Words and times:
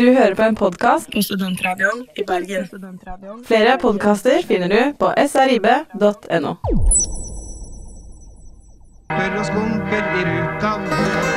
Du 0.00 0.06
hører 0.12 0.34
på 0.34 0.42
en 0.42 0.54
podkast 0.56 1.10
på 1.12 1.20
Studentradioen 1.22 2.06
i 2.16 2.22
Bergen. 2.24 2.68
Flere 3.44 3.74
podkaster 3.82 4.40
finner 4.48 4.72
du 4.72 4.94
på 4.96 5.10
srib.no. 5.28 6.54
Pør 9.10 9.36
oss 9.42 9.52
skumper 9.52 10.08
i 10.16 10.24
ruta. 10.30 11.29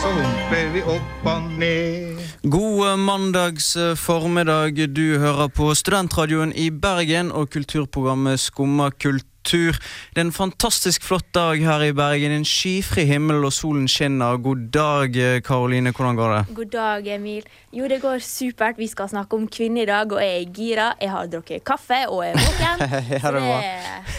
Så 0.00 0.08
humper 0.08 0.68
vi 0.72 0.80
opp 0.88 1.26
og 1.28 1.48
ned. 1.60 2.20
God 2.42 2.98
mandags 2.98 3.74
eh, 3.76 3.94
formiddag. 3.98 4.78
Du 4.94 5.18
hører 5.20 5.50
på 5.52 5.74
Studentradioen 5.76 6.54
i 6.56 6.70
Bergen 6.72 7.28
og 7.32 7.50
kulturprogrammet 7.52 8.40
Skumma 8.40 8.90
kultur. 8.90 9.29
Det 9.44 10.18
er 10.18 10.20
en 10.20 10.32
fantastisk 10.32 11.02
flott 11.02 11.26
dag 11.34 11.58
her 11.64 11.82
i 11.82 11.92
Bergen. 11.96 12.32
En 12.32 12.44
skyfri 12.44 13.06
himmel 13.08 13.44
og 13.44 13.52
solen 13.52 13.88
skinner. 13.88 14.36
God 14.36 14.68
dag, 14.72 15.16
eh, 15.16 15.40
Karoline. 15.40 15.92
Hvordan 15.92 16.16
går 16.16 16.34
det? 16.36 16.54
God 16.54 16.70
dag, 16.70 17.06
Emil. 17.14 17.44
Jo, 17.72 17.88
det 17.88 18.00
går 18.02 18.18
supert. 18.18 18.78
Vi 18.78 18.86
skal 18.86 19.08
snakke 19.08 19.36
om 19.36 19.48
kvinner 19.48 19.82
i 19.82 19.86
dag, 19.86 20.12
og 20.12 20.20
jeg 20.20 20.42
er 20.42 20.52
gira. 20.52 20.94
Jeg 21.00 21.10
har 21.10 21.26
drukket 21.26 21.64
kaffe 21.64 22.02
og 22.08 22.24
er 22.26 22.34
våken. 22.36 22.76
Ja, 23.20 23.30
det 23.30 23.42
var. 23.42 23.62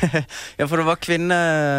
ja, 0.60 0.66
for 0.66 0.78
det 0.78 0.86
var 0.86 0.96
kvinne, 0.96 1.38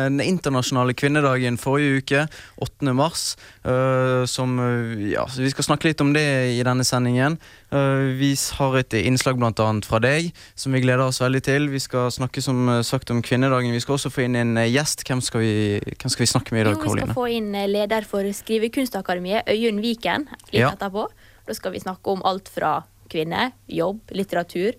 den 0.09 0.21
internasjonale 0.21 0.95
kvinnedagen 0.95 1.59
forrige 1.59 1.97
uke, 2.03 2.27
8. 2.59 2.95
mars. 2.95 3.37
uh, 3.67 4.25
som 4.27 4.59
uh, 4.59 5.11
Ja, 5.11 5.25
vi 5.37 5.51
skal 5.51 5.65
snakke 5.65 5.89
litt 5.89 6.01
om 6.01 6.13
det 6.13 6.25
i 6.57 6.63
denne 6.63 6.85
sendingen. 6.85 7.39
Eh, 7.73 8.13
vi 8.21 8.35
har 8.59 8.75
et 8.77 8.95
innslag 9.01 9.41
annet 9.41 9.87
fra 9.89 9.99
deg, 10.03 10.29
som 10.55 10.75
vi 10.77 10.83
gleder 10.85 11.07
oss 11.07 11.23
veldig 11.23 11.41
til. 11.47 11.71
Vi 11.73 11.81
skal 11.81 12.11
snakke 12.13 12.43
som 12.45 12.69
eh, 12.69 12.83
sagt 12.85 13.11
om 13.11 13.23
kvinnedagen. 13.25 13.73
Vi 13.73 13.81
skal 13.81 13.97
også 13.97 14.13
få 14.13 14.27
inn 14.27 14.37
en 14.37 14.59
eh, 14.61 14.69
gjest. 14.69 15.07
Hvem 15.09 15.23
skal 15.25 15.41
vi, 15.41 15.55
hvem 15.81 16.13
skal 16.13 16.27
vi 16.27 16.31
snakke 16.35 16.53
med 16.53 16.67
i 16.67 16.69
dag, 16.69 16.77
Jo, 16.77 16.93
vi 16.93 17.01
skal 17.01 17.15
få 17.17 17.27
inn 17.33 17.53
leder 17.73 18.05
for 18.09 18.29
Skrivekunstakademiet, 18.29 19.49
Øyunn 19.49 19.81
Viken, 19.81 20.29
litt 20.53 20.61
Ja. 20.61 20.75
etterpå. 20.75 21.07
Da 21.49 21.57
skal 21.57 21.73
vi 21.73 21.81
snakke 21.81 22.13
om 22.13 22.21
alt 22.29 22.49
fra 22.53 22.83
kvinner, 23.09 23.53
jobb, 23.69 24.01
litteratur, 24.13 24.77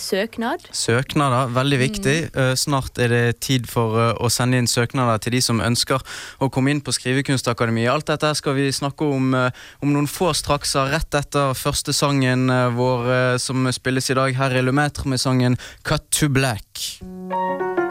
søknad. 0.00 0.68
Søknader, 0.74 1.50
veldig 1.54 1.78
viktig. 1.80 2.16
Mm. 2.34 2.56
snart 2.56 2.98
er 2.98 3.10
det 3.10 3.40
tid 3.44 3.66
for 3.70 3.98
eh, 4.00 4.12
å 4.22 4.30
sende 4.32 4.60
inn 4.60 4.70
søknader 4.70 5.20
til 5.22 5.36
de 5.36 5.42
som 5.44 5.62
ønsker 5.64 6.02
å 6.38 6.50
komme 6.52 6.74
inn 6.74 6.82
på 6.84 6.94
Skrivekunstakademiet. 6.94 7.90
Alt 7.92 8.12
dette 8.12 8.32
skal 8.38 8.56
vi 8.58 8.68
snakke 8.74 9.08
om 9.16 9.34
eh, 9.38 9.50
om 9.82 9.92
noen 9.94 10.08
få 10.10 10.32
strakser, 10.36 10.92
rett 10.94 11.14
etter 11.18 11.54
første 11.58 11.94
sangen 11.96 12.48
eh, 12.52 12.68
vår 12.74 13.10
eh, 13.14 13.36
som 13.42 13.68
spilles 13.74 14.10
i 14.10 14.18
dag. 14.18 14.36
Her 14.38 14.58
i 14.58 14.64
Lumetre 14.64 15.08
med 15.10 15.22
sangen 15.22 15.58
Cut 15.82 16.10
to 16.14 16.30
Black. 16.32 17.82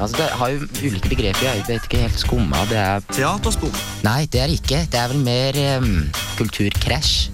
Altså, 0.00 0.16
det 0.16 0.28
har 0.40 0.48
jo 0.54 0.64
ulike 0.80 1.12
begreper. 1.12 1.44
Jeg 1.44 1.64
vet 1.68 1.84
ikke 1.84 2.00
helt 2.06 2.20
skumma. 2.20 2.64
Det 2.70 2.78
er 2.80 3.04
Teaterspor. 3.12 3.76
Nei, 4.06 4.24
det 4.32 4.40
er 4.40 4.54
ikke. 4.54 4.86
Det 4.92 5.00
er 5.00 5.12
vel 5.12 5.22
mer 5.26 5.60
um, 5.76 5.92
kulturkrasj. 6.38 7.28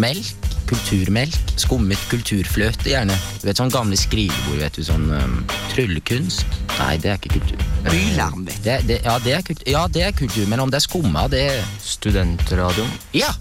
Melk. 0.00 0.36
Kulturmelk. 0.70 1.38
Skummet 1.58 1.98
kulturfløte, 2.12 2.92
gjerne. 2.92 3.16
Du 3.40 3.48
vet 3.48 3.58
Sånn 3.58 3.72
gamle 3.74 3.98
skrivebord. 3.98 4.60
vet 4.60 4.78
du, 4.78 4.84
Sånn 4.86 5.08
um, 5.10 5.40
tryllekunst. 5.72 6.46
Nei, 6.76 6.94
det 7.02 7.14
er 7.14 7.18
ikke 7.18 7.40
kultur. 7.40 7.64
Bylarm, 7.88 8.46
vet 8.46 8.62
du. 8.62 8.94
Ja, 8.94 9.18
ja, 9.66 9.84
det 9.90 10.06
er 10.06 10.14
kultur, 10.16 10.46
men 10.46 10.62
om 10.62 10.70
det 10.70 10.78
er 10.82 10.86
skumma, 10.86 11.26
det 11.32 11.44
Studentradioen. 11.82 12.92
Ja! 13.16 13.32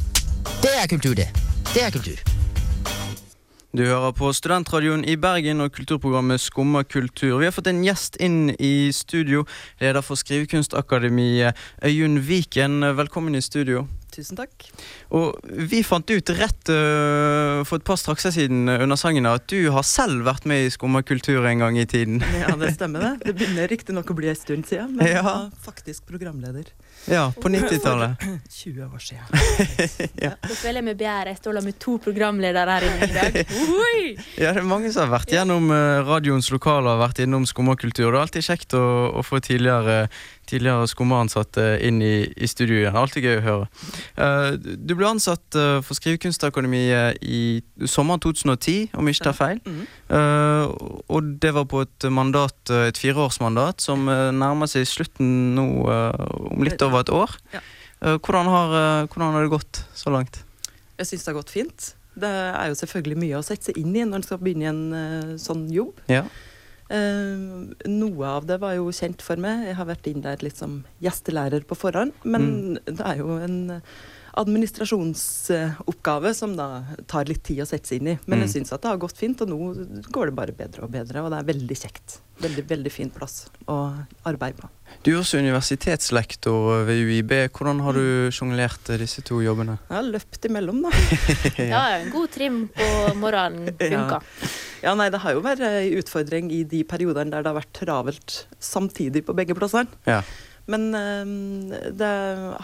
Det 0.64 0.74
er 0.80 0.90
kultur, 0.90 1.14
det. 1.20 1.30
Det 1.76 1.86
er 1.86 1.94
kultur. 1.94 2.39
Du 3.70 3.84
hører 3.86 4.16
på 4.18 4.32
Studentradioen 4.34 5.04
i 5.06 5.14
Bergen 5.22 5.60
og 5.62 5.76
kulturprogrammet 5.76 6.42
Skumma 6.42 6.82
kultur. 6.90 7.36
Vi 7.38 7.46
har 7.46 7.54
fått 7.54 7.68
en 7.70 7.84
gjest 7.86 8.16
inn 8.18 8.50
i 8.58 8.90
studio. 8.98 9.44
Leder 9.78 10.02
for 10.02 10.18
Skrivekunstakademiet, 10.18 11.54
Øyunn 11.86 12.18
Viken. 12.26 12.80
Velkommen 12.98 13.38
i 13.38 13.44
studio. 13.46 13.84
Tusen 14.10 14.40
takk. 14.40 14.66
Og 15.14 15.38
vi 15.70 15.84
fant 15.86 16.10
ut 16.10 16.32
rett 16.40 16.72
uh, 16.74 17.62
for 17.70 17.78
et 17.78 17.86
par 17.86 18.02
strakser 18.02 18.34
siden 18.34 18.66
under 18.74 18.98
sangen 18.98 19.30
at 19.30 19.46
du 19.54 19.70
har 19.76 19.86
selv 19.86 20.26
vært 20.26 20.50
med 20.50 20.66
i 20.66 20.74
Skumma 20.74 21.04
kultur 21.06 21.46
en 21.46 21.62
gang 21.62 21.78
i 21.78 21.86
tiden. 21.86 22.24
Ja, 22.42 22.56
det 22.58 22.74
stemmer 22.74 23.06
det. 23.06 23.14
Det 23.28 23.36
begynner 23.38 23.70
riktignok 23.76 24.10
å 24.10 24.18
bli 24.18 24.34
en 24.34 24.42
stund 24.42 24.66
siden, 24.66 24.98
men 24.98 25.14
Ja. 25.14 25.36
faktisk 25.62 26.10
programleder. 26.10 26.74
Ja, 27.08 27.32
på 27.42 27.50
90-tallet. 27.50 28.26
20 28.50 28.84
år 28.94 29.00
siden. 29.00 29.24
Da 30.20 30.36
føler 30.56 30.80
jeg 30.82 30.86
meg 30.90 30.98
bedre. 31.00 31.32
Jeg 31.32 31.40
står 31.40 31.60
med 31.64 31.78
to 31.82 31.96
programledere 32.04 32.76
her 32.76 32.88
inne 32.90 33.08
i 33.08 33.14
dag. 33.16 33.40
Ja, 34.40 34.54
det 34.56 34.62
er 34.62 34.68
mange 34.68 34.92
som 34.94 35.06
har 35.06 35.20
vært 35.20 35.34
gjennom 35.34 35.70
øh, 35.74 36.02
radioens 36.08 36.50
lokaler 36.54 36.96
og 36.96 37.04
vært 37.04 37.22
innom 37.24 37.46
skummakultur. 37.50 38.10
Det 38.10 38.18
er 38.18 38.22
alltid 38.24 38.46
kjekt 38.48 38.76
å, 38.78 38.84
å 39.20 39.24
få 39.26 39.42
tidligere, 39.44 40.08
tidligere 40.50 40.88
Skumma-ansatte 40.90 41.66
inn 41.86 42.02
i, 42.04 42.14
i 42.34 42.50
studio 42.50 42.80
igjen. 42.80 42.98
Alltid 43.00 43.26
gøy 43.28 43.38
å 43.40 43.46
høre. 43.46 43.68
Eh, 44.20 44.48
du 44.60 44.96
ble 44.98 45.10
ansatt 45.10 45.58
øh, 45.60 45.80
for 45.86 45.98
Skrivekunstakademiet 46.00 47.22
i 47.22 47.62
sommeren 47.90 48.22
2010, 48.24 48.90
om 48.98 49.08
jeg 49.10 49.20
ikke 49.20 49.28
tar 49.30 49.38
feil. 49.38 49.62
Mhm. 49.66 49.86
Eh, 50.20 50.74
og 51.10 51.30
det 51.44 51.54
var 51.56 51.68
på 51.70 51.84
et 51.86 52.10
mandat, 52.14 52.58
eh, 52.74 52.90
et 52.90 53.00
fireårsmandat 53.00 53.86
som 53.86 54.10
eh, 54.10 54.30
nærmer 54.36 54.70
seg 54.72 54.88
slutten 54.90 55.56
nå 55.58 55.68
eh, 55.86 56.26
om 56.50 56.66
litt 56.66 56.82
over 56.86 57.06
et 57.06 57.14
år. 57.14 57.38
Eh, 57.54 58.18
hvordan, 58.18 58.50
har, 58.50 58.76
eh, 58.82 59.08
hvordan 59.08 59.34
har 59.36 59.46
det 59.46 59.54
gått 59.54 59.84
så 59.98 60.14
langt? 60.14 60.42
Jeg 61.00 61.08
syns 61.14 61.24
det 61.26 61.34
har 61.34 61.40
gått 61.42 61.54
fint. 61.56 61.94
Det 62.20 62.30
er 62.30 62.72
jo 62.72 62.76
selvfølgelig 62.80 63.18
mye 63.22 63.40
å 63.40 63.46
sette 63.46 63.70
seg 63.70 63.78
inn 63.80 63.94
i 63.96 64.04
når 64.04 64.20
en 64.20 64.26
skal 64.28 64.40
begynne 64.42 64.66
i 64.66 64.72
en 64.72 64.82
eh, 64.98 65.36
sånn 65.40 65.68
jobb. 65.72 66.02
Ja. 66.12 66.26
Eh, 66.90 67.88
noe 67.88 68.26
av 68.26 68.48
det 68.50 68.60
var 68.62 68.74
jo 68.80 68.88
kjent 68.96 69.22
for 69.22 69.36
meg. 69.38 69.68
Jeg 69.68 69.76
har 69.78 69.86
vært 69.86 70.08
inn 70.10 70.22
der 70.26 70.42
litt 70.42 70.58
som 70.58 70.84
gjestelærer 71.04 71.66
på 71.70 71.78
forhånd. 71.78 72.14
Men 72.24 72.48
Mm. 72.50 72.80
det 72.86 73.06
er 73.06 73.18
jo 73.18 73.38
en 73.38 73.82
administrasjonsoppgave 74.34 76.34
som 76.36 76.56
da 76.58 76.84
tar 77.08 77.26
litt 77.30 77.44
tid 77.48 77.62
å 77.64 77.68
sette 77.68 77.88
seg 77.90 78.02
inn 78.02 78.08
i. 78.14 78.18
Men 78.26 78.40
jeg 78.44 78.50
Mm. 78.50 78.54
syns 78.54 78.74
at 78.74 78.82
det 78.82 78.90
har 78.90 78.98
gått 78.98 79.18
fint, 79.18 79.42
og 79.42 79.48
nå 79.50 79.58
går 80.12 80.26
det 80.28 80.36
bare 80.36 80.52
bedre 80.54 80.84
og 80.84 80.92
bedre. 80.92 81.22
Og 81.24 81.30
det 81.32 81.40
er 81.40 81.54
veldig 81.54 81.78
kjekt. 81.78 82.20
Veldig, 82.40 82.64
veldig 82.68 82.92
fin 82.92 83.10
plass 83.10 83.48
å 83.68 83.94
arbeide 84.26 84.56
på. 84.62 84.70
Du 85.04 85.12
er 85.12 85.20
også 85.20 85.40
universitetslektor 85.44 86.86
ved 86.86 86.98
UiB. 87.04 87.50
Hvordan 87.52 87.82
har 87.84 87.94
du 87.94 88.30
sjonglert 88.32 88.90
eh, 88.90 88.98
disse 88.98 89.22
to 89.22 89.42
jobbene? 89.44 89.78
Jeg 89.90 89.98
har 89.98 90.04
løpt 90.08 90.46
imellom, 90.48 90.82
da. 90.84 90.90
Ja, 91.58 91.98
en 92.00 92.12
god 92.12 92.32
trim 92.32 92.70
på 92.70 93.16
morgenen 93.20 93.76
funka. 93.78 94.22
Ja, 94.82 94.94
nei, 94.96 95.10
det 95.10 95.20
har 95.20 95.34
jo 95.36 95.42
vært 95.44 95.60
en 95.60 95.92
utfordring 96.00 96.48
i 96.56 96.64
de 96.64 96.84
periodene 96.88 97.30
der 97.32 97.44
det 97.44 97.52
har 97.52 97.60
vært 97.60 97.74
travelt 97.76 98.46
samtidig 98.60 99.26
på 99.28 99.36
begge 99.36 99.52
plassene. 99.54 99.88
Ja. 100.08 100.22
Men 100.70 100.94
eh, 100.96 101.90
det 101.98 102.12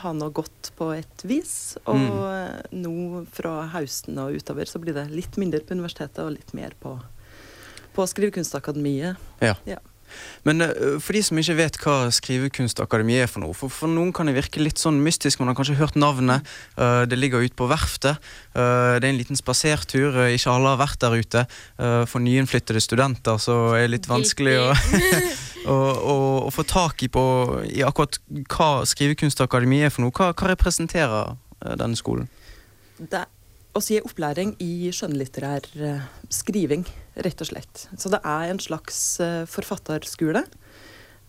har 0.03 0.13
nå 0.13 0.29
gått 0.35 0.71
på 0.77 0.91
et 0.93 1.25
vis, 1.25 1.75
og 1.89 1.97
mm. 1.97 2.77
nå 2.83 3.25
fra 3.33 3.57
høsten 3.73 4.19
og 4.21 4.38
utover 4.38 4.69
så 4.69 4.81
blir 4.83 4.97
det 4.97 5.09
litt 5.13 5.39
mindre 5.41 5.63
på 5.66 5.77
universitetet 5.77 6.21
og 6.25 6.35
litt 6.35 6.53
mer 6.57 6.77
på, 6.81 6.97
på 7.97 8.07
Skrivekunstakademiet. 8.13 9.21
Ja. 9.41 9.57
Ja. 9.66 9.81
Men 10.45 10.61
eh, 10.61 10.99
for 11.01 11.17
de 11.17 11.23
som 11.25 11.39
ikke 11.41 11.57
vet 11.57 11.79
hva 11.81 11.95
Skrivekunstakademiet 12.13 13.25
er 13.25 13.31
for 13.31 13.41
noe, 13.41 13.57
for, 13.57 13.73
for 13.73 13.89
noen 13.89 14.13
kan 14.16 14.29
det 14.29 14.37
virke 14.37 14.61
litt 14.61 14.81
sånn 14.81 15.01
mystisk, 15.01 15.41
man 15.41 15.49
har 15.49 15.57
kanskje 15.57 15.79
hørt 15.81 15.97
navnet. 15.97 16.45
Eh, 16.77 17.01
det 17.09 17.17
ligger 17.17 17.41
ute 17.41 17.57
på 17.57 17.72
verftet. 17.72 18.22
Det 18.53 19.01
er 19.01 19.09
en 19.09 19.17
liten 19.17 19.40
spasertur. 19.40 20.28
Ikke 20.29 20.53
alle 20.53 20.75
har 20.75 20.79
vært 20.79 21.01
der 21.01 21.17
ute. 21.17 21.41
For 22.08 22.22
nyinnflyttede 22.23 22.79
studenter 22.84 23.41
så 23.41 23.58
er 23.73 23.87
det 23.87 23.96
litt 23.97 24.08
vanskelig 24.08 24.55
å, 24.61 24.69
å 25.72 26.52
få 26.53 26.66
tak 26.67 27.03
i 27.06 27.09
på 27.12 27.23
i 27.66 27.84
akkurat 27.85 28.20
hva 28.53 28.70
Skrivekunstakademiet 28.88 29.90
er 29.90 29.94
for 29.94 30.06
noe. 30.06 30.16
Hva, 30.16 30.32
hva 30.34 30.52
representerer 30.52 31.34
eh, 31.34 31.76
denne 31.79 31.97
skolen? 32.00 32.29
Det 32.97 33.26
å 33.76 33.82
si 33.84 33.97
opplæring 34.00 34.53
i 34.64 34.91
skjønnlitterær 34.96 35.66
eh, 35.84 36.03
skriving, 36.32 36.85
rett 37.26 37.41
og 37.44 37.50
slett. 37.50 37.88
Så 38.00 38.12
det 38.14 38.22
er 38.23 38.52
en 38.52 38.62
slags 38.64 39.00
eh, 39.23 39.44
forfatterskole. 39.52 40.46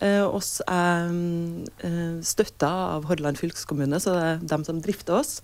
Eh, 0.04 0.24
oss 0.24 0.58
er 0.68 1.08
uh, 1.08 2.18
støtta 2.20 2.68
av 2.96 3.06
Hordaland 3.08 3.40
fylkeskommune, 3.40 4.00
så 4.02 4.12
det 4.16 4.24
er 4.28 4.46
dem 4.54 4.66
som 4.66 4.80
drifter 4.84 5.20
oss. 5.22 5.38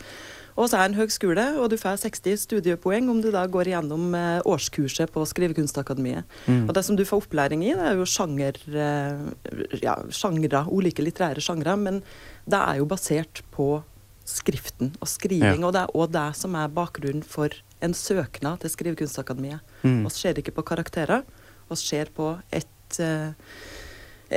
Og 0.52 0.68
så 0.68 0.76
er 0.76 0.84
det 0.84 0.92
en 0.92 0.98
høgskole, 1.00 1.44
og 1.62 1.70
du 1.72 1.78
får 1.80 2.02
60 2.02 2.42
studiepoeng 2.44 3.08
om 3.08 3.22
du 3.24 3.30
da 3.32 3.46
går 3.48 3.70
igjennom 3.70 4.12
eh, 4.16 4.42
årskurset 4.48 5.12
på 5.14 5.24
Skrivekunstakademiet. 5.28 6.28
Mm. 6.44 6.66
Og 6.66 6.74
det 6.76 6.82
som 6.84 6.98
du 6.98 7.06
får 7.08 7.24
opplæring 7.24 7.62
i, 7.64 7.72
det 7.78 7.86
er 7.88 7.96
jo 7.96 8.08
sjanger, 8.08 8.58
eh, 8.68 9.78
ja, 9.80 9.96
sjangre, 10.12 10.66
ulike 10.68 11.04
litterære 11.04 11.40
sjangre, 11.44 11.76
men 11.80 12.02
det 12.44 12.60
er 12.60 12.82
jo 12.82 12.88
basert 12.90 13.40
på 13.54 13.70
skriften 14.28 14.92
og 15.00 15.08
skriving. 15.10 15.64
Og 15.64 15.72
det 15.74 15.86
er 15.86 15.96
òg 15.96 16.12
det 16.14 16.28
som 16.38 16.58
er 16.58 16.72
bakgrunnen 16.72 17.24
for 17.26 17.54
en 17.82 17.96
søknad 17.96 18.60
til 18.62 18.70
Skrivekunstakademiet. 18.70 19.64
Mm. 19.82 20.04
Vi 20.04 20.12
ser 20.14 20.38
ikke 20.38 20.54
på 20.58 20.66
karakterer, 20.68 21.24
vi 21.70 21.80
ser 21.80 22.12
på 22.14 22.34
et, 22.52 23.00
eh, 23.00 23.32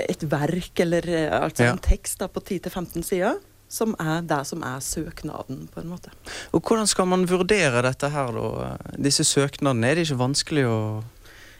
et 0.03 0.24
verk 0.31 0.80
eller 0.83 1.07
eh, 1.09 1.30
altså 1.42 1.63
Ja. 1.69 1.71
en 1.75 1.80
tekst 1.83 2.19
da, 2.19 2.27
på 2.27 2.42
10-15 2.44 3.03
sider. 3.03 3.38
Som 3.68 3.95
er 4.00 4.21
det 4.21 4.44
som 4.45 4.62
er 4.63 4.77
søknaden, 4.80 5.63
på 5.74 5.81
en 5.81 5.88
måte. 5.89 6.12
Og 6.53 6.62
hvordan 6.62 6.86
skal 6.88 7.07
man 7.09 7.24
vurdere 7.27 7.81
dette 7.81 8.09
her, 8.13 8.30
da? 8.31 8.75
Disse 9.01 9.25
søknadene, 9.25 9.89
er 9.89 9.95
det 9.97 10.03
ikke 10.06 10.19
vanskelig 10.21 10.68
å, 10.69 10.77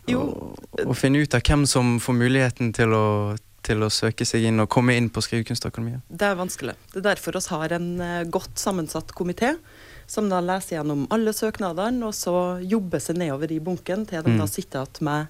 Jo. 0.08 0.20
å, 0.22 0.86
å 0.86 0.94
finne 0.96 1.24
ut 1.26 1.34
av 1.34 1.42
hvem 1.42 1.66
som 1.66 1.96
får 2.00 2.14
muligheten 2.20 2.70
til 2.78 2.94
å, 2.94 3.36
til 3.66 3.82
å 3.82 3.90
søke 3.90 4.24
seg 4.30 4.46
inn 4.46 4.62
og 4.62 4.70
komme 4.70 4.94
inn 4.96 5.10
på 5.10 5.24
Skrivekunstakademiet? 5.26 6.06
Det 6.08 6.28
er 6.30 6.38
vanskelig. 6.38 6.76
Det 6.94 7.02
er 7.02 7.08
derfor 7.10 7.40
vi 7.40 7.44
har 7.58 7.74
en 7.80 7.90
eh, 8.06 8.24
godt 8.30 8.54
sammensatt 8.62 9.12
komité 9.18 9.56
som 10.08 10.30
da 10.30 10.40
leser 10.42 10.78
gjennom 10.78 11.08
alle 11.10 11.34
søknadene, 11.34 12.06
og 12.06 12.14
så 12.14 12.62
jobber 12.62 13.00
seg 13.02 13.18
nedover 13.18 13.52
i 13.52 13.60
bunken 13.60 14.06
til 14.06 14.22
de 14.22 14.30
Mm. 14.36 14.38
da 14.38 14.46
sitter 14.46 14.86
igjen 14.86 15.02
med 15.02 15.28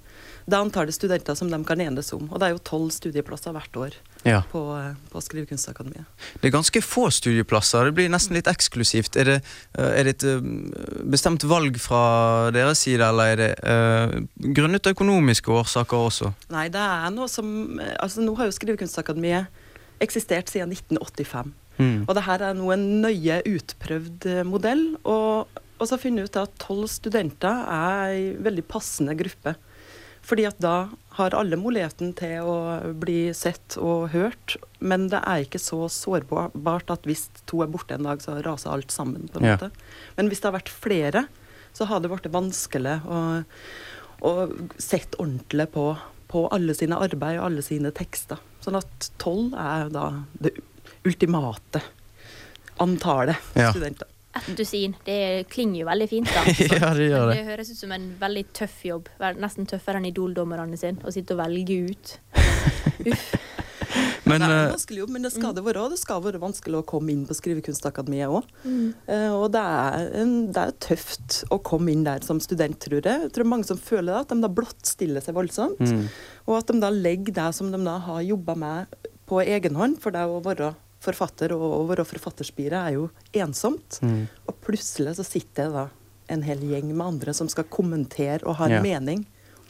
det 0.47 0.57
antallet 0.57 0.93
studenter 0.93 1.35
som 1.35 1.49
de 1.49 1.63
kan 1.63 1.79
enes 1.81 2.13
om. 2.13 2.29
Og 2.31 2.39
det 2.39 2.47
er 2.47 2.51
jo 2.53 2.59
tolv 2.59 2.91
studieplasser 2.91 3.51
hvert 3.53 3.73
år 3.77 3.93
Ja. 4.25 4.41
på, 4.51 4.61
eh, 4.77 4.93
på 5.11 5.21
Skrivekunstakademiet. 5.21 6.05
Det 6.41 6.53
er 6.53 6.57
ganske 6.57 6.81
få 6.83 7.07
studieplasser. 7.09 7.85
Det 7.85 7.95
blir 7.95 8.09
nesten 8.09 8.33
litt 8.33 8.45
eksklusivt. 8.47 9.15
Er 9.17 9.23
det, 9.23 9.43
eh, 9.77 9.99
er 9.99 10.03
det 10.03 10.23
et 10.23 10.23
eh, 10.23 10.39
bestemt 11.09 11.43
valg 11.43 11.79
fra 11.79 12.51
deres 12.51 12.79
side, 12.79 13.01
eller 13.01 13.23
er 13.23 13.35
det 13.35 13.59
uh, 13.63 14.19
grunnet 14.53 14.81
økonomiske 14.83 15.47
årsaker 15.47 15.97
også? 15.97 16.33
Nei, 16.49 16.67
det 16.69 16.81
er 16.81 17.09
noe 17.11 17.27
som 17.27 17.79
Altså, 17.99 18.21
nå 18.21 18.35
har 18.37 18.45
jo 18.45 18.51
Skrivekunstakademiet 18.51 19.47
eksistert 20.01 20.49
siden 20.49 20.69
1985. 20.73 21.53
Mm. 21.77 22.05
Og 22.07 22.15
det 22.15 22.23
her 22.27 22.41
er 22.49 22.53
nå 22.57 22.71
en 22.73 22.85
nøye 23.03 23.41
utprøvd 23.51 24.25
eh, 24.31 24.43
modell. 24.47 24.83
Og, 25.03 25.47
og 25.79 25.87
så 25.89 25.97
finner 25.99 26.23
vi 26.23 26.31
ut 26.31 26.41
at 26.41 26.53
tolv 26.61 26.87
studenter 26.91 27.65
er 27.67 28.13
ei 28.13 28.25
veldig 28.45 28.63
passende 28.71 29.15
gruppe. 29.19 29.55
Fordi 30.25 30.47
at 30.49 30.57
da 30.63 30.75
har 31.19 31.35
alle 31.37 31.57
muligheten 31.61 32.15
til 32.17 32.47
å 32.49 32.55
bli 32.97 33.27
sett 33.37 33.75
og 33.77 34.07
hørt. 34.15 34.55
Men 34.81 35.09
det 35.11 35.19
er 35.21 35.43
ikke 35.45 35.61
så 35.61 35.83
sårbart 35.91 36.89
at 36.95 37.05
hvis 37.05 37.27
to 37.45 37.61
er 37.61 37.69
borte 37.69 37.93
en 37.93 38.07
dag, 38.07 38.23
så 38.23 38.39
raser 38.41 38.73
alt 38.73 38.89
sammen. 38.95 39.27
på 39.29 39.37
en 39.39 39.45
Ja. 39.45 39.57
måte. 39.57 39.69
Men 40.17 40.29
hvis 40.31 40.41
det 40.41 40.49
har 40.49 40.57
vært 40.59 40.73
flere, 40.73 41.27
så 41.77 41.85
har 41.85 41.99
det 41.99 42.09
blitt 42.09 42.31
vanskelig 42.33 43.01
å, 43.05 43.43
å 44.25 44.31
sette 44.81 45.19
ordentlig 45.19 45.67
på, 45.75 45.97
på 46.31 46.47
alle 46.55 46.73
sine 46.73 46.97
arbeid 46.97 47.37
og 47.37 47.45
alle 47.45 47.61
sine 47.61 47.91
tekster. 47.91 48.39
Sånn 48.65 48.79
at 48.79 49.11
tolv 49.21 49.53
er 49.53 49.89
da 49.93 50.23
det 50.41 50.55
ultimate 51.05 51.81
antallet 52.83 53.37
Ja. 53.55 53.71
studenter. 53.71 54.07
Ett 54.35 54.57
dusin. 54.57 54.95
Det 55.05 55.45
klinger 55.49 55.79
jo 55.79 55.85
veldig 55.87 56.09
fint, 56.11 56.27
da. 56.27 56.41
ja, 56.75 56.89
det 56.93 57.05
gjør 57.07 57.29
det. 57.29 57.35
det 57.37 57.45
høres 57.47 57.69
ut 57.71 57.77
som 57.79 57.91
en 57.95 58.09
veldig 58.19 58.45
tøff 58.57 58.81
jobb. 58.83 59.07
Nesten 59.39 59.67
tøffere 59.69 60.01
enn 60.01 60.09
Idol-dommerne 60.09 60.75
sin. 60.77 60.97
Å 61.07 61.13
sitte 61.15 61.37
og 61.37 61.39
velge 61.45 61.77
ut. 61.93 62.17
Men 64.25 64.41
det 64.41 64.47
er 64.47 64.51
en 64.51 64.65
eh, 64.65 64.71
vanskelig 64.73 64.99
jobb, 65.03 65.11
men 65.13 65.23
det 65.23 65.29
skal 65.35 65.53
det 65.55 65.61
være. 65.63 65.81
Og 65.85 65.91
det 65.93 65.99
skal 66.01 66.21
være 66.25 66.39
vanskelig 66.41 66.79
å 66.81 66.85
komme 66.89 67.13
inn 67.13 67.23
på 67.29 67.35
Skrivekunstakademiet 67.37 68.31
òg. 68.33 68.47
Mm. 68.65 68.87
og 69.37 69.45
det 69.53 69.61
er, 69.61 70.07
en, 70.19 70.31
det 70.51 70.63
er 70.63 70.73
tøft 70.83 71.43
å 71.53 71.59
komme 71.63 71.93
inn 71.93 72.03
der 72.07 72.25
som 72.25 72.41
student, 72.43 72.79
tror 72.81 73.05
jeg. 73.05 73.27
Jeg 73.27 73.31
tror 73.37 73.47
mange 73.51 73.69
som 73.69 73.77
føler 73.79 74.09
det, 74.15 74.21
at 74.25 74.33
de 74.33 74.41
da 74.43 74.49
blottstiller 74.51 75.23
seg 75.23 75.37
voldsomt. 75.37 75.79
mm. 75.79 76.07
Og 76.49 76.57
at 76.57 76.73
de 76.73 76.81
da 76.81 76.89
legger 76.93 77.37
det 77.37 77.47
som 77.57 77.69
de 77.73 77.79
da 77.85 77.99
har 78.09 78.25
jobba 78.25 78.57
med 78.59 78.97
på 79.29 79.39
egen 79.45 79.77
hånd. 79.79 80.01
For 80.01 80.11
det 80.13 80.25
å 80.27 80.41
være 80.43 80.73
forfatter 81.05 81.53
og 81.55 81.61
over, 81.83 82.01
og 82.03 82.07
forfatterspiret 82.09 82.75
er 82.79 82.97
jo 82.97 83.09
ensomt. 83.33 83.99
Mm. 84.01 84.25
Og 84.49 84.57
plutselig 84.65 85.15
så 85.19 85.25
sitter 85.27 85.69
det 85.69 85.73
da 85.77 85.85
en 86.33 86.41
hel 86.43 86.59
gjeng 86.65 86.89
med 86.91 87.05
andre 87.05 87.33
som 87.37 87.47
skal 87.51 87.67
kommentere 87.69 88.41
og 88.45 88.55
ha 88.57 88.65
en 88.65 88.77
Ja. 88.79 88.81
mening 88.81 89.25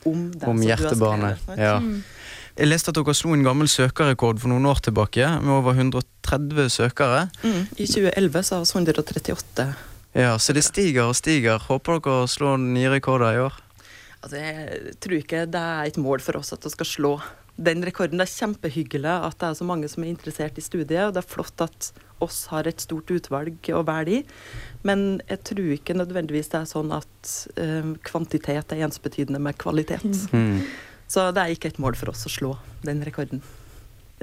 om 0.05 0.31
det 0.31 0.43
Om 0.47 0.57
som 0.57 0.61
du 0.61 0.67
har 0.69 0.77
hjertebarnet. 0.77 1.39
skrevet. 1.41 1.57
Ja. 1.59 1.79
Mm. 1.79 2.03
Jeg 2.55 2.67
leste 2.69 2.87
at 2.89 2.95
dere 2.95 3.13
slo 3.13 3.33
en 3.35 3.43
gammel 3.43 3.67
søkerrekord 3.67 4.39
for 4.39 4.47
noen 4.47 4.65
år 4.69 4.79
tilbake, 4.79 5.25
med 5.43 5.51
over 5.51 5.73
130 5.75 6.69
søkere. 6.71 7.25
Mm. 7.43 7.67
I 7.75 7.85
2011 7.85 8.43
så 8.43 8.55
har 8.55 8.63
vi 8.63 8.71
138 8.93 9.75
Ja, 10.15 10.38
Så 10.38 10.53
det 10.53 10.63
stiger 10.63 11.09
og 11.09 11.15
stiger. 11.15 11.59
Håper 11.59 11.99
dere 11.99 12.27
slår 12.31 12.57
nye 12.57 12.88
rekorder 12.93 13.33
i 13.35 13.41
år. 13.43 13.53
Altså, 14.23 14.38
jeg 14.39 14.95
tror 15.01 15.17
ikke 15.19 15.41
det 15.51 15.59
er 15.59 15.83
et 15.89 15.97
mål 15.97 16.21
for 16.21 16.38
oss 16.39 16.53
at 16.53 16.63
vi 16.63 16.69
skal 16.69 16.85
slå 16.85 17.21
den 17.57 17.83
rekorden. 17.87 18.19
Det 18.19 18.27
er 18.27 18.33
kjempehyggelig 18.45 19.11
at 19.29 19.37
det 19.39 19.47
er 19.49 19.53
så 19.59 19.63
mange 19.67 19.87
som 19.91 20.03
er 20.03 20.11
interessert 20.11 20.57
i 20.59 20.61
studiet, 20.65 21.07
og 21.07 21.13
det 21.15 21.21
er 21.23 21.29
flott 21.35 21.61
at 21.63 21.91
oss 22.23 22.45
har 22.51 22.67
et 22.67 22.79
stort 22.83 23.11
utvalg 23.11 23.69
å 23.75 23.83
velge 23.87 24.19
i. 24.19 24.23
Men 24.87 25.21
jeg 25.29 25.43
tror 25.43 25.73
ikke 25.77 25.95
nødvendigvis 25.95 26.51
det 26.51 26.61
er 26.61 26.69
sånn 26.71 26.91
at 26.95 27.33
eh, 27.59 27.93
kvantitet 28.07 28.71
er 28.75 28.85
ensbetydende 28.87 29.39
med 29.39 29.57
kvalitet. 29.61 30.03
Mm. 30.33 30.61
Så 31.07 31.29
det 31.35 31.43
er 31.43 31.53
ikke 31.53 31.69
et 31.73 31.79
mål 31.79 31.95
for 31.99 32.09
oss 32.11 32.25
å 32.27 32.31
slå 32.33 32.55
den 32.83 33.03
rekorden. 33.05 33.43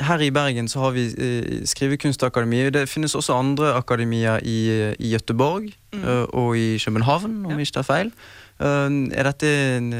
Her 0.00 0.22
i 0.24 0.30
Bergen 0.32 0.68
så 0.72 0.80
har 0.86 0.94
vi 0.96 1.02
eh, 1.12 1.64
Skrivekunstakademi. 1.68 2.70
Det 2.72 2.86
finnes 2.88 3.12
også 3.14 3.34
andre 3.36 3.74
akademier 3.76 4.40
i, 4.44 4.92
i 4.98 5.12
Gøteborg 5.14 5.72
Mm. 5.92 6.04
eh, 6.08 6.22
og 6.32 6.54
i 6.56 6.78
København, 6.80 7.44
om 7.44 7.50
Ja. 7.52 7.56
jeg 7.58 7.66
ikke 7.66 7.74
tar 7.76 7.84
feil. 7.84 8.12
Er 8.60 9.24
dette 9.30 9.48
en, 9.78 9.92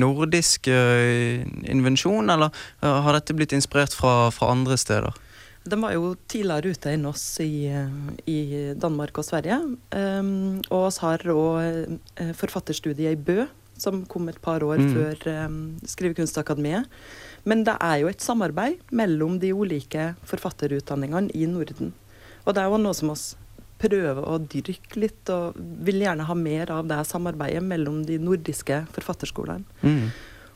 nordisk 0.00 0.68
eh, 0.72 1.44
invensjon, 1.70 2.30
eller 2.32 2.50
eh, 2.82 3.00
har 3.04 3.18
dette 3.18 3.36
blitt 3.36 3.52
inspirert 3.56 3.94
fra, 3.94 4.30
fra 4.34 4.50
andre 4.54 4.78
steder? 4.80 5.14
De 5.68 5.76
var 5.76 5.92
jo 5.92 6.14
tidligere 6.30 6.72
ute 6.72 6.94
enn 6.94 7.04
oss 7.06 7.24
i, 7.44 7.68
i 8.24 8.40
Danmark 8.80 9.18
og 9.20 9.26
Sverige. 9.28 9.58
Um, 9.92 10.62
og 10.70 10.86
oss 10.86 11.02
har 11.04 11.20
òg 11.28 11.98
forfatterstudiet 12.38 13.12
i 13.12 13.20
Bø, 13.20 13.44
som 13.80 14.06
kom 14.08 14.28
et 14.32 14.40
par 14.40 14.64
år 14.64 14.80
Mm. 14.80 14.94
før 14.96 15.46
um, 15.46 15.58
Skrivekunstakademiet. 15.84 16.88
Men 17.44 17.64
det 17.64 17.76
er 17.80 18.00
jo 18.02 18.08
et 18.08 18.24
samarbeid 18.24 18.80
mellom 18.90 19.38
de 19.40 19.52
ulike 19.52 20.14
forfatterutdanningene 20.24 21.30
i 21.36 21.46
Norden. 21.46 21.92
Og 22.44 22.54
det 22.54 22.62
er 22.62 22.72
jo 22.72 22.80
noe 22.80 22.96
som 22.96 23.12
oss 23.12 23.36
prøver 23.80 24.20
å 24.28 24.36
dyrke 24.44 25.00
litt, 25.00 25.30
og 25.32 25.56
vil 25.86 26.02
gjerne 26.04 26.26
ha 26.28 26.36
mer 26.36 26.72
av 26.74 26.88
det 26.90 27.00
samarbeidet 27.08 27.62
mellom 27.64 28.02
de 28.08 28.18
nordiske 28.20 28.82
forfatterskolene. 28.94 29.64
Mm. 29.82 30.10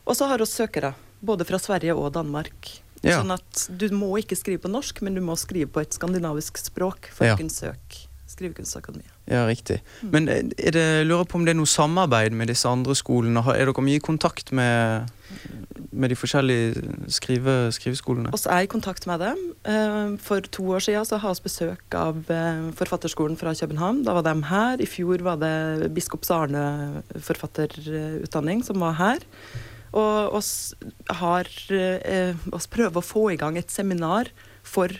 Og 0.04 0.16
så 0.18 0.28
har 0.28 0.42
vi 0.42 0.48
søkere, 0.50 0.92
både 1.24 1.46
fra 1.48 1.60
Sverige 1.62 1.96
og 1.96 2.12
Danmark. 2.16 2.68
Ja. 3.04 3.18
Sånn 3.20 3.32
at 3.34 3.66
du 3.68 3.88
må 3.96 4.14
ikke 4.20 4.36
skrive 4.36 4.64
på 4.64 4.72
norsk, 4.72 5.00
men 5.04 5.16
du 5.16 5.22
må 5.24 5.36
skrive 5.40 5.70
på 5.72 5.82
et 5.84 5.96
skandinavisk 5.96 6.60
språk 6.60 7.10
for 7.12 7.28
Ja. 7.28 7.34
å 7.34 7.40
kunne 7.40 7.52
søke 7.52 8.08
Skrivekunstakademiet. 8.34 9.13
Ja, 9.24 9.46
riktig. 9.48 9.78
Men 10.02 10.28
eh, 10.28 10.42
er 10.58 10.74
det, 10.76 10.84
jeg 10.84 11.06
lurer 11.08 11.24
på 11.24 11.38
om 11.38 11.46
det 11.46 11.54
er 11.54 11.56
noe 11.56 11.70
samarbeid 11.70 12.34
med 12.36 12.50
disse 12.52 12.68
andre 12.68 12.92
skolene? 12.98 13.40
Er 13.54 13.70
dere 13.70 13.84
mye 13.84 13.96
i 13.96 14.04
kontakt 14.04 14.52
med, 14.52 15.08
med 15.92 16.12
de 16.12 16.18
forskjellige 16.18 16.82
skrive, 17.08 17.54
skriveskolene? 17.72 18.34
Og 18.36 18.44
er 18.52 18.66
i 18.66 18.70
kontakt 18.70 19.08
med 19.08 19.24
dem. 19.24 19.40
Eh, 19.64 20.16
For 20.20 20.44
to 20.44 20.68
år 20.76 20.84
siden 20.84 21.08
så 21.08 21.20
har 21.22 21.38
vi 21.38 21.46
besøk 21.48 21.96
av 21.96 22.20
eh, 22.28 22.68
Forfatterskolen 22.76 23.40
fra 23.40 23.54
København. 23.56 24.02
Da 24.04 24.18
var 24.18 24.28
de 24.28 24.36
her. 24.50 24.84
I 24.84 24.90
fjor 24.92 25.24
var 25.24 25.40
det 25.40 25.88
Biskops 25.96 26.32
Arne 26.34 26.66
forfatterutdanning 27.16 28.60
som 28.66 28.84
var 28.84 29.00
her. 29.00 29.24
Og 29.94 30.36
oss 30.36 30.74
har 31.22 31.48
eh, 31.72 32.36
oss 32.52 32.68
prøver 32.68 33.00
å 33.00 33.08
få 33.08 33.28
i 33.32 33.40
gang 33.40 33.56
et 33.56 33.72
seminar 33.72 34.28
for 34.66 34.92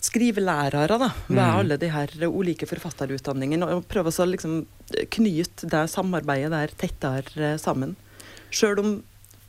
skrivelærere 0.00 0.98
da, 0.98 1.10
ved 1.28 1.36
Mm. 1.36 1.58
alle 1.58 1.76
de 1.76 1.88
her 1.90 2.08
ulike 2.28 2.66
forfatterutdanningene. 2.66 3.66
Og 3.68 3.86
prøve 3.88 4.08
å 4.10 4.26
liksom 4.26 4.66
knyte 5.10 5.68
det 5.68 5.90
samarbeidet 5.90 6.50
der 6.50 6.68
tettere 6.76 7.58
sammen. 7.58 7.96
Sjøl 8.50 8.78
om 8.78 9.02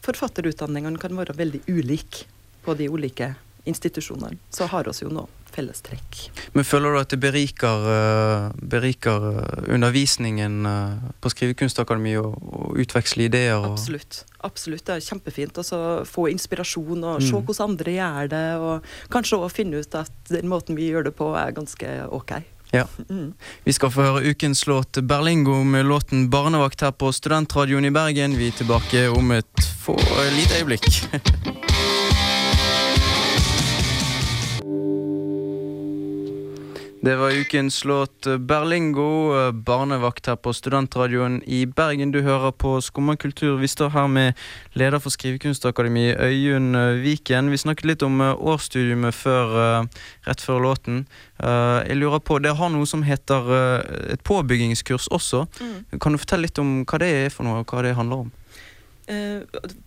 forfatterutdanningene 0.04 1.00
kan 1.00 1.16
være 1.16 1.36
veldig 1.38 1.62
ulike 1.70 2.26
på 2.66 2.76
de 2.78 2.88
ulike 2.90 3.36
institusjonene, 3.66 4.38
så 4.52 4.68
har 4.68 4.84
vi 4.84 5.06
jo 5.06 5.10
noe 5.10 5.28
fellestrekk. 5.56 6.20
Men 6.56 6.64
føler 6.68 6.94
du 6.96 7.00
at 7.02 7.10
det 7.14 7.20
beriker, 7.24 7.88
eh, 7.92 8.52
beriker 8.72 9.28
eh, 9.32 9.74
undervisningen 9.76 10.66
eh, 10.66 11.10
på 11.22 11.32
Skrivekunstakademiet 11.34 12.22
å 12.24 12.72
utveksle 12.82 13.28
ideer? 13.30 13.58
Og, 13.60 13.74
Absolutt. 13.74 14.24
Absolutt. 14.44 14.86
Det 14.88 14.96
er 14.96 15.06
kjempefint 15.06 15.60
å 15.62 15.64
så 15.66 15.82
få 16.08 16.30
inspirasjon 16.32 17.04
og 17.04 17.22
se 17.22 17.32
Mm. 17.36 17.46
hvordan 17.46 17.70
andre 17.70 17.92
gjør 17.92 18.30
det, 18.30 18.48
og 18.58 18.84
kanskje 19.14 19.38
også 19.38 19.56
finne 19.56 19.80
ut 19.84 19.96
at 19.96 20.12
den 20.30 20.48
måten 20.50 20.76
vi 20.76 20.90
gjør 20.92 21.04
det 21.10 21.16
på, 21.16 21.36
er 21.38 21.52
ganske 21.52 22.08
OK. 22.12 22.32
Ja. 22.74 22.86
Mm. 23.12 23.34
Vi 23.66 23.72
skal 23.76 23.90
få 23.92 24.02
høre 24.02 24.30
ukens 24.32 24.66
låt 24.68 24.92
Berlingo 25.04 25.64
med 25.64 25.86
låten 25.86 26.30
'Barnevakt' 26.30 26.82
her 26.82 26.92
på 26.92 27.12
Studentradioen 27.12 27.86
i 27.86 27.92
Bergen. 27.92 28.38
Vi 28.38 28.48
er 28.48 28.52
tilbake 28.52 29.10
om 29.12 29.32
et 29.32 29.46
få 29.84 29.98
lite 30.36 30.56
øyeblikk. 30.64 30.88
Det 37.04 37.16
var 37.16 37.32
ukens 37.32 37.86
låt 37.86 38.26
eh, 38.26 38.38
Berlingo, 38.38 39.40
eh, 39.40 39.52
barnevakt 39.52 40.28
her 40.28 40.36
på 40.36 40.54
Studentradioen 40.54 41.40
i 41.44 41.66
Bergen. 41.66 42.12
Du 42.12 42.22
hører 42.22 42.52
på 42.52 42.76
Skumma 42.82 43.16
kultur. 43.18 43.58
Vi 43.58 43.68
står 43.68 43.90
her 43.90 44.08
med 44.08 44.38
leder 44.78 45.02
for 45.02 45.10
Skrivekunstakademiet, 45.10 46.22
Øyunn 46.22 46.76
eh, 46.76 47.02
Viken. 47.02 47.50
Vi 47.50 47.58
snakket 47.58 47.90
litt 47.90 48.06
om 48.06 48.22
årsstudiumet 48.22 49.18
før, 49.18 49.88
rett 50.28 50.46
før 50.46 50.62
låten. 50.62 51.08
Jeg 51.42 51.98
lurer 51.98 52.20
på, 52.22 52.38
Det 52.38 52.54
har 52.56 52.70
noe 52.70 52.86
som 52.86 53.02
heter 53.04 53.50
et 54.14 54.22
påbyggingskurs 54.22 55.08
også. 55.08 55.48
Kan 55.98 56.14
du 56.14 56.22
fortelle 56.22 56.46
litt 56.46 56.62
om 56.62 56.84
hva 56.86 57.02
det 57.02 57.10
er 57.26 57.34
for 57.34 57.50
noe, 57.50 57.64
og 57.64 57.74
hva 57.74 57.82
det 57.82 57.98
handler 57.98 58.28
om? 58.28 58.32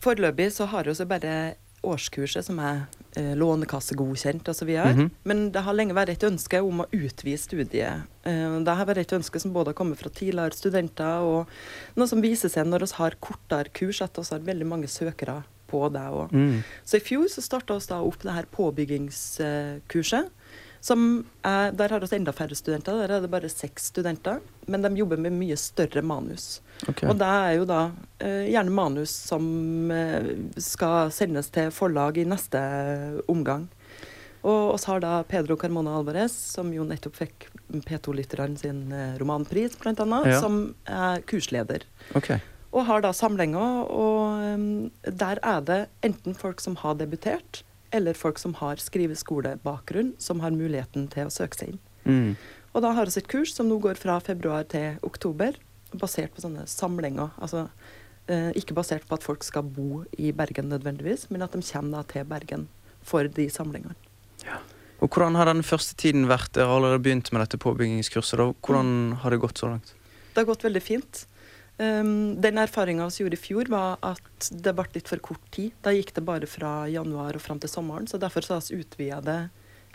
Foreløpig 0.02 0.50
så 0.52 0.66
har 0.66 0.82
vi 0.82 0.90
også 0.90 1.06
bare 1.06 1.54
årskurset 1.84 2.46
som 2.46 2.58
er 2.62 2.84
eh, 3.18 3.32
lånekassegodkjent 3.38 4.48
osv. 4.50 4.70
Mhm. 4.74 5.10
Men 5.24 5.46
det 5.54 5.64
har 5.66 5.76
lenge 5.76 5.96
vært 5.96 6.14
et 6.14 6.26
ønske 6.28 6.60
om 6.64 6.84
å 6.84 6.90
utvide 6.90 7.40
studiet. 7.40 8.04
Eh, 8.24 8.58
det 8.66 8.76
har 8.76 8.88
vært 8.88 9.04
et 9.04 9.16
ønske 9.18 9.40
som 9.40 9.54
både 9.54 9.72
har 9.72 9.78
kommet 9.78 10.00
fra 10.00 10.10
tidligere 10.10 10.56
studenter, 10.56 11.24
og 11.24 11.48
noe 11.96 12.10
som 12.10 12.22
viser 12.24 12.52
seg 12.52 12.68
når 12.68 12.86
vi 12.86 13.00
har 13.00 13.18
kortere 13.20 13.72
kurs, 13.72 14.02
at 14.02 14.16
vi 14.18 14.30
har 14.30 14.48
veldig 14.52 14.66
mange 14.66 14.90
søkere 14.90 15.42
på 15.70 15.88
det 15.92 16.06
òg. 16.06 16.32
Mm. 16.32 16.62
Så 16.84 16.98
i 16.98 17.04
fjor 17.04 17.28
så 17.32 17.42
starta 17.44 17.76
vi 17.78 17.90
da 17.90 18.00
opp 18.04 18.22
det 18.22 18.36
her 18.36 18.48
påbyggingskurset. 18.52 20.30
Som 20.84 21.24
er, 21.40 21.70
der 21.72 21.88
har 21.94 22.02
vi 22.02 22.10
enda 22.12 22.32
færre 22.36 22.56
studenter, 22.58 22.98
der 23.00 23.14
er 23.16 23.22
det 23.24 23.30
bare 23.32 23.48
seks 23.48 23.86
studenter. 23.88 24.42
Men 24.68 24.84
de 24.84 24.90
jobber 25.00 25.16
med 25.16 25.32
mye 25.32 25.56
større 25.56 26.02
manus. 26.04 26.58
Okay. 26.88 27.08
Og 27.08 27.16
det 27.20 27.28
er 27.28 27.54
jo 27.56 27.64
da 27.68 27.78
eh, 28.20 28.50
gjerne 28.52 28.74
manus 28.74 29.14
som 29.30 29.46
eh, 29.94 30.28
skal 30.60 31.08
sendes 31.14 31.48
til 31.54 31.72
forlag 31.72 32.20
i 32.20 32.26
neste 32.28 32.60
omgang. 33.32 33.64
Og 34.44 34.74
oss 34.74 34.84
har 34.84 35.00
da 35.00 35.22
Pedro 35.24 35.56
Carmona 35.56 35.94
Alvarez, 35.96 36.34
som 36.52 36.68
jo 36.76 36.84
nettopp 36.84 37.16
fikk 37.16 37.46
P2-lytteren 37.88 38.58
sin 38.60 38.90
eh, 38.92 39.14
romanpris, 39.20 39.78
annet, 39.88 40.26
Ja. 40.34 40.40
som 40.40 40.74
er 40.84 41.24
kursleder. 41.24 41.86
Okay. 42.12 42.42
Og 42.74 42.84
har 42.84 43.00
da 43.00 43.12
samlinger, 43.16 43.88
og 43.88 44.42
um, 44.52 44.90
der 45.00 45.40
er 45.40 45.60
det 45.64 45.86
enten 46.04 46.34
folk 46.36 46.60
som 46.60 46.76
har 46.82 46.98
debutert, 47.00 47.62
eller 47.94 48.16
folk 48.18 48.38
som 48.42 48.54
har 48.58 48.80
skriveskolebakgrunn, 48.82 50.14
som 50.18 50.40
har 50.42 50.50
muligheten 50.54 51.06
til 51.12 51.28
å 51.28 51.32
søke 51.34 51.58
seg 51.60 51.74
inn. 51.74 51.80
Mm. 52.04 52.36
Og 52.74 52.82
da 52.82 52.90
har 52.96 53.06
vi 53.06 53.20
et 53.20 53.28
kurs 53.30 53.52
som 53.54 53.68
nå 53.70 53.78
går 53.82 53.98
fra 54.00 54.18
februar 54.24 54.66
til 54.68 54.98
oktober, 55.06 55.54
basert 55.94 56.34
på 56.34 56.42
sånne 56.42 56.64
samlinger. 56.66 57.30
Altså 57.38 57.68
eh, 58.26 58.50
ikke 58.58 58.74
basert 58.74 59.06
på 59.06 59.14
at 59.14 59.22
folk 59.26 59.44
skal 59.46 59.62
bo 59.62 60.02
i 60.18 60.32
Bergen 60.34 60.72
nødvendigvis, 60.72 61.28
men 61.30 61.44
at 61.46 61.54
de 61.54 61.62
kommer 61.62 62.00
da 62.00 62.06
til 62.10 62.26
Bergen 62.26 62.66
for 63.04 63.28
de 63.28 63.46
samlingene. 63.52 63.94
Og 65.02 65.10
Hvordan 65.12 65.36
har 65.36 65.46
den 65.50 65.62
første 65.66 65.94
tiden 66.00 66.26
vært? 66.30 66.52
Dere 66.56 66.66
har 66.70 66.78
allerede 66.80 67.02
begynt 67.04 67.30
med 67.34 67.42
dette 67.44 67.58
påbyggingskurset. 67.60 68.38
Da. 68.40 68.50
Hvordan 68.64 68.90
Mm. 69.12 69.16
har 69.22 69.30
det 69.30 69.40
gått 69.42 69.58
så 69.60 69.68
langt? 69.70 69.92
Det 70.34 70.40
har 70.42 70.48
gått 70.48 70.64
veldig 70.64 70.82
fint. 70.82 71.26
Um, 71.76 72.36
den 72.38 72.58
erfaringa 72.62 73.08
vi 73.10 73.24
gjorde 73.24 73.34
i 73.38 73.42
fjor, 73.42 73.68
var 73.72 73.98
at 74.06 74.50
det 74.50 74.74
ble 74.76 74.86
litt 74.94 75.10
for 75.10 75.22
kort 75.22 75.44
tid. 75.54 75.74
Da 75.82 75.94
gikk 75.94 76.12
det 76.14 76.22
bare 76.26 76.46
fra 76.50 76.84
januar 76.90 77.34
og 77.34 77.42
fram 77.42 77.60
til 77.62 77.72
sommeren, 77.72 78.06
så 78.06 78.20
derfor 78.22 78.46
så 78.46 78.58
har 78.58 78.66
vi 78.68 78.82
utvida 78.84 79.20
det 79.24 79.40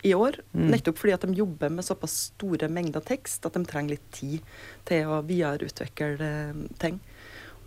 i 0.02 0.14
år. 0.14 0.40
Mm. 0.52 0.68
Nettopp 0.74 1.00
fordi 1.00 1.14
at 1.16 1.24
de 1.24 1.36
jobber 1.36 1.72
med 1.72 1.84
såpass 1.84 2.16
store 2.30 2.68
mengder 2.72 3.04
tekst 3.04 3.44
at 3.46 3.56
de 3.56 3.64
trenger 3.68 3.96
litt 3.96 4.06
tid 4.16 4.52
til 4.88 5.08
å 5.08 5.20
videreutvikle 5.28 6.12
eh, 6.26 6.62
ting. 6.80 7.00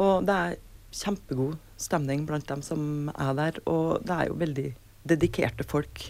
Og 0.02 0.26
det 0.28 0.38
er 0.46 0.62
kjempegod 0.94 1.58
stemning 1.82 2.26
blant 2.30 2.48
dem 2.50 2.62
som 2.66 3.12
er 3.14 3.34
der, 3.38 3.62
og 3.70 4.06
det 4.06 4.18
er 4.18 4.30
jo 4.30 4.42
veldig 4.42 4.68
dedikerte 5.10 5.66
folk 5.68 6.06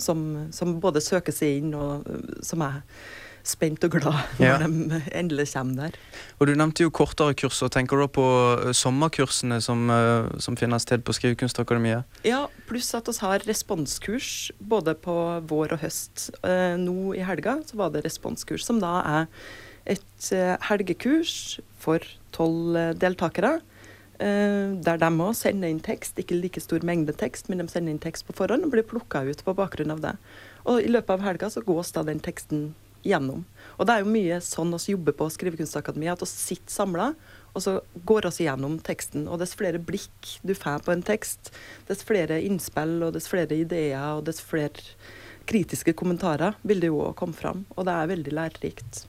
som, 0.00 0.48
som 0.52 0.78
både 0.82 1.02
søker 1.04 1.34
seg 1.34 1.62
inn, 1.62 1.76
og 1.76 2.08
eh, 2.08 2.40
som 2.44 2.64
er 2.64 2.80
spent 3.44 3.82
og 3.84 3.90
glad 3.96 4.18
når 4.38 4.46
Ja. 4.46 4.58
de 4.58 5.00
endelig 5.12 5.48
kommer 5.52 5.74
der. 5.88 5.96
Og 6.40 6.46
Du 6.46 6.54
nevnte 6.54 6.82
jo 6.84 6.90
kortere 6.90 7.34
kurs. 7.34 7.58
Tenker 7.70 7.96
du 8.00 8.06
på 8.08 8.24
eh, 8.66 8.72
sommerkursene 8.72 9.60
som, 9.62 9.88
eh, 9.90 10.28
som 10.38 10.56
finner 10.56 10.78
sted 10.78 11.02
på 11.04 11.12
Skrivekunstakademiet? 11.16 12.04
Ja, 12.24 12.46
pluss 12.68 12.92
at 12.94 13.06
vi 13.10 13.16
har 13.20 13.38
responskurs 13.48 14.50
både 14.60 14.94
på 14.94 15.16
vår 15.48 15.72
og 15.76 15.82
høst. 15.82 16.30
Eh, 16.44 16.76
nå 16.78 17.14
i 17.16 17.22
helga 17.26 17.58
så 17.66 17.76
var 17.76 17.90
det 17.90 18.04
responskurs, 18.04 18.64
som 18.64 18.80
da 18.80 19.00
er 19.02 19.26
et 19.86 20.28
helgekurs 20.68 21.58
for 21.82 21.98
tolv 22.32 22.76
deltakere. 23.02 23.60
Der 24.22 24.98
de 25.00 25.08
òg 25.18 25.34
sender 25.34 25.66
inn 25.72 25.80
tekst, 25.82 26.14
ikke 26.20 26.36
like 26.38 26.60
stor 26.62 26.78
mengde 26.86 27.10
tekst, 27.18 27.48
men 27.50 27.58
de 27.58 27.66
sender 27.66 27.90
inn 27.90 27.98
tekst 27.98 28.22
på 28.28 28.36
forhånd 28.38 28.62
og 28.62 28.70
blir 28.70 28.86
plukka 28.86 29.24
ut 29.26 29.42
på 29.42 29.54
bakgrunn 29.58 29.90
av 29.90 30.00
det. 30.04 30.12
Og 30.70 30.78
i 30.84 30.86
løpet 30.92 31.10
av 31.16 31.24
helga 31.26 31.50
så 31.50 31.64
gås 31.66 31.90
da 31.96 32.04
den 32.06 32.20
teksten 32.22 32.68
gjennom. 33.06 33.44
Og 33.78 33.86
det 33.86 33.94
er 33.94 34.04
jo 34.04 34.14
mye 34.14 34.40
sånn 34.44 34.74
vi 34.76 34.94
jobber 34.94 35.16
på 35.18 35.28
Skrivekunstakademiet, 35.32 36.14
at 36.14 36.24
vi 36.24 36.30
sitter 36.30 36.74
samla, 36.74 37.12
og 37.52 37.64
så 37.64 37.78
går 38.08 38.28
vi 38.30 38.46
gjennom 38.46 38.78
teksten. 38.84 39.26
Og 39.28 39.40
dess 39.42 39.54
flere 39.58 39.80
blikk 39.82 40.36
du 40.42 40.54
får 40.56 40.84
på 40.86 40.94
en 40.94 41.04
tekst, 41.04 41.52
dess 41.88 42.04
flere 42.06 42.40
innspill 42.40 43.02
og 43.02 43.14
dess 43.16 43.28
flere 43.30 43.58
ideer 43.58 44.16
og 44.16 44.24
dess 44.28 44.40
flere 44.40 44.80
kritiske 45.48 45.94
kommentarer 45.98 46.54
vil 46.62 46.80
det 46.80 46.92
jo 46.92 47.04
komme 47.18 47.36
fram. 47.36 47.66
Og 47.76 47.86
det 47.88 47.96
er 47.96 48.12
veldig 48.12 48.36
lærerikt. 48.38 49.04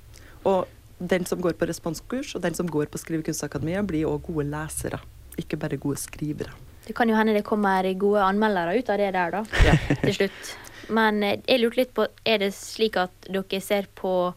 Og 0.49 0.67
den 0.99 1.25
som 1.27 1.41
går 1.41 1.55
på 1.59 1.67
responskurs, 1.69 2.33
og 2.35 2.43
den 2.43 2.55
som 2.55 2.69
går 2.69 2.91
på 2.91 2.99
Skrivekunstakademiet, 3.01 3.85
blir 3.87 4.09
òg 4.09 4.27
gode 4.27 4.47
lesere, 4.51 4.99
ikke 5.39 5.59
bare 5.59 5.79
gode 5.81 5.99
skrivere. 6.01 6.53
Det 6.83 6.95
kan 6.95 7.07
jo 7.07 7.15
hende 7.15 7.35
det 7.35 7.45
kommer 7.47 7.87
gode 7.95 8.23
anmeldere 8.23 8.75
ut 8.75 8.89
av 8.91 8.99
det 8.99 9.11
der, 9.15 9.37
da. 9.37 9.43
Til 10.03 10.15
slutt. 10.17 10.53
Men 10.89 11.23
eh, 11.23 11.39
jeg 11.47 11.61
lurte 11.61 11.81
litt 11.81 11.93
på, 11.95 12.07
er 12.25 12.41
det 12.43 12.53
slik 12.57 12.97
at 12.99 13.29
dere 13.29 13.61
ser 13.63 13.87
på 13.95 14.33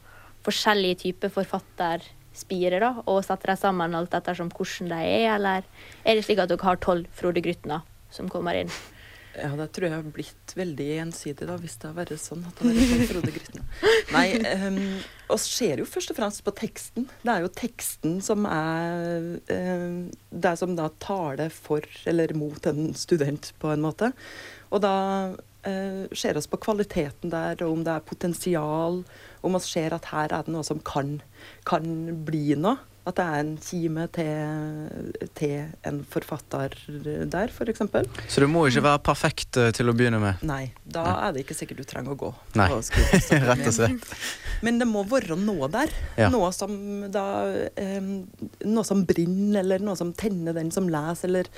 forskjellige 0.46 1.00
typer 1.06 1.32
forfatterspirer 1.34 2.82
da, 2.84 2.92
og 3.06 3.24
setter 3.26 3.54
dem 3.54 3.62
sammen 3.62 3.96
alt 3.98 4.14
ettersom 4.14 4.52
hvordan 4.54 4.92
de 4.92 5.00
er, 5.02 5.30
eller 5.34 5.66
er 6.04 6.18
det 6.18 6.26
slik 6.26 6.42
at 6.42 6.52
dere 6.52 6.68
har 6.68 6.82
tolv 6.82 7.08
Frode 7.16 7.42
Grytner 7.42 7.82
som 8.14 8.30
kommer 8.30 8.58
inn? 8.58 8.70
Ja, 9.36 9.50
det 9.52 9.66
tror 9.76 9.84
jeg 9.84 9.92
har 9.92 10.04
blitt 10.14 10.52
veldig 10.56 10.86
ensidig, 11.02 11.44
da, 11.48 11.58
hvis 11.60 11.74
det 11.82 11.90
har 11.90 11.96
vært 11.98 12.20
sånn. 12.20 12.44
at 12.48 12.60
det 12.60 12.70
har 12.70 12.78
vært 12.78 12.92
sånn 12.92 13.08
Frode 13.10 13.32
Grytne. 13.34 13.64
Nei, 14.14 14.24
um, 14.62 14.78
oss 15.34 15.44
ser 15.50 15.82
jo 15.82 15.88
først 15.88 16.14
og 16.14 16.16
fremst 16.16 16.42
på 16.46 16.54
teksten. 16.56 17.08
Det 17.20 17.34
er 17.34 17.44
jo 17.44 17.50
teksten 17.52 18.16
som 18.24 18.46
er 18.48 19.36
um, 19.50 19.98
det 20.30 20.54
som 20.60 20.72
da 20.78 20.88
taler 21.02 21.52
for 21.52 21.84
eller 22.08 22.32
mot 22.38 22.70
en 22.70 22.94
student, 22.96 23.52
på 23.60 23.74
en 23.74 23.84
måte. 23.84 24.12
Og 24.72 24.80
da 24.84 24.94
uh, 25.66 26.06
ser 26.16 26.38
oss 26.38 26.48
på 26.50 26.60
kvaliteten 26.62 27.32
der, 27.32 27.58
og 27.66 27.78
om 27.78 27.84
det 27.86 27.94
er 27.94 28.08
potensial, 28.08 29.02
om 29.42 29.56
vi 29.58 29.62
ser 29.66 29.96
at 29.96 30.10
her 30.12 30.32
er 30.32 30.46
det 30.46 30.54
noe 30.54 30.66
som 30.66 30.80
kan, 30.86 31.18
kan 31.68 31.90
bli 32.26 32.54
noe. 32.58 32.78
At 33.06 33.20
det 33.20 33.24
er 33.24 33.36
en 33.38 33.52
kime 33.62 34.04
til, 34.10 35.20
til 35.38 35.68
en 35.86 36.00
forfatter 36.10 36.72
der, 37.30 37.52
f.eks. 37.54 37.84
Så 38.26 38.42
det 38.42 38.48
må 38.50 38.64
ikke 38.66 38.82
være 38.82 39.02
perfekt 39.06 39.58
eh, 39.62 39.70
til 39.76 39.92
å 39.92 39.94
begynne 39.94 40.18
med. 40.18 40.42
Nei, 40.46 40.72
da 40.82 41.04
er 41.28 41.36
det 41.36 41.44
ikke 41.44 41.54
sikkert 41.54 41.84
du 41.84 41.86
trenger 41.86 42.16
å 42.16 42.18
gå. 42.24 42.32
Nei, 42.58 42.66
rett 43.46 43.62
og 43.62 43.76
slett. 43.76 44.10
Men 44.66 44.82
det 44.82 44.88
må 44.90 45.04
være 45.06 45.38
noe 45.38 45.70
der. 45.70 45.94
Ja. 46.18 46.32
Noe 46.34 46.50
som 46.56 46.74
da 47.12 47.26
um, 47.46 48.12
Noe 48.66 48.86
som 48.88 49.04
brenner, 49.06 49.60
eller 49.62 49.84
noe 49.86 49.94
som 49.98 50.10
tenner 50.16 50.56
den 50.56 50.72
som 50.74 50.88
leser, 50.90 51.30
eller 51.30 51.50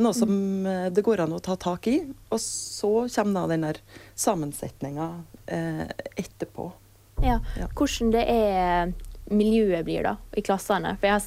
noe 0.00 0.16
som 0.16 0.32
eh, 0.70 0.86
det 0.94 1.04
går 1.04 1.26
an 1.26 1.36
å 1.36 1.42
ta 1.44 1.58
tak 1.60 1.90
i. 1.92 1.98
Og 2.32 2.40
så 2.40 2.94
kommer 3.12 3.44
da 3.44 3.52
den 3.52 3.68
der 3.68 3.84
sammensetninga 4.16 5.08
uh, 5.20 5.84
etterpå. 6.16 6.70
Ja. 7.22 7.42
Ja. 7.60 7.68
Hvordan 7.76 8.14
det 8.14 8.24
er 8.30 8.94
miljøet 9.30 9.84
blir 9.86 10.02
da, 10.06 10.16
i 10.36 10.42
klassene. 10.44 10.96
For 11.00 11.08
jeg 11.08 11.18
har 11.20 11.26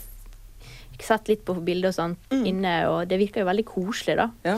sett 1.08 1.28
litt 1.30 1.44
på 1.46 1.54
bilder 1.62 1.92
og 1.92 1.98
sånt 1.98 2.32
Mm. 2.34 2.46
inne, 2.50 2.74
og 2.90 3.08
det 3.10 3.20
virker 3.22 3.44
jo 3.44 3.50
veldig 3.52 3.66
koselig, 3.66 4.16
da. 4.18 4.30
Ja. 4.46 4.58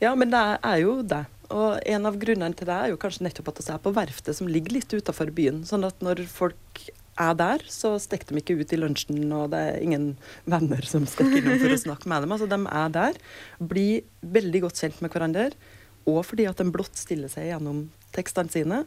ja, 0.00 0.14
men 0.14 0.30
det 0.30 0.44
er 0.62 0.78
jo 0.82 1.02
det. 1.02 1.24
Og 1.50 1.78
en 1.88 2.06
av 2.06 2.16
grunnene 2.20 2.54
til 2.54 2.66
det 2.68 2.74
er 2.76 2.88
jo 2.92 2.98
kanskje 3.00 3.24
nettopp 3.24 3.48
at 3.54 3.60
vi 3.64 3.72
er 3.72 3.78
på 3.82 3.92
verftet 3.96 4.36
som 4.36 4.48
ligger 4.50 4.72
litt 4.76 4.92
utafor 4.92 5.30
byen. 5.32 5.62
Sånn 5.64 5.86
at 5.88 5.98
når 6.04 6.26
folk 6.28 6.82
er 7.18 7.34
der, 7.34 7.58
så 7.66 7.96
stikker 7.98 8.30
de 8.36 8.42
ikke 8.42 8.58
ut 8.60 8.72
i 8.72 8.78
lunsjen, 8.78 9.32
og 9.34 9.50
det 9.50 9.58
er 9.58 9.80
ingen 9.82 10.10
venner 10.46 10.84
som 10.86 11.06
stikker 11.08 11.40
innom 11.40 11.58
for 11.58 11.74
å 11.74 11.80
snakke 11.86 12.06
med 12.12 12.22
dem. 12.22 12.34
Altså, 12.36 12.46
de 12.46 12.58
er 12.68 12.92
der, 12.94 13.18
blir 13.58 14.04
veldig 14.22 14.60
godt 14.68 14.78
kjent 14.84 15.00
med 15.02 15.10
hverandre, 15.10 15.48
og 16.06 16.20
fordi 16.24 16.46
at 16.46 16.60
de 16.62 16.68
blottstiller 16.70 17.28
seg 17.32 17.48
gjennom 17.50 17.88
tekstene 18.14 18.52
sine. 18.52 18.84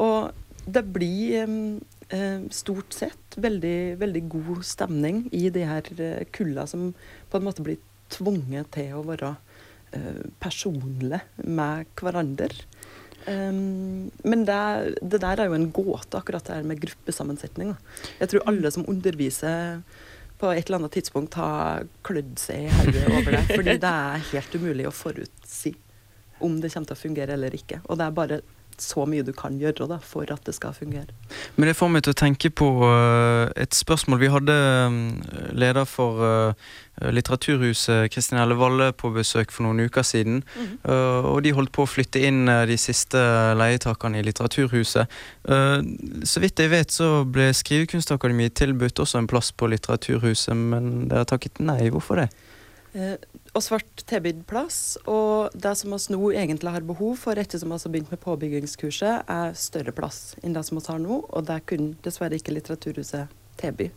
Og 0.00 0.30
det 0.70 0.86
blir 0.94 1.44
stort 2.50 2.96
sett 2.96 3.36
veldig, 3.38 3.96
veldig 4.00 4.22
god 4.32 4.64
stemning 4.66 5.22
i 5.36 5.46
de 5.54 5.62
her 5.68 5.86
eh, 6.00 6.24
kulla 6.34 6.66
som 6.66 6.90
på 7.30 7.38
en 7.38 7.46
måte 7.46 7.62
blir 7.66 7.78
tvunget 8.10 8.72
til 8.74 8.96
å 8.98 9.04
være 9.06 9.34
eh, 9.94 10.24
personlige 10.42 11.22
med 11.46 11.90
hverandre. 12.00 12.50
Men 13.30 14.44
det, 14.48 14.60
det 15.04 15.18
der 15.20 15.42
er 15.42 15.50
jo 15.50 15.54
en 15.54 15.68
gåte, 15.76 16.16
akkurat 16.16 16.46
det 16.48 16.54
her 16.56 16.64
med 16.66 16.80
gruppesammensetning. 16.80 17.74
Jeg 18.18 18.30
tror 18.32 18.46
alle 18.48 18.72
som 18.72 18.86
underviser 18.88 19.82
på 20.40 20.48
et 20.54 20.64
eller 20.64 20.80
annet 20.80 20.94
tidspunkt 20.96 21.36
har 21.38 21.84
klødd 22.06 22.32
seg 22.40 22.64
i 22.64 22.72
hodet 22.78 23.04
over 23.12 23.36
det. 23.36 23.42
Fordi 23.52 23.76
det 23.84 23.90
er 23.90 24.24
helt 24.32 24.56
umulig 24.56 24.88
å 24.88 24.94
forutsi 24.96 25.74
om 26.40 26.56
det 26.62 26.72
kommer 26.72 26.88
til 26.88 26.96
å 26.96 27.02
fungere 27.02 27.36
eller 27.36 27.54
ikke. 27.54 27.82
Og 27.84 28.00
det 28.00 28.06
er 28.06 28.16
bare 28.16 28.40
så 28.82 29.04
mye 29.08 29.24
du 29.26 29.32
kan 29.36 29.58
gjøre 29.60 29.88
da, 29.90 29.98
for 30.02 30.28
at 30.32 30.44
det 30.46 30.54
skal 30.56 30.74
fungere. 30.76 31.12
Men 31.56 31.70
det 31.70 31.76
får 31.78 31.90
meg 31.92 32.04
til 32.04 32.14
å 32.14 32.20
tenke 32.20 32.50
på 32.50 32.68
uh, 32.82 33.48
et 33.56 33.74
spørsmål. 33.76 34.20
Vi 34.22 34.30
hadde 34.32 34.56
um, 34.86 35.00
leder 35.56 35.88
for 35.88 36.22
uh, 36.24 36.70
Litteraturhuset, 37.00 38.10
Kristin 38.12 38.40
Elle 38.42 38.58
Valle, 38.60 38.90
på 38.92 39.12
besøk 39.14 39.54
for 39.54 39.64
noen 39.64 39.86
uker 39.86 40.04
siden. 40.04 40.42
Mm. 40.56 40.66
-hmm. 40.66 41.26
og 41.32 41.44
de 41.44 41.52
holdt 41.52 41.72
på 41.72 41.82
å 41.82 41.88
flytte 41.88 42.20
inn 42.20 42.46
de 42.46 42.76
siste 42.76 43.16
leietakerne 43.56 44.18
i 44.18 44.22
Litteraturhuset. 44.22 45.06
så 46.24 46.40
vidt 46.40 46.58
jeg 46.58 46.70
vet, 46.70 46.92
så 46.92 47.24
ble 47.24 47.54
Skrivekunstakademiet 47.54 48.54
tilbudt 48.54 49.00
også 49.00 49.18
en 49.18 49.26
plass 49.26 49.52
på 49.52 49.66
Litteraturhuset, 49.66 50.56
men 50.56 51.08
dere 51.08 51.24
takket 51.24 51.60
nei. 51.60 51.88
Hvorfor 51.88 52.16
det? 52.16 52.28
Eh, 52.92 53.14
oss 53.54 53.68
ble 53.70 53.78
tilbudt 54.10 54.42
plass, 54.50 54.98
og 55.06 55.54
det 55.54 55.76
som 55.78 55.92
vi 55.94 56.14
nå 56.14 56.32
egentlig 56.34 56.72
har 56.74 56.86
behov 56.86 57.20
for, 57.22 57.38
etter 57.38 57.60
som 57.62 57.70
vi 57.70 57.78
har 57.78 57.92
begynt 57.94 58.10
med 58.10 58.22
påbyggingskurset, 58.24 59.30
er 59.30 59.54
større 59.54 59.94
plass 59.94 60.34
enn 60.42 60.56
det 60.56 60.64
som 60.66 60.80
vi 60.80 60.86
har 60.88 60.98
nå, 61.02 61.20
og 61.28 61.46
det 61.46 61.60
kunne 61.70 61.94
dessverre 62.02 62.40
ikke 62.40 62.56
Litteraturhuset 62.56 63.30
tilby. 63.62 63.90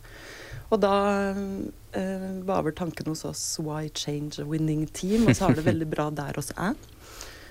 Og 0.70 0.80
da 0.82 0.94
eh, 1.34 2.30
var 2.46 2.62
vel 2.66 2.74
tanken 2.74 3.10
hos 3.10 3.24
oss 3.26 3.58
'why 3.58 3.90
change 3.94 4.38
a 4.38 4.46
winning 4.46 4.86
team', 4.86 5.26
og 5.28 5.36
så 5.36 5.48
har 5.48 5.54
det 5.54 5.66
veldig 5.66 5.90
bra 5.90 6.10
der 6.10 6.38
oss 6.38 6.52
er. 6.56 6.74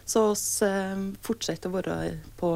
Så 0.06 0.32
oss 0.32 0.62
eh, 0.62 0.96
fortsetter 1.22 1.70
å 1.70 1.76
være 1.76 2.20
på 2.40 2.56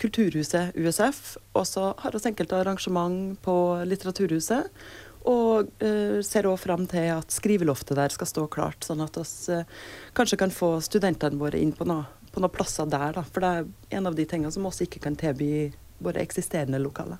Kulturhuset 0.00 0.72
USF, 0.76 1.36
og 1.54 1.66
så 1.66 1.90
har 1.98 2.14
vi 2.14 2.22
enkelte 2.30 2.56
arrangement 2.56 3.36
på 3.42 3.84
Litteraturhuset. 3.84 4.70
Og 5.28 5.68
uh, 5.82 6.20
ser 6.24 6.48
òg 6.48 6.56
fram 6.62 6.86
til 6.88 7.10
at 7.12 7.34
skriveloftet 7.34 7.98
der 7.98 8.14
skal 8.14 8.30
stå 8.30 8.46
klart, 8.52 8.86
sånn 8.86 9.02
at 9.04 9.18
vi 9.20 9.58
uh, 9.58 9.76
kanskje 10.16 10.40
kan 10.40 10.54
få 10.54 10.78
studentene 10.84 11.40
våre 11.40 11.60
inn 11.60 11.74
på 11.76 11.88
noen 11.88 12.08
noe 12.38 12.52
plasser 12.52 12.86
der. 12.86 13.16
Da. 13.16 13.24
For 13.26 13.42
det 13.42 13.50
er 13.50 13.98
en 13.98 14.06
av 14.06 14.14
de 14.14 14.26
tingene 14.28 14.52
som 14.54 14.66
også 14.68 14.86
ikke 14.86 15.02
kan 15.02 15.18
tilby 15.18 15.70
våre 16.00 16.22
eksisterende 16.22 16.78
lokaler. 16.80 17.18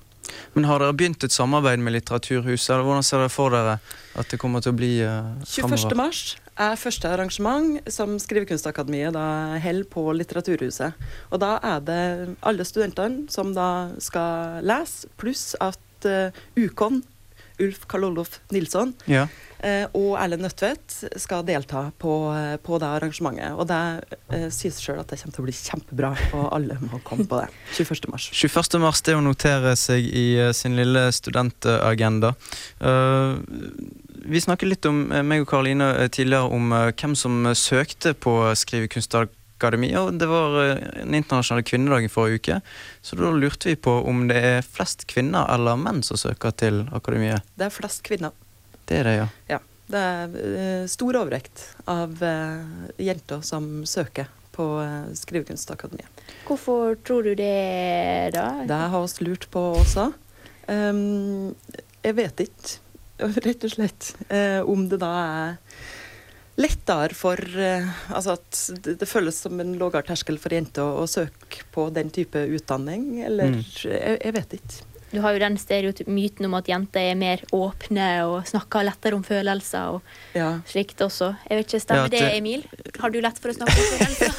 Men 0.53 0.65
Har 0.65 0.79
dere 0.79 0.95
begynt 0.95 1.23
et 1.23 1.33
samarbeid 1.33 1.79
med 1.79 1.93
Litteraturhuset? 1.93 2.69
eller 2.69 2.85
Hvordan 2.87 3.03
ser 3.03 3.21
dere 3.21 3.33
for 3.33 3.51
dere 3.53 3.79
at 4.15 4.31
det 4.31 4.39
kommer 4.39 4.63
til 4.63 4.73
å 4.73 4.77
bli 4.77 4.91
uh, 5.03 5.35
21. 5.43 5.95
mars 5.97 6.37
er 6.61 6.79
første 6.79 7.09
arrangement 7.09 7.79
som 7.91 8.17
Skrivekunstakademiet 8.19 9.15
da 9.15 9.57
holder 9.63 9.87
på 9.91 10.05
Litteraturhuset. 10.15 10.97
Og 11.31 11.41
da 11.41 11.55
er 11.63 11.79
det 11.85 12.01
alle 12.41 12.65
studentene 12.67 13.31
som 13.33 13.53
da 13.55 13.91
skal 13.99 14.61
lese, 14.65 15.09
pluss 15.17 15.51
at 15.59 16.07
uh, 16.07 16.43
Ukon 16.59 17.01
Ulf 17.61 17.85
Karl 17.89 18.07
Olof 18.09 18.39
Nilsson 18.53 18.93
ja. 19.09 19.25
eh, 19.59 19.85
og 19.97 20.15
Erlend 20.19 20.45
Nødtvedt 20.45 20.97
skal 21.21 21.45
delta 21.47 21.87
på, 22.01 22.15
eh, 22.35 22.55
på, 22.61 22.79
det 22.81 22.89
arrangementet. 22.89 23.55
Og 23.55 23.67
det 23.69 23.79
eh, 24.33 24.47
sies 24.53 24.79
sjøl 24.81 25.01
at 25.01 25.11
det 25.11 25.21
kommer 25.21 25.37
til 25.37 25.43
å 25.43 25.47
bli 25.47 25.55
kjempebra, 25.57 26.13
og 26.37 26.47
alle 26.57 26.77
må 26.83 27.01
komme 27.07 27.27
på 27.29 27.41
det. 27.41 27.49
21. 27.79 28.09
mars. 28.13 28.29
21. 28.33 28.79
mars 28.83 29.03
det 29.07 29.17
å 29.17 29.25
notere 29.25 29.75
seg 29.79 30.07
i 30.07 30.27
uh, 30.41 30.51
sin 30.55 30.77
lille 30.79 31.07
studentagenda. 31.15 32.33
Uh, 32.81 33.37
vi 34.21 34.41
snakket 34.41 34.69
litt 34.69 34.87
om 34.89 35.03
meg 35.25 35.43
og 35.43 35.49
Karoline 35.49 35.91
tidligere 36.13 36.49
om 36.53 36.73
hvem 36.93 37.15
som 37.17 37.45
søkte 37.57 38.13
på 38.13 38.35
skrivekunstakademi 38.57 39.40
Akademi, 39.61 39.91
og 39.99 40.15
det 40.17 40.25
var 40.25 40.55
den 40.97 41.13
internasjonale 41.13 41.65
kvinnedagen 41.67 42.09
forrige 42.09 42.41
uke. 42.41 42.59
Så 43.05 43.17
da 43.19 43.29
lurte 43.29 43.69
vi 43.69 43.77
på 43.77 43.93
om 44.09 44.25
det 44.31 44.39
er 44.41 44.65
flest 44.65 45.05
kvinner 45.11 45.45
eller 45.53 45.77
menn 45.77 46.01
som 46.05 46.17
søker 46.17 46.55
til 46.57 46.87
akademiet. 46.97 47.45
Det 47.53 47.67
er 47.67 47.75
flest 47.75 48.01
kvinner. 48.07 48.33
Det 48.89 48.97
er 48.97 49.07
det, 49.07 49.13
ja. 49.19 49.27
ja 49.53 49.59
det 49.91 50.01
er 50.01 50.33
uh, 50.33 50.89
stor 50.89 51.19
overvekt 51.21 51.65
av 51.91 52.17
uh, 52.23 52.89
jenter 52.97 53.45
som 53.45 53.83
søker 53.85 54.31
på 54.51 54.65
Skrivekunstakademiet. 55.15 56.25
Hvorfor 56.43 56.97
tror 57.07 57.23
du 57.23 57.35
det, 57.39 58.33
da? 58.35 58.49
Det 58.67 58.79
har 58.91 59.05
vi 59.05 59.27
lurt 59.29 59.45
på 59.53 59.61
også. 59.77 60.09
Um, 60.67 61.53
jeg 62.03 62.17
vet 62.17 62.43
ikke, 62.43 62.73
rett 63.45 63.63
og 63.63 63.71
slett, 63.71 64.09
om 64.67 64.89
det 64.91 64.99
da 64.99 65.11
er 65.21 65.55
lettere 66.61 67.15
for 67.17 67.39
uh, 67.57 67.89
Altså 68.13 68.37
at 68.37 68.61
det, 68.85 68.97
det, 69.01 69.09
føles 69.09 69.41
som 69.43 69.59
en 69.63 69.73
lavere 69.79 70.05
terskel 70.07 70.39
for 70.41 70.53
jenter 70.55 70.85
å, 70.85 71.03
å, 71.03 71.09
søke 71.09 71.65
på 71.73 71.89
den 71.95 72.11
type 72.13 72.39
utdanning, 72.55 73.21
eller 73.25 73.55
mm. 73.55 73.61
jeg, 73.89 74.17
jeg, 74.21 74.35
vet 74.37 74.57
ikke. 74.59 74.90
Du 75.11 75.19
har 75.19 75.35
jo 75.35 75.41
den 75.43 75.57
myten 76.07 76.47
om 76.47 76.53
at 76.55 76.69
jenter 76.71 77.11
er 77.11 77.17
mer 77.19 77.41
åpne 77.51 78.07
og 78.29 78.47
snakker 78.47 78.85
lettere 78.87 79.17
om 79.17 79.23
følelser 79.27 79.97
og 79.97 80.37
ja. 80.37 80.53
slikt 80.67 81.01
også. 81.03 81.33
Jeg 81.49 81.59
vet 81.59 81.67
ikke, 81.67 81.81
Stemmer 81.83 82.07
ja, 82.07 82.13
det, 82.13 82.37
Emil? 82.37 82.63
Har 83.01 83.11
du 83.11 83.19
lett 83.23 83.39
for 83.41 83.51
å 83.51 83.55
snakke 83.57 83.75
om 83.75 83.89
følelser? 83.97 84.31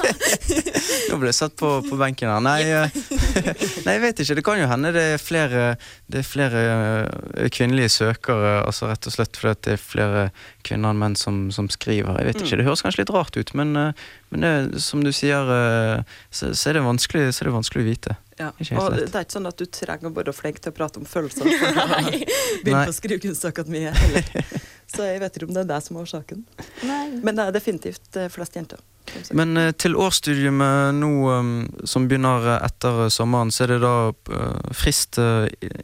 Nå 1.13 1.19
ble 1.21 1.29
jeg 1.29 1.39
satt 1.39 1.57
på, 1.61 1.75
på 1.85 1.99
benken 2.01 2.33
her. 2.33 2.41
Nei, 2.45 2.63
eh, 2.65 2.97
nei, 3.85 3.97
jeg 3.99 4.05
vet 4.07 4.25
ikke. 4.25 4.39
Det 4.39 4.47
kan 4.47 4.63
jo 4.63 4.71
hende 4.71 4.95
det 4.97 5.05
er 5.17 5.21
flere, 5.21 5.67
det 6.13 6.23
er 6.23 6.29
flere 6.29 6.65
eh, 6.73 7.51
kvinnelige 7.53 7.93
søkere. 7.99 8.63
altså 8.63 8.89
Rett 8.89 9.11
og 9.11 9.17
slett 9.17 9.41
fordi 9.41 9.69
det 9.69 9.77
er 9.77 9.83
flere 9.83 10.25
kvinner 10.65 10.95
enn 10.95 11.03
menn 11.03 11.19
som, 11.19 11.45
som 11.55 11.69
skriver. 11.73 12.17
Jeg 12.23 12.31
vet 12.31 12.43
ikke, 12.47 12.63
Det 12.63 12.69
høres 12.71 12.85
kanskje 12.87 13.05
litt 13.05 13.15
rart 13.15 13.37
ut, 13.37 13.55
men, 13.59 13.77
eh, 13.77 14.09
men 14.33 14.45
det, 14.45 14.81
som 14.81 15.03
du 15.05 15.13
sier, 15.13 15.49
så, 16.31 16.53
så, 16.55 16.71
er 16.71 16.79
det 16.79 16.85
vanskelig, 16.87 17.27
så 17.35 17.45
er 17.45 17.51
det 17.51 17.57
vanskelig 17.59 17.85
å 17.85 17.89
vite. 17.89 18.17
Ja. 18.39 18.49
Og 18.81 18.97
det 18.97 19.11
er 19.13 19.27
ikke 19.27 19.37
sånn 19.37 19.51
at 19.51 19.61
du 19.61 19.67
trenger 19.69 20.09
å 20.09 20.15
være 20.17 20.35
flink 20.35 20.63
til 20.63 20.73
å 20.73 20.77
prate 20.77 21.03
om 21.03 21.09
følelser 21.09 21.45
for 21.45 21.83
å 21.83 21.99
begynne 22.65 22.87
på 22.89 22.97
Skrivekunstakademiet 22.97 23.99
heller. 23.99 24.63
Så 24.93 25.07
jeg 25.07 25.21
vet 25.23 25.37
ikke 25.37 25.49
om 25.49 25.55
det 25.57 25.63
er 25.63 25.69
det 25.71 25.79
som 25.85 25.97
er 25.97 26.05
årsaken. 26.05 26.43
Nei. 26.85 27.05
Men 27.25 27.39
det 27.39 27.47
er 27.47 27.55
definitivt 27.55 28.19
eh, 28.21 28.29
flest 28.33 28.59
jenter. 28.59 28.81
Men 29.37 29.59
til 29.81 29.97
årsstudiet 29.99 30.55
nå 30.97 31.13
som 31.89 32.07
begynner 32.09 32.47
etter 32.55 33.09
sommeren, 33.13 33.51
så 33.53 33.67
er 33.67 33.75
det 33.75 33.81
da 33.83 33.95
frist, 34.77 35.19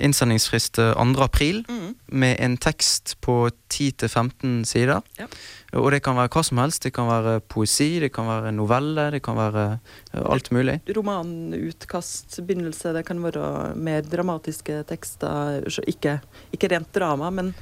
innsendingsfrist 0.01 0.81
2. 0.81 1.07
april 1.25 1.61
mm. 1.69 1.89
med 2.23 2.39
en 2.45 2.57
tekst 2.61 3.17
på 3.25 3.51
10-15 3.75 4.63
sider. 4.71 5.03
Ja. 5.19 5.29
Og 5.76 5.90
det 5.92 6.00
kan 6.00 6.16
være 6.16 6.31
hva 6.33 6.42
som 6.46 6.61
helst. 6.62 6.87
Det 6.87 6.94
kan 6.96 7.11
være 7.11 7.38
poesi, 7.44 7.98
det 8.00 8.09
kan 8.14 8.28
være 8.28 8.52
novelle, 8.57 9.11
det 9.12 9.20
kan 9.24 9.37
være 9.37 9.64
uh, 10.14 10.22
alt 10.33 10.48
mulig. 10.54 10.78
Romanutkast, 10.96 12.38
begynnelse, 12.40 12.94
det 12.96 13.04
kan 13.09 13.20
være 13.20 13.74
mer 13.76 14.07
dramatiske 14.09 14.81
tekster. 14.88 15.66
Ikke, 15.85 16.18
ikke, 16.57 16.70
rent 16.72 16.92
drama, 16.96 17.28
men 17.35 17.52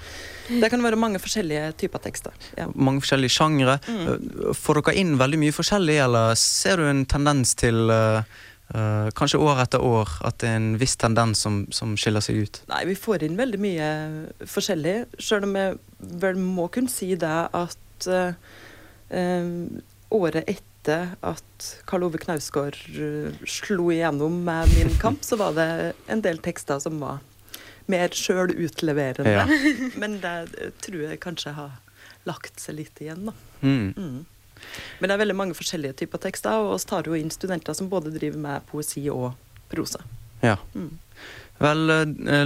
det 0.47 0.71
kan 0.71 0.85
være 0.85 0.99
mange 1.01 1.19
forskjellige 1.23 1.73
typer 1.83 2.05
tekster. 2.05 2.35
Ja. 2.59 2.69
Mange 2.75 3.03
forskjellige 3.03 3.35
sjangre. 3.35 3.81
Mm. 3.89 4.05
Eh, 4.07 4.53
får 4.55 4.83
dere 4.83 5.01
inn 5.01 5.17
veldig 5.19 5.41
mye 5.43 5.55
forskjellig, 5.57 5.97
eller 6.05 6.37
ser 6.39 6.79
du 6.79 6.87
en 6.87 7.03
tendens 7.11 7.57
til 7.59 7.91
uh, 7.91 8.23
kanskje 9.19 9.41
år 9.43 9.65
etter 9.65 9.83
år 9.83 10.15
at 10.27 10.39
det 10.43 10.53
er 10.53 10.61
en 10.61 10.71
viss 10.79 10.95
tendens 10.99 11.43
som, 11.43 11.65
som, 11.75 11.97
skiller 11.99 12.23
seg 12.23 12.39
ut? 12.47 12.63
Nei, 12.71 12.85
vi 12.87 12.95
får 12.99 13.27
inn 13.27 13.39
veldig 13.39 13.61
mye 13.63 13.91
forskjellig. 14.47 14.95
Selv 15.19 15.49
om 15.51 15.59
jeg 15.59 15.75
vel 16.23 16.39
må 16.39 16.69
kunne 16.71 16.93
si 16.93 17.13
det 17.19 17.35
at 17.51 17.83
uh, 18.11 18.35
året 20.11 20.45
etter 20.47 21.17
at 21.27 21.69
Karl 21.89 22.07
Ove 22.07 22.21
Knausgård 22.23 22.77
uh, 22.99 23.33
slo 23.49 23.89
igjennom 23.95 24.43
med 24.47 24.71
Min 24.77 24.93
kamp, 25.03 25.25
så 25.25 25.39
var 25.41 25.57
det 25.57 25.95
en 26.13 26.23
del 26.23 26.39
tekster 26.45 26.83
som 26.83 27.01
var 27.01 27.23
mer 27.91 28.13
sjølutleverende. 28.15 29.31
Ja. 29.31 29.47
Men 30.01 30.21
det 30.23 30.37
tror 30.85 31.07
jeg 31.07 31.23
kanskje 31.23 31.55
har 31.57 31.77
lagt 32.27 32.61
seg 32.61 32.81
litt 32.81 33.03
igjen, 33.03 33.29
da. 33.31 33.35
Mm. 33.63 33.95
Mm. 33.97 34.25
Men 34.99 35.09
det 35.09 35.15
er 35.15 35.23
veldig 35.23 35.37
mange 35.39 35.55
forskjellige 35.55 36.01
typer 36.03 36.23
tekster, 36.27 36.59
og 36.59 36.75
vi 36.75 36.91
tar 36.91 37.07
jo 37.07 37.19
inn 37.19 37.31
studenter 37.31 37.77
som 37.77 37.91
både 37.93 38.15
driver 38.15 38.41
med 38.43 38.67
poesi 38.71 39.05
og 39.13 39.33
prosa. 39.71 40.03
Ja. 40.43 40.57
Mm. 40.75 40.97
Vel, 41.63 41.87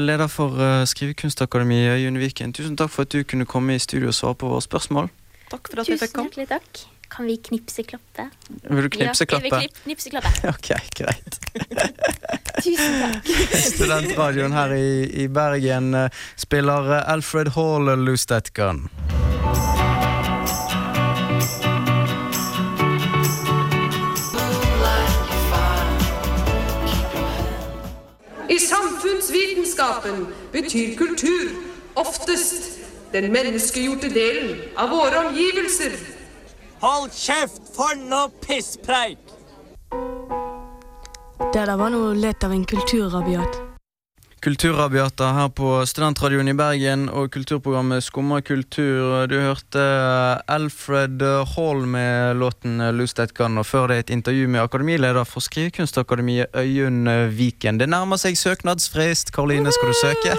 leder 0.04 0.28
for 0.30 0.84
Skrivekunstakademiet, 0.86 1.98
June 2.02 2.20
Viken, 2.22 2.52
tusen 2.54 2.76
takk 2.78 2.92
for 2.92 3.08
at 3.08 3.14
du 3.14 3.24
kunne 3.26 3.48
komme 3.48 3.74
i 3.74 3.82
studio 3.82 4.12
og 4.12 4.16
svare 4.18 4.38
på 4.38 4.52
våre 4.52 4.62
spørsmål. 4.62 5.10
Takk 5.50 5.66
for 5.66 5.80
at 5.82 5.86
Tusen 5.88 5.96
jeg 5.96 6.00
fikk 6.04 6.12
komme. 6.14 6.30
Tusen 6.30 6.46
hjertelig 6.46 6.48
takk. 6.54 6.98
Kan 7.10 7.26
vi 7.26 7.34
knipseklappe? 7.42 8.26
Vil 8.70 8.84
du 8.86 8.88
knipseklappe? 8.94 9.48
Ja, 9.50 9.58
jeg 9.64 9.70
vil 9.72 9.82
knipseklappe. 9.82 10.30
ok, 10.54 10.68
greit. 10.94 11.38
Tusen 12.64 13.00
takk. 13.02 13.30
Studentradioen 13.64 14.54
her 14.54 14.76
i, 14.76 14.90
i 15.24 15.26
Bergen 15.26 15.90
uh, 15.94 16.06
spiller 16.38 16.86
uh, 16.86 17.00
Alfred 17.10 17.54
Hall 17.56 17.90
'Lose 17.98 18.30
That 18.30 18.54
Gun'. 18.54 18.86
I 28.50 28.58
samfunnsvitenskapen 28.58 30.26
betyr 30.52 30.94
kultur 30.98 31.50
oftest 31.94 32.79
den 33.12 33.32
menneskegjorte 33.32 34.08
delen 34.14 34.60
av 34.76 34.90
våre 34.90 35.26
omgivelser. 35.26 35.96
Hold 36.80 37.10
kjeft, 37.12 37.62
for 37.74 37.98
noe 37.98 38.30
pisspreik! 38.44 39.18
Det 41.50 41.66
der 41.66 41.76
var 41.76 41.90
noe 41.90 42.14
lett 42.14 42.44
av 42.44 42.52
en 42.54 42.64
kulturrabiat. 42.64 43.69
Kulturrabiater 44.40 45.35
her 45.37 45.48
på 45.53 45.68
Studentradioen 45.88 46.48
i 46.48 46.55
Bergen 46.57 47.09
og 47.12 47.29
kulturprogrammet 47.35 48.05
Skumma 48.05 48.38
kultur. 48.40 49.26
Du 49.29 49.37
hørte 49.37 49.83
Alfred 50.48 51.20
Hall 51.53 51.85
med 51.85 52.40
låten 52.40 52.81
'Lose 52.81 53.14
That 53.14 53.35
Gun', 53.37 53.59
og 53.59 53.66
før 53.66 53.88
det 53.88 53.98
et 53.98 54.11
intervju 54.11 54.48
med 54.48 54.61
akademileder 54.61 55.24
for 55.24 55.40
Skrivekunstakademiet, 55.40 56.46
Øyunn 56.57 57.07
Viken. 57.37 57.79
Det 57.79 57.88
nærmer 57.88 58.16
seg 58.16 58.37
søknadsfrist. 58.37 59.33
Karoline, 59.33 59.72
skal 59.72 59.88
du 59.88 59.94
søke? 60.00 60.33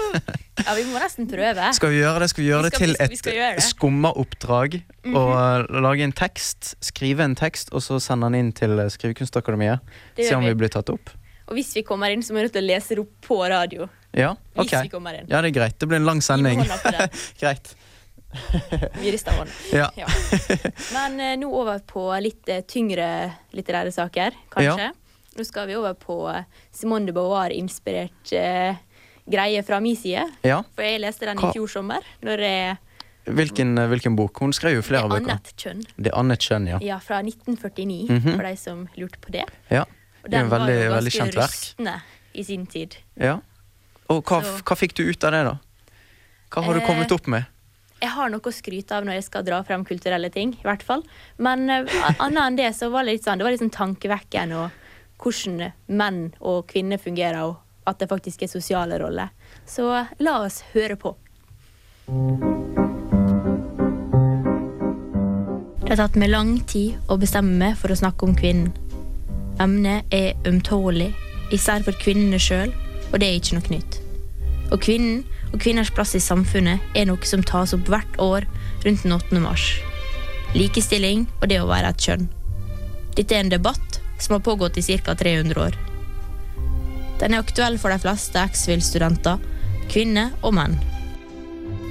Ja, 0.66 0.74
vi 0.74 0.84
må 0.84 0.98
nesten 0.98 1.30
prøve. 1.30 1.72
Skal 1.74 1.90
vi 1.90 2.02
gjøre 2.02 2.20
det? 2.20 2.30
Skal 2.30 2.42
vi 2.42 2.48
gjøre 2.50 2.62
Vi 2.62 2.70
det 2.70 2.78
til 2.78 2.96
skal 3.16 3.56
et 3.56 3.62
skummaoppdrag? 3.62 4.82
Mhm. 5.04 5.16
Og 5.16 5.66
lage 5.82 6.04
en 6.04 6.12
tekst, 6.12 6.74
skrive 6.82 7.24
en 7.24 7.34
tekst, 7.34 7.72
og 7.72 7.82
så 7.82 8.00
sende 8.00 8.26
den 8.26 8.34
inn 8.34 8.52
til 8.52 8.90
Skrivekunstakademiet? 8.90 9.78
Se 10.18 10.34
om 10.34 10.42
vi. 10.42 10.48
vi 10.48 10.54
blir 10.54 10.68
tatt 10.68 10.90
opp? 10.90 11.21
Og 11.52 11.58
hvis 11.58 11.74
vi 11.76 11.82
kommer 11.84 12.08
inn, 12.14 12.22
så 12.24 12.32
må 12.32 12.40
vi 12.40 12.46
nødt 12.48 12.54
til 12.56 12.64
å 12.64 12.68
lese 12.70 12.96
det 12.96 13.02
opp 13.04 13.12
på 13.28 13.36
radio. 13.52 13.86
Ja, 14.16 14.30
Hvis 14.56 14.72
vi 14.86 14.88
kommer 14.92 15.16
inn. 15.18 15.26
Ja, 15.28 15.40
det 15.44 15.50
er 15.52 15.56
greit. 15.60 15.76
Det 15.80 15.88
blir 15.88 16.00
en 16.00 16.06
lang 16.08 16.20
sending. 16.24 16.62
hånda 16.64 16.78
på 16.80 16.92
det. 16.96 17.08
greit. 17.42 17.74
Vi 19.02 19.12
rister 19.12 19.36
hånden. 19.36 19.52
Ja. 19.76 19.88
Men 20.96 21.20
eh, 21.20 21.34
nå 21.40 21.50
over 21.52 21.82
på 21.84 22.06
litt 22.24 22.48
eh, 22.48 22.62
tyngre 22.64 23.08
litterære 23.52 23.92
saker, 23.92 24.32
kanskje. 24.54 24.86
Ja. 24.88 24.92
Nå 25.36 25.44
skal 25.48 25.68
vi 25.68 25.76
over 25.76 25.92
på 26.00 26.16
eh, 26.32 26.44
Simone 26.72 27.08
de 27.08 27.14
Beauvoir-inspirert 27.16 28.32
eh, 28.36 28.80
greie 29.28 29.60
fra 29.64 29.80
min 29.84 29.96
side. 30.00 30.24
Ja. 30.48 30.62
For 30.76 30.84
jeg 30.88 31.00
leste 31.04 31.28
den 31.28 31.40
Hva- 31.40 31.52
i 31.52 31.58
fjor 31.58 31.68
sommer. 31.76 32.08
Når 32.24 32.46
jeg 32.48 32.80
Hvilken, 33.22 33.76
hvilken 33.92 34.16
bok? 34.18 34.40
Hun 34.42 34.50
skrev 34.56 34.80
jo 34.80 34.82
flere 34.82 35.06
bøker. 35.12 35.28
Annet 35.36 35.52
kjønn. 35.60 35.84
Det 35.94 36.10
er 36.10 36.16
Annet 36.18 36.42
kjønn, 36.42 36.64
ja. 36.72 36.80
Ja, 36.82 36.96
fra 37.04 37.20
1949, 37.22 38.08
Mhm. 38.10 38.32
for 38.34 38.42
de 38.48 38.56
som 38.58 38.80
lurte 38.98 39.20
på 39.22 39.30
det. 39.36 39.44
ja. 39.70 39.84
Og 40.22 40.30
Det 40.30 40.36
den 40.38 40.50
veldig, 40.50 40.76
var 40.90 41.00
jo 41.02 41.18
ganske 41.18 41.40
verk. 41.40 42.02
i 42.34 42.44
sin 42.44 42.66
tid. 42.66 42.96
Ja. 43.16 43.38
Og 44.08 44.22
hva, 44.28 44.40
hva 44.62 44.76
fikk 44.76 44.94
du 44.94 45.02
ut 45.08 45.24
av 45.24 45.32
det, 45.32 45.42
da? 45.48 45.56
Hva 46.52 46.62
har 46.66 46.74
du 46.74 46.80
Eh, 46.80 46.86
kommet 46.86 47.12
opp 47.12 47.26
med? 47.26 47.44
Jeg 48.02 48.10
har 48.10 48.30
noe 48.30 48.40
å 48.40 48.52
skryte 48.52 48.92
av 48.96 49.04
når 49.06 49.14
jeg 49.20 49.24
skal 49.24 49.44
dra 49.46 49.62
frem 49.62 49.84
kulturelle 49.86 50.30
ting, 50.30 50.52
i 50.58 50.62
hvert 50.66 50.82
fall. 50.82 51.02
Men 51.38 51.68
eh, 51.70 51.84
annet 52.18 52.42
enn 52.46 52.56
det 52.56 52.70
så 52.76 52.90
var 52.90 53.04
det 53.04 53.12
litt 53.16 53.24
sånn, 53.24 53.38
det 53.38 53.44
var 53.46 53.54
litt 53.54 53.62
sånn 53.62 53.70
tankevekkende 53.74 54.70
hvordan 55.22 55.72
menn 55.86 56.32
og 56.40 56.66
kvinner 56.66 56.98
fungerer, 56.98 57.44
og 57.46 57.60
at 57.86 57.98
det 57.98 58.08
faktisk 58.10 58.42
er 58.42 58.50
sosiale 58.50 58.98
roller. 58.98 59.30
Så 59.66 59.86
la 60.18 60.38
oss 60.42 60.62
høre 60.74 60.96
på. 60.98 61.14
Det 65.82 65.98
har 65.98 66.08
tatt 66.08 66.16
meg 66.18 66.30
lang 66.32 66.56
tid 66.66 66.96
å 67.10 67.18
bestemme 67.20 67.54
meg 67.58 67.76
for 67.78 67.92
å 67.92 67.98
snakke 67.98 68.26
om 68.26 68.34
kvinnen. 68.38 68.72
Emnet 69.60 70.08
er 70.14 70.32
ømtålig, 70.48 71.10
især 71.52 71.84
for 71.84 71.96
kvinnene 72.00 72.40
sjøl, 72.40 72.72
og 73.12 73.20
det 73.20 73.28
er 73.28 73.38
ikke 73.38 73.58
noe 73.58 73.74
nytt. 73.74 73.98
Og 74.72 74.80
kvinnen 74.80 75.24
og 75.52 75.60
kvinners 75.60 75.92
plass 75.92 76.14
i 76.16 76.22
samfunnet 76.22 76.80
er 76.96 77.08
noe 77.08 77.28
som 77.28 77.44
tas 77.44 77.74
opp 77.76 77.90
hvert 77.92 78.20
år 78.22 78.46
rundt 78.86 79.04
den 79.04 79.12
8. 79.12 79.40
mars. 79.44 79.66
Likestilling 80.56 81.26
og 81.40 81.48
det 81.52 81.60
å 81.60 81.68
være 81.68 81.92
et 81.92 82.06
kjønn. 82.06 82.28
Dette 83.16 83.36
er 83.36 83.44
en 83.44 83.52
debatt 83.52 84.00
som 84.18 84.38
har 84.38 84.44
pågått 84.46 84.78
i 84.80 84.84
ca. 85.04 85.14
300 85.18 85.60
år. 85.60 85.76
Den 87.20 87.34
er 87.34 87.44
aktuell 87.44 87.76
for 87.78 87.92
de 87.92 88.00
fleste 88.02 88.40
X-Fill-studenter, 88.40 89.38
kvinner 89.92 90.32
og 90.40 90.56
menn. 90.56 90.78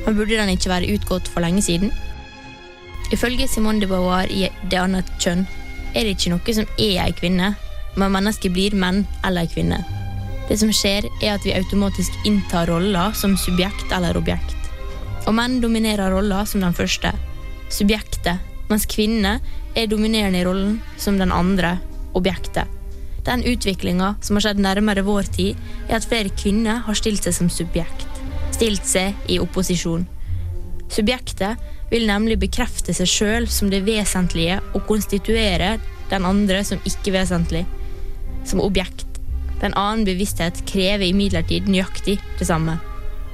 Men 0.02 0.18
burde 0.18 0.40
den 0.40 0.50
ikke 0.56 0.72
være 0.74 0.96
utgått 0.96 1.30
for 1.30 1.46
lenge 1.46 1.62
siden? 1.62 1.94
Ifølge 3.14 3.48
Simone 3.48 3.84
de 3.84 3.90
Beauvoir 3.92 4.32
i 4.32 4.48
Det 4.72 4.80
annet 4.80 5.08
kjønn 5.22 5.46
er 5.94 6.06
det 6.06 6.16
ikke 6.16 6.34
noe 6.34 6.56
som 6.56 6.70
er 6.78 7.02
ei 7.06 7.12
kvinne, 7.18 7.54
men 8.00 8.14
mennesket 8.14 8.54
blir 8.56 8.76
menn 8.78 9.04
eller 9.26 9.46
ei 9.46 9.52
kvinne. 9.52 9.82
Det 10.50 10.58
som 10.60 10.72
skjer, 10.74 11.08
er 11.22 11.36
at 11.36 11.46
vi 11.48 11.54
automatisk 11.56 12.26
inntar 12.28 12.68
roller 12.72 13.14
som 13.16 13.38
subjekt 13.40 13.92
eller 13.96 14.18
objekt. 14.20 14.58
Og 15.28 15.36
menn 15.38 15.60
dominerer 15.64 16.12
roller 16.12 16.48
som 16.50 16.64
den 16.64 16.76
første, 16.76 17.14
subjektet, 17.72 18.42
mens 18.72 18.88
kvinner 18.90 19.40
er 19.76 19.88
dominerende 19.92 20.42
i 20.42 20.46
rollen 20.48 20.80
som 21.00 21.20
den 21.20 21.32
andre, 21.32 21.78
objektet. 22.18 22.68
Den 23.24 23.44
utviklinga 23.46 24.16
som 24.26 24.38
har 24.38 24.48
skjedd 24.48 24.62
nærmere 24.64 25.06
vår 25.06 25.30
tid, 25.36 25.60
er 25.88 26.00
at 26.00 26.08
flere 26.10 26.34
kvinner 26.34 26.82
har 26.88 26.98
stilt 26.98 27.28
seg 27.28 27.38
som 27.38 27.52
subjekt. 27.54 28.08
Stilt 28.56 28.88
seg 28.88 29.16
i 29.32 29.38
opposisjon. 29.40 30.08
Subjektet 30.92 31.62
vil 31.92 32.08
nemlig 32.08 32.40
bekrefte 32.40 32.96
seg 32.96 33.10
sjøl 33.10 33.48
som 33.52 33.70
det 33.72 33.84
vesentlige 33.86 34.62
og 34.72 34.86
konstituere 34.88 35.76
den 36.12 36.28
andre 36.28 36.64
som 36.68 36.80
ikke-vesentlig, 36.88 37.66
som 38.48 38.64
objekt. 38.64 39.06
Den 39.62 39.76
annen 39.78 40.06
bevissthet 40.08 40.64
krever 40.70 41.06
imidlertid 41.06 41.68
nøyaktig 41.70 42.18
det 42.40 42.48
samme. 42.48 42.80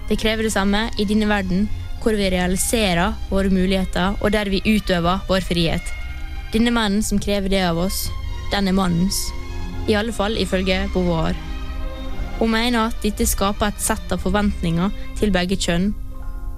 Det 0.10 0.20
krever 0.20 0.48
det 0.48 0.54
samme 0.56 0.88
i 1.00 1.06
denne 1.08 1.30
verden, 1.30 1.68
hvor 2.02 2.16
vi 2.16 2.30
realiserer 2.32 3.16
våre 3.30 3.52
muligheter, 3.52 4.16
og 4.22 4.32
der 4.32 4.50
vi 4.52 4.62
utøver 4.66 5.24
vår 5.28 5.44
frihet. 5.44 5.94
Denne 6.54 6.72
mannen 6.72 7.04
som 7.04 7.20
krever 7.20 7.52
det 7.52 7.64
av 7.68 7.80
oss, 7.82 8.08
den 8.52 8.70
er 8.70 8.76
mannens. 8.76 9.18
I 9.88 9.96
alle 10.00 10.14
fall 10.16 10.38
ifølge 10.40 10.86
Beauvoir. 10.94 11.36
Hun 12.40 12.54
mener 12.54 12.88
at 12.88 13.00
dette 13.04 13.26
skaper 13.28 13.72
et 13.72 13.82
sett 13.84 14.12
av 14.14 14.22
forventninger 14.24 14.94
til 15.20 15.34
begge 15.36 15.58
kjønn, 15.60 15.90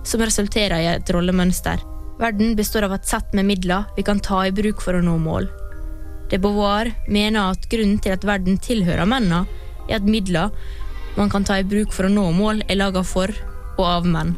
som 0.03 0.21
resulterer 0.23 0.79
i 0.79 0.89
et 0.91 1.11
rollemønster. 1.13 1.81
Verden 2.19 2.55
består 2.59 2.87
av 2.87 2.97
et 2.97 3.07
sett 3.07 3.33
med 3.37 3.47
midler 3.47 3.87
vi 3.95 4.03
kan 4.03 4.19
ta 4.19 4.41
i 4.47 4.53
bruk 4.55 4.81
for 4.83 4.97
å 4.97 5.03
nå 5.03 5.15
mål. 5.23 5.47
De 6.29 6.37
Beauvoir 6.37 6.91
mener 7.07 7.53
at 7.53 7.65
grunnen 7.71 7.97
til 8.03 8.13
at 8.13 8.25
verden 8.27 8.59
tilhører 8.61 9.07
mennene, 9.09 9.45
er 9.89 9.97
at 9.97 10.05
midler 10.05 10.51
man 11.17 11.31
kan 11.31 11.45
ta 11.47 11.57
i 11.59 11.65
bruk 11.65 11.93
for 11.95 12.05
å 12.05 12.13
nå 12.13 12.27
mål, 12.35 12.61
er 12.69 12.77
laga 12.77 13.03
for 13.03 13.33
og 13.79 13.85
av 13.87 14.05
menn. 14.07 14.35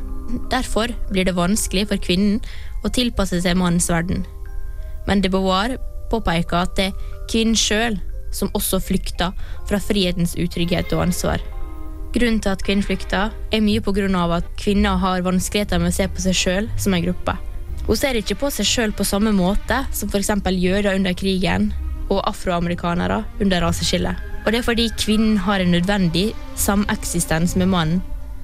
Derfor 0.53 0.93
blir 1.09 1.27
det 1.27 1.35
vanskelig 1.35 1.89
for 1.89 2.01
kvinnen 2.01 2.39
å 2.85 2.91
tilpasse 2.93 3.41
seg 3.43 3.57
mannens 3.59 3.89
verden. 3.91 4.23
Men 5.07 5.21
de 5.21 5.31
Beauvoir 5.33 5.75
påpeker 6.11 6.61
at 6.63 6.77
det 6.77 6.91
er 6.91 7.25
kvinnen 7.31 7.57
sjøl 7.57 7.97
som 8.31 8.51
også 8.55 8.79
flykter 8.83 9.35
fra 9.67 9.79
frihetens 9.83 10.37
utrygghet 10.39 10.93
og 10.95 11.07
ansvar. 11.09 11.43
Grunnen 12.11 12.41
til 12.43 12.51
at 12.51 12.63
kvinner 12.65 12.83
flykter, 12.83 13.31
er 13.55 13.61
mye 13.63 13.79
av 14.19 14.31
at 14.31 14.47
kvinner 14.59 14.97
har 14.99 15.21
vanskeligheter 15.23 15.79
med 15.79 15.93
å 15.93 15.95
se 15.95 16.07
på 16.07 16.21
seg 16.21 16.35
sjøl 16.35 16.67
som 16.77 16.93
en 16.93 17.03
gruppe. 17.05 17.37
Hun 17.87 17.95
ser 17.95 18.15
ikke 18.19 18.35
på 18.35 18.49
seg 18.51 18.65
sjøl 18.67 18.91
på 18.91 19.03
samme 19.07 19.31
måte 19.31 19.85
som 19.93 20.09
f.eks. 20.09 20.29
jøder 20.51 20.95
under 20.95 21.13
krigen 21.13 21.71
og 22.09 22.21
afroamerikanere 22.27 23.23
under 23.39 23.63
raseskillet. 23.63 24.19
Og 24.45 24.51
det 24.51 24.59
er 24.59 24.67
fordi 24.67 24.89
kvinnen 24.97 25.37
har 25.37 25.61
en 25.61 25.71
nødvendig 25.71 26.33
sameksistens 26.55 27.55
med 27.55 27.71
mannen, 27.71 28.01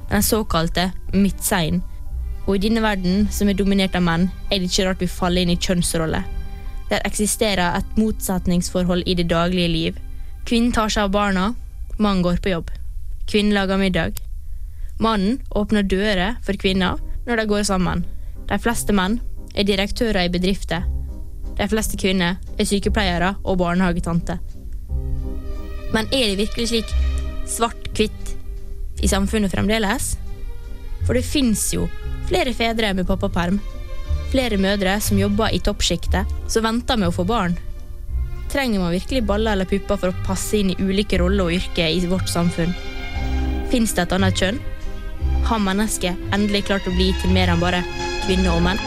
den 0.09 0.23
såkalte 0.23 0.91
midtseien. 1.13 1.83
Og 2.47 2.55
i 2.55 2.63
denne 2.63 2.81
verden, 2.81 3.27
som 3.31 3.49
er 3.49 3.57
dominert 3.59 3.97
av 3.99 4.05
menn, 4.07 4.29
er 4.47 4.61
det 4.61 4.71
ikke 4.71 4.87
rart 4.87 5.03
vi 5.03 5.11
faller 5.11 5.43
inn 5.43 5.51
i 5.51 5.59
kjønnsroller. 5.59 6.23
Der 6.87 7.03
eksisterer 7.03 7.75
et 7.75 7.99
motsetningsforhold 7.99 9.03
i 9.03 9.17
det 9.19 9.27
daglige 9.27 9.73
liv. 9.73 10.01
Kvinnen 10.47 10.71
tar 10.71 10.87
seg 10.87 11.09
av 11.09 11.15
barna, 11.17 11.49
mannen 11.99 12.23
går 12.23 12.39
på 12.39 12.55
jobb. 12.55 12.76
Kvinnen 13.27 13.53
lager 13.53 13.77
middag. 13.77 14.21
Mannen 14.99 15.41
åpner 15.49 15.83
dører 15.83 16.37
for 16.45 16.55
kvinner 16.55 17.01
når 17.27 17.41
de 17.41 17.45
går 17.49 17.65
sammen. 17.67 18.05
De 18.47 18.55
fleste 18.59 18.95
menn 18.95 19.19
er 19.51 19.67
direktører 19.67 20.23
i 20.23 20.31
bedrifter. 20.31 20.85
De 21.57 21.67
fleste 21.67 21.99
kvinner 21.99 22.37
er 22.55 22.69
sykepleiere 22.69 23.33
og 23.43 23.59
barnehagetanter. 23.59 24.39
Men 25.91 26.07
er 26.15 26.31
det 26.31 26.39
virkelig 26.39 26.69
slik 26.71 26.95
svart-hvitt 27.47 28.33
i 29.03 29.11
samfunnet 29.11 29.51
fremdeles? 29.51 30.15
For 31.03 31.17
det 31.17 31.27
fins 31.27 31.67
jo 31.75 31.89
flere 32.31 32.55
fedre 32.55 32.93
med 32.95 33.07
pappaperm. 33.11 33.59
Flere 34.31 34.59
mødre 34.59 34.97
som 35.03 35.19
jobber 35.19 35.51
i 35.51 35.59
toppsjiktet, 35.63 36.27
som 36.47 36.63
venter 36.63 36.99
med 36.99 37.11
å 37.11 37.15
få 37.15 37.27
barn. 37.27 37.59
Trenger 38.51 38.79
man 38.79 38.95
virkelig 38.95 39.27
baller 39.27 39.55
eller 39.55 39.67
pupper 39.67 39.99
for 39.99 40.13
å 40.13 40.27
passe 40.27 40.59
inn 40.59 40.71
i 40.71 40.79
ulike 40.79 41.19
roller 41.19 41.49
og 41.49 41.59
yrker 41.59 41.91
i 41.91 42.07
vårt 42.07 42.31
samfunn? 42.31 42.71
Fins 43.67 43.91
det 43.91 44.05
et 44.05 44.13
annet 44.15 44.39
kjønn? 44.39 44.61
Har 45.47 45.59
mennesket 45.59 46.15
endelig 46.35 46.65
klart 46.69 46.85
å 46.87 46.93
bli 46.95 47.09
til 47.19 47.33
mer 47.35 47.49
enn 47.51 47.59
bare 47.59 47.81
kvinner 48.23 48.53
og 48.53 48.61
menn? 48.63 48.79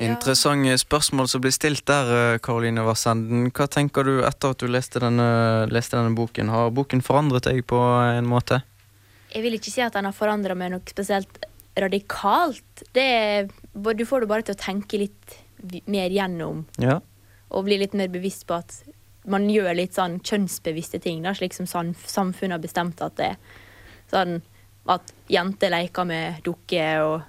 Interessante 0.00 0.74
spørsmål 0.80 1.28
som 1.30 1.44
blir 1.44 1.54
stilt 1.54 1.84
der, 1.86 2.10
eh, 2.16 2.38
Karoline 2.42 2.82
Vassenden. 2.82 3.52
Hva 3.52 3.68
tenker 3.70 4.02
du 4.02 4.24
etter 4.26 4.50
at 4.50 4.58
du 4.58 4.66
leste 4.66 4.98
denne, 4.98 5.70
leste 5.70 5.96
denne 5.96 6.16
boken? 6.16 6.48
Har 6.48 6.70
boken 6.70 7.00
forandret 7.00 7.46
deg 7.46 7.62
på 7.64 7.78
en 7.78 8.26
måte? 8.26 8.62
Jeg 9.30 9.42
vil 9.44 9.54
ikke 9.54 9.70
si 9.70 9.80
at 9.80 9.92
den 9.92 10.08
har 10.08 10.12
forandra 10.16 10.56
meg 10.56 10.72
noe 10.72 10.82
spesielt 10.90 11.46
radikalt. 11.78 12.82
Det 12.92 13.50
du 13.72 14.04
får 14.04 14.20
det 14.20 14.28
bare 14.28 14.42
til 14.42 14.56
å 14.56 14.58
tenke 14.58 14.98
litt 14.98 15.38
mer 15.86 16.10
gjennom 16.10 16.64
Ja. 16.78 17.00
og 17.50 17.64
bli 17.64 17.78
litt 17.78 17.94
mer 17.94 18.08
bevisst 18.08 18.46
på 18.46 18.54
at 18.58 18.82
man 19.26 19.48
gjør 19.50 19.74
litt 19.76 19.92
sånn 19.94 20.20
kjønnsbevisste 20.22 21.00
ting, 21.00 21.22
da, 21.22 21.32
slik 21.36 21.52
som 21.52 21.66
samfunnet 21.66 22.52
har 22.56 22.58
bestemt 22.62 23.00
at 23.02 23.16
det 23.16 23.26
er. 23.26 23.36
Sånn 24.10 24.40
at 24.88 25.12
jenter 25.28 25.70
leker 25.70 26.06
med 26.08 26.42
dukker, 26.42 27.02
og 27.04 27.22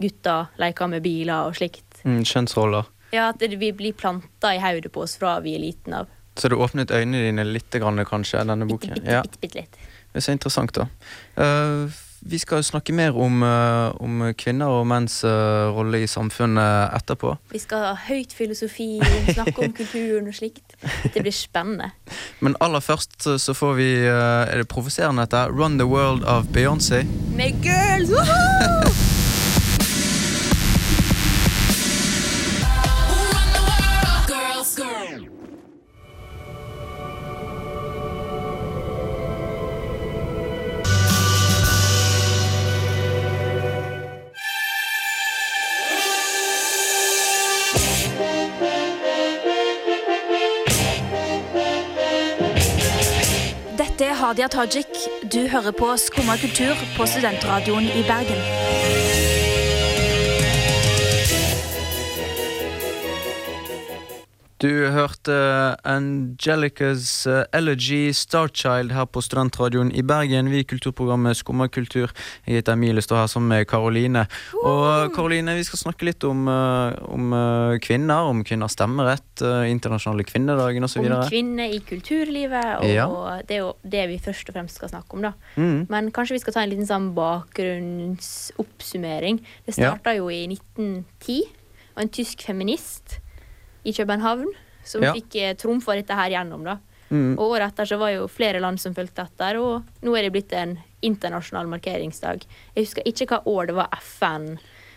gutter 0.00 0.48
leker 0.58 0.88
med 0.88 1.02
biler 1.02 1.46
og 1.46 1.54
slikt. 1.54 2.02
Mm, 2.04 2.24
kjønnsroller. 2.24 2.84
Ja, 3.12 3.28
at 3.30 3.38
vi 3.40 3.70
blir 3.72 3.92
planta 3.94 4.50
i 4.56 4.58
hodet 4.60 4.90
på 4.92 5.02
oss 5.06 5.16
fra 5.16 5.38
vi 5.40 5.54
er 5.54 5.60
liten 5.62 5.94
av. 5.94 6.08
Så 6.36 6.50
du 6.50 6.56
åpnet 6.56 6.90
øynene 6.92 7.22
dine 7.30 7.44
litt, 7.48 7.70
kanskje, 7.70 8.42
denne 8.44 8.66
boken? 8.68 8.94
Bitte, 8.98 9.06
Ja, 9.10 9.22
bitte, 9.22 9.38
bitte 9.40 9.54
litt. 9.62 9.72
det 10.12 10.16
er 10.16 10.20
så 10.20 10.32
interessant, 10.34 10.72
da. 10.72 10.88
Eh, 11.36 11.88
vi 12.28 12.38
skal 12.38 12.64
snakke 12.64 12.92
mer 12.92 13.16
om, 13.16 13.42
eh, 13.42 14.02
om 14.02 14.34
kvinner 14.38 14.80
og 14.80 14.86
menns 14.90 15.20
eh, 15.24 15.68
rolle 15.74 16.02
i 16.02 16.10
samfunnet 16.10 16.94
etterpå. 16.98 17.36
Vi 17.52 17.62
skal 17.62 17.84
ha 17.90 17.94
høyt 18.08 18.34
filosofi, 18.34 18.98
snakke 19.30 19.56
om 19.62 19.74
kulturen 19.80 20.28
og 20.30 20.34
slikt. 20.34 20.76
Det 21.14 21.22
blir 21.22 21.34
spennende. 21.34 21.92
Men 22.40 22.58
aller 22.60 22.82
først 22.84 23.28
så 23.40 23.56
får 23.56 23.74
vi 23.78 23.90
eh, 24.04 24.44
Er 24.46 24.62
det 24.62 24.68
provoserende 24.68 25.26
dette? 25.26 25.46
Run 25.52 25.78
the 25.78 25.86
World 25.86 26.24
av 26.24 26.50
Beyoncé. 26.52 27.04
Med 27.36 27.62
girls! 27.64 28.10
Woohoo! 28.10 29.05
Hadia 54.36 54.48
Tajik. 54.48 54.86
Du 55.32 55.48
hører 55.48 55.72
på 55.72 55.96
Skumma 55.96 56.36
kultur 56.36 56.76
på 56.96 57.06
Studentradioen 57.06 57.84
i 57.84 58.02
Bergen. 58.04 59.15
Du 64.56 64.88
hørte 64.88 65.76
Angelicas 65.84 67.26
eh, 67.28 67.42
Elegy 67.52 68.08
Starchild 68.16 68.88
her 68.96 69.04
på 69.04 69.20
Studentradioen 69.20 69.90
i 69.92 70.00
Bergen. 70.00 70.48
Vi 70.48 70.62
i 70.62 70.64
kulturprogrammet 70.64 71.36
Skummakultur. 71.36 72.08
Jeg 72.46 72.62
heter 72.62 72.72
Emilie, 72.72 73.02
står 73.04 73.18
her 73.20 73.26
sammen 73.28 73.52
med 73.52 73.66
Karoline. 73.68 74.22
Og 74.62 75.12
Karoline, 75.12 75.52
vi 75.58 75.64
skal 75.68 75.76
snakke 75.82 76.08
litt 76.08 76.24
om, 76.24 76.48
eh, 76.48 76.96
om 77.04 77.32
eh, 77.36 77.76
kvinner, 77.84 78.24
om 78.30 78.40
kvinners 78.48 78.72
stemmerett, 78.78 79.28
eh, 79.44 79.68
internasjonale 79.74 80.24
kvinnedagen 80.24 80.80
osv. 80.88 81.04
Om 81.04 81.28
kvinner 81.28 81.68
i 81.76 81.78
kulturlivet, 81.84 82.80
og 82.80 82.88
Ja. 82.88 83.04
det 83.44 83.54
er 83.58 83.62
jo 83.66 83.76
det 83.84 84.08
vi 84.08 84.16
først 84.24 84.48
og 84.48 84.56
fremst 84.56 84.80
skal 84.80 84.88
snakke 84.88 85.12
om, 85.12 85.20
da. 85.28 85.32
Mm. 85.60 85.84
Men 85.90 86.08
kanskje 86.10 86.32
vi 86.32 86.40
skal 86.46 86.52
ta 86.56 86.60
en 86.64 86.72
liten 86.72 86.88
sånn 86.88 87.12
bakgrunnsoppsummering. 87.12 89.36
Det 89.66 89.76
Ja. 89.76 89.98
jo 90.16 90.30
i 90.30 90.46
1910, 90.48 91.44
og 91.94 92.02
en 92.02 92.08
tysk 92.08 92.40
feminist 92.40 93.20
i 93.86 93.94
København 93.96 94.50
som 94.86 95.02
Ja. 95.02 95.12
fikk 95.14 95.34
eh, 95.42 95.54
trumfa 95.58 95.94
dette 95.98 96.14
her 96.14 96.30
gjennom, 96.30 96.64
da. 96.66 96.78
Mm. 97.10 97.36
Og 97.38 97.52
året 97.54 97.70
etter 97.72 97.86
så 97.86 97.98
var 98.00 98.10
jo 98.14 98.26
flere 98.30 98.60
land 98.62 98.80
som 98.82 98.94
fulgte 98.94 99.22
etter, 99.26 99.58
og 99.62 99.84
nå 100.02 100.16
er 100.18 100.26
det 100.26 100.32
blitt 100.34 100.52
en 100.58 100.76
internasjonal 101.06 101.68
markeringsdag. 101.70 102.42
Jeg 102.74 102.86
husker 102.86 103.06
ikke 103.06 103.28
hva 103.30 103.42
år 103.46 103.66
det 103.70 103.76
var 103.78 103.88
FN 104.00 104.56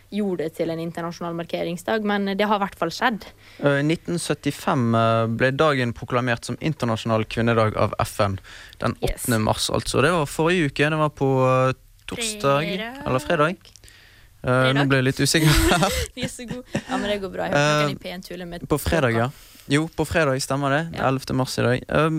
gjorde 0.10 0.47
det 0.47 0.56
til 0.58 0.71
en 0.73 0.80
internasjonal 0.82 1.36
markeringsdag, 1.38 2.06
men 2.08 2.32
det 2.38 2.47
har 2.49 2.58
i 2.58 2.63
hvert 2.63 2.78
fall 2.80 2.89
skjedd. 2.89 3.28
I 3.62 3.84
1975 3.86 4.95
eh, 4.97 5.25
ble 5.38 5.52
dagen 5.54 5.93
proklamert 5.93 6.49
som 6.49 6.58
internasjonal 6.65 7.28
kvinnedag 7.30 7.78
av 7.78 7.93
FN. 8.08 8.39
Den 8.82 8.95
8. 9.02 9.12
Yes. 9.12 9.28
mars, 9.45 9.69
altså. 9.69 10.02
Det 10.02 10.12
var 10.15 10.25
forrige 10.25 10.71
uke. 10.71 10.89
Det 10.89 11.02
var 11.04 11.13
på 11.13 11.30
eh, 11.45 11.75
torsdag 12.10 12.65
Fredag. 12.65 13.04
eller 13.06 13.19
fredag. 13.21 13.69
Eh, 14.41 14.69
nå 14.73 14.86
ble 14.88 15.02
jeg 15.02 15.08
litt 15.10 15.19
usikker. 15.19 15.52
Vi 16.15 16.23
er 16.23 16.32
så 16.32 16.45
gode. 16.47 16.63
Ja, 16.80 16.95
men 16.97 17.10
det 17.12 17.17
går 17.23 17.32
bra. 17.34 17.47
Jeg 17.49 17.91
Eh, 17.91 17.95
P1 17.99 18.23
tulle 18.28 18.45
med 18.47 18.67
På 18.71 18.78
fredag, 18.80 19.12
ja. 19.17 19.30
Jo, 19.69 19.84
på 19.93 20.06
fredag 20.08 20.39
stemmer 20.41 20.71
det. 20.73 20.97
Ja. 20.97 21.10
11. 21.12 21.36
mars 21.38 21.58
i 21.60 21.62
dag. 21.62 21.84
Uh, 21.91 22.10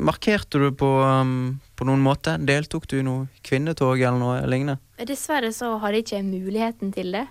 markerte 0.00 0.56
du 0.62 0.70
på, 0.72 0.88
um, 1.04 1.58
på 1.76 1.84
noen 1.84 2.00
måte? 2.00 2.38
Deltok 2.40 2.86
du 2.88 2.94
i 3.00 3.04
noe 3.04 3.26
kvinnetog 3.44 4.00
eller 4.00 4.16
noe 4.22 4.38
lignende? 4.48 4.78
Dessverre 5.04 5.50
så 5.52 5.74
hadde 5.82 5.98
jeg 6.00 6.06
ikke 6.06 6.22
muligheten 6.30 6.94
til 6.96 7.12
det. 7.12 7.26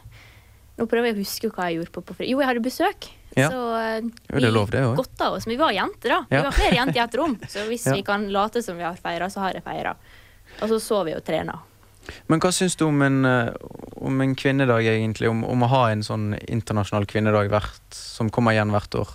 Nå 0.77 0.85
prøver 0.91 1.09
jeg 1.09 1.17
å 1.17 1.21
huske 1.23 1.49
hva 1.55 1.71
jeg 1.71 1.79
gjorde 1.79 1.93
på 1.95 2.03
på 2.05 2.13
fredag. 2.19 2.29
Jo, 2.35 2.43
jeg 2.43 2.51
hadde 2.51 2.63
besøk. 2.67 3.09
Ja. 3.33 3.49
Så 3.49 3.63
uh, 3.73 4.11
Jo, 4.29 4.43
det 4.43 4.51
er 4.51 4.53
lov, 4.59 4.69
det 4.75 4.83
godta 4.99 5.31
oss. 5.33 5.47
Men 5.47 5.55
vi 5.55 5.61
var 5.63 5.73
jenter, 5.73 6.17
da. 6.19 6.21
Ja. 6.29 6.35
Vi 6.35 6.45
var 6.51 6.57
flere 6.59 6.77
jenter 6.77 6.99
i 6.99 7.03
ett 7.07 7.17
rom. 7.23 7.37
Så 7.49 7.65
hvis 7.71 7.87
Ja. 7.89 7.95
vi 7.97 8.05
kan 8.05 8.27
late 8.35 8.61
som 8.61 8.77
vi 8.77 8.85
har 8.85 8.99
feira, 9.01 9.31
så 9.33 9.41
har 9.47 9.57
jeg 9.57 9.65
feira. 9.65 9.95
Og 10.61 10.69
så 10.69 10.77
så 10.83 11.01
vi 11.07 11.15
og 11.17 11.23
trena. 11.25 11.57
Men 12.27 12.39
hva 12.43 12.51
syns 12.51 12.75
du 12.75 12.85
om 12.85 13.01
en, 13.01 13.25
eh, 13.25 13.53
om 14.01 14.21
en 14.21 14.35
kvinnedag, 14.35 14.83
egentlig? 14.85 15.29
Om, 15.29 15.43
om 15.45 15.63
å 15.63 15.69
ha 15.71 15.83
en 15.91 16.03
sånn 16.03 16.33
internasjonal 16.47 17.05
kvinnedag 17.07 17.49
hvert, 17.49 17.81
som 17.95 18.29
kommer 18.29 18.51
igjen 18.55 18.71
hvert 18.73 18.95
år? 18.99 19.13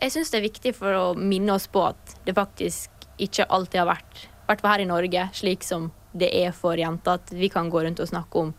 Jeg 0.00 0.12
syns 0.12 0.30
det 0.30 0.38
er 0.40 0.48
viktig 0.48 0.74
for 0.74 0.92
å 0.98 1.04
minne 1.18 1.52
oss 1.54 1.66
på 1.70 1.82
at 1.88 2.16
det 2.26 2.34
faktisk 2.34 2.90
ikke 3.22 3.46
alltid 3.48 3.80
har 3.82 3.90
vært, 3.94 4.24
i 4.26 4.46
hvert 4.48 4.60
fall 4.64 4.72
her 4.76 4.84
i 4.84 4.90
Norge, 4.90 5.28
slik 5.34 5.62
som 5.66 5.90
det 6.14 6.30
er 6.34 6.52
for 6.52 6.74
jenter, 6.76 7.18
at 7.20 7.30
vi 7.30 7.48
kan 7.48 7.70
gå 7.70 7.82
rundt 7.84 8.00
og 8.02 8.08
snakke 8.10 8.40
om 8.40 8.54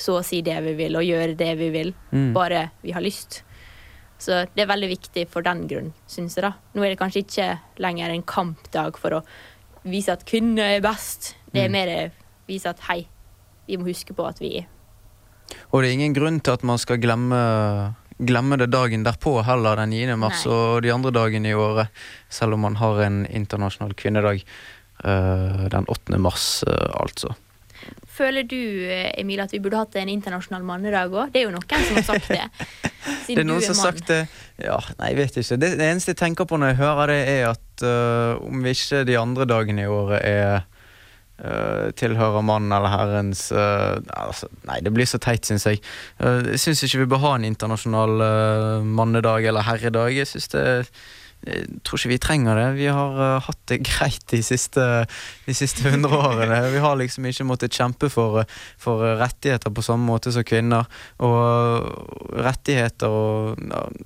så 0.00 0.16
å 0.18 0.24
si 0.24 0.40
det 0.42 0.56
vi 0.64 0.72
vil, 0.78 0.96
og 0.96 1.04
gjøre 1.04 1.36
det 1.36 1.50
vi 1.60 1.68
vil, 1.70 1.94
Mm. 2.12 2.32
bare 2.32 2.70
vi 2.82 2.92
har 2.92 3.02
lyst. 3.04 3.42
Så 4.18 4.46
det 4.54 4.62
er 4.62 4.66
veldig 4.66 4.88
viktig 4.98 5.28
for 5.28 5.42
den 5.42 5.66
grunn, 5.68 5.92
syns 6.08 6.34
jeg. 6.36 6.42
da. 6.42 6.52
Nå 6.74 6.82
er 6.84 6.90
det 6.94 6.98
kanskje 6.98 7.24
ikke 7.24 7.58
lenger 7.78 8.10
en 8.10 8.22
kampdag 8.22 8.96
for 8.98 9.10
å 9.10 9.22
vise 9.84 10.08
at 10.12 10.24
kvinner 10.26 10.76
er 10.76 10.80
best. 10.80 11.34
Det 11.52 11.64
er 11.64 11.68
Mm. 11.68 11.72
mer 11.72 12.12
vise 12.50 12.70
at 12.70 12.82
hei, 12.90 13.04
vi 13.68 13.78
må 13.78 13.88
huske 13.88 14.16
på 14.16 14.26
at 14.26 14.40
vi 14.42 14.58
Og 15.70 15.82
det 15.82 15.90
er 15.90 15.96
ingen 15.96 16.16
grunn 16.16 16.40
til 16.40 16.58
at 16.58 16.66
man 16.66 16.78
skal 16.78 17.00
glemme, 17.02 17.40
glemme 18.18 18.58
det 18.60 18.70
dagen 18.72 19.06
derpå 19.06 19.40
heller, 19.46 19.80
den 19.82 19.94
9. 19.94 20.16
mars 20.20 20.44
Nei. 20.46 20.54
og 20.54 20.82
de 20.86 20.94
andre 20.94 21.14
dagene 21.14 21.52
i 21.52 21.58
året, 21.58 21.92
selv 22.28 22.58
om 22.58 22.66
man 22.66 22.80
har 22.82 23.04
en 23.06 23.22
internasjonal 23.26 23.94
kvinnedag 23.98 24.42
eh, 24.42 25.62
den 25.70 25.88
8. 25.88 26.18
mars, 26.18 26.64
eh, 26.66 26.90
altså. 27.00 27.34
Føler 28.20 28.44
du, 28.44 28.84
eh, 28.84 29.10
Emil, 29.20 29.40
at 29.40 29.52
vi 29.54 29.60
burde 29.62 29.78
hatt 29.80 29.96
en 29.96 30.10
internasjonal 30.12 30.64
mannedag 30.66 31.12
òg? 31.14 31.30
Det 31.32 31.40
er 31.40 31.46
jo 31.46 31.54
noen 31.54 31.86
som 31.86 31.96
har 31.96 32.08
sagt 32.08 32.28
det. 32.28 32.48
Det 33.30 33.38
er 33.40 33.46
noen 33.48 33.62
som 33.64 33.78
har 33.78 33.94
sagt 33.94 34.10
det 34.10 34.18
Ja, 34.60 34.76
nei, 34.98 35.12
jeg 35.14 35.16
vet 35.16 35.36
ikke. 35.40 35.56
Det, 35.62 35.70
det 35.80 35.86
eneste 35.86 36.12
jeg 36.12 36.18
tenker 36.20 36.44
på 36.44 36.58
når 36.60 36.74
jeg 36.74 36.78
hører 36.82 37.12
det, 37.14 37.20
er 37.32 37.44
at 37.48 37.84
uh, 37.86 38.42
om 38.44 38.66
ikke 38.68 39.04
de 39.08 39.16
andre 39.16 39.46
dagene 39.48 39.86
i 39.86 39.88
året 39.88 40.20
er 40.20 40.66
eh, 41.44 41.90
tilhører 41.98 42.44
mannen 42.46 42.72
eller 42.76 42.92
herrens 42.92 43.46
uh, 43.52 44.00
altså, 44.16 44.50
Nei, 44.68 44.80
det 44.84 44.92
blir 44.94 45.08
så 45.08 45.20
teit, 45.22 45.46
syns 45.48 45.66
jeg. 45.68 45.80
Uh, 46.20 46.52
jeg 46.52 46.62
syns 46.62 46.84
ikke 46.86 47.04
vi 47.04 47.10
bør 47.14 47.24
ha 47.24 47.32
en 47.38 47.48
internasjonal 47.48 48.84
mannedag 48.84 49.48
eller 49.48 49.66
herredag. 49.66 50.14
Jeg 50.16 50.30
synes 50.30 50.52
det 50.54 50.66
jeg 51.46 51.80
tror 51.86 52.00
ikke 52.00 52.12
vi 52.12 52.20
trenger 52.20 52.58
det. 52.58 52.66
Vi 52.76 52.88
har 52.92 53.16
uh, 53.16 53.40
hatt 53.46 53.60
det 53.70 53.80
greit 53.88 54.24
de 54.32 54.42
siste, 54.44 54.84
de 55.46 55.56
siste 55.56 55.88
hundre 55.88 56.18
årene. 56.18 56.60
Vi 56.74 56.82
har 56.84 56.98
liksom 57.00 57.28
ikke 57.30 57.46
måttet 57.48 57.76
kjempe 57.76 58.10
for, 58.12 58.42
for 58.80 59.04
rettigheter 59.20 59.72
på 59.72 59.84
samme 59.84 60.06
måte 60.08 60.32
som 60.34 60.44
kvinner. 60.46 60.88
Og 61.24 62.36
rettigheter 62.40 63.10
og 63.10 63.56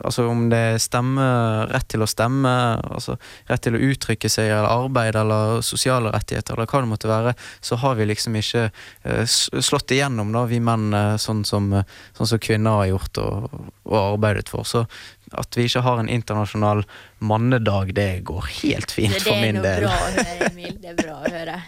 Altså 0.04 0.24
om 0.28 0.46
det 0.50 0.58
er 0.58 0.82
stemme, 0.82 1.24
rett 1.70 1.86
til 1.90 2.04
å 2.04 2.08
stemme, 2.08 2.50
altså 2.82 3.16
rett 3.48 3.62
til 3.64 3.76
å 3.76 3.80
uttrykke 3.90 4.28
seg 4.30 4.50
eller 4.50 4.68
arbeid 4.68 5.16
eller 5.18 5.62
sosiale 5.64 6.12
rettigheter 6.14 6.56
eller 6.56 6.68
hva 6.70 6.82
det 6.82 6.90
måtte 6.90 7.10
være, 7.10 7.34
så 7.64 7.78
har 7.80 7.96
vi 7.98 8.08
liksom 8.08 8.36
ikke 8.40 8.66
uh, 8.70 9.24
slått 9.26 9.94
igjennom, 9.94 10.32
da, 10.34 10.44
vi 10.50 10.60
menn, 10.64 10.90
eh, 10.94 11.14
sånn 11.20 11.44
som, 11.48 11.70
eh, 11.72 11.86
sånn 12.16 12.30
som 12.30 12.42
kvinner 12.42 12.80
har 12.80 12.90
gjort 12.92 13.20
og, 13.22 13.58
og 13.84 13.98
arbeidet 13.98 14.50
for. 14.52 14.66
Så 14.68 14.84
at 15.32 15.56
vi 15.56 15.66
ikke 15.68 15.84
har 15.86 16.00
en 16.00 16.10
internasjonal 16.12 16.84
mannedag, 17.24 17.94
det 17.96 18.24
går 18.28 18.48
helt 18.60 18.94
fint 18.94 19.16
for 19.22 19.40
min 19.40 19.60
del. 19.64 19.86
det 19.86 19.88
er 19.88 19.88
noe 19.88 19.90
bra 19.90 19.98
å 19.98 20.14
høre, 20.16 20.48
Emil. 20.50 20.78
Det 20.80 20.92
er 20.92 20.98
bra 21.00 21.18
å 21.18 21.34
høre. 21.36 21.60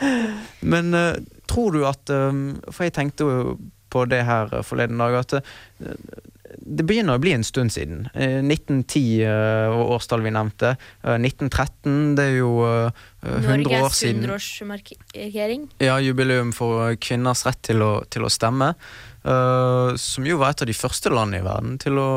Men 0.74 0.94
uh, 0.96 1.12
tror 1.48 1.76
du 1.76 1.84
at 1.88 2.10
um, 2.12 2.58
For 2.68 2.84
jeg 2.84 2.96
tenkte 2.96 3.24
jo 3.24 3.56
på 3.92 4.02
det 4.10 4.18
her 4.28 4.50
forleden 4.66 4.98
dag, 5.00 5.14
at 5.22 5.38
uh, 5.38 6.26
det 6.66 6.86
begynner 6.86 7.16
å 7.16 7.22
bli 7.22 7.32
en 7.36 7.44
stund 7.46 7.72
siden. 7.74 8.06
Eh, 8.14 8.40
1910 8.42 9.22
eh, 9.24 9.66
var 9.72 9.92
årstallet 9.96 10.26
vi 10.26 10.34
nevnte. 10.34 10.74
Eh, 11.02 11.16
1913, 11.18 12.14
det 12.18 12.26
er 12.30 12.36
jo 12.38 12.50
eh, 12.66 12.90
100 12.90 12.94
år 12.94 13.15
Norges 13.46 13.98
siden. 14.02 14.24
100-årsmarkering. 14.26 15.68
Ja, 15.82 15.98
jubileum 16.00 16.52
for 16.56 16.94
kvinners 17.02 17.44
rett 17.46 17.62
til 17.66 17.82
å, 17.84 17.92
til 18.10 18.26
å 18.26 18.32
stemme. 18.32 18.74
Uh, 19.26 19.96
som 19.98 20.22
jo 20.22 20.36
var 20.38 20.52
et 20.52 20.60
av 20.62 20.68
de 20.70 20.74
første 20.76 21.10
landene 21.10 21.40
i 21.40 21.42
verden 21.42 21.72
til 21.82 21.96
å, 21.98 22.10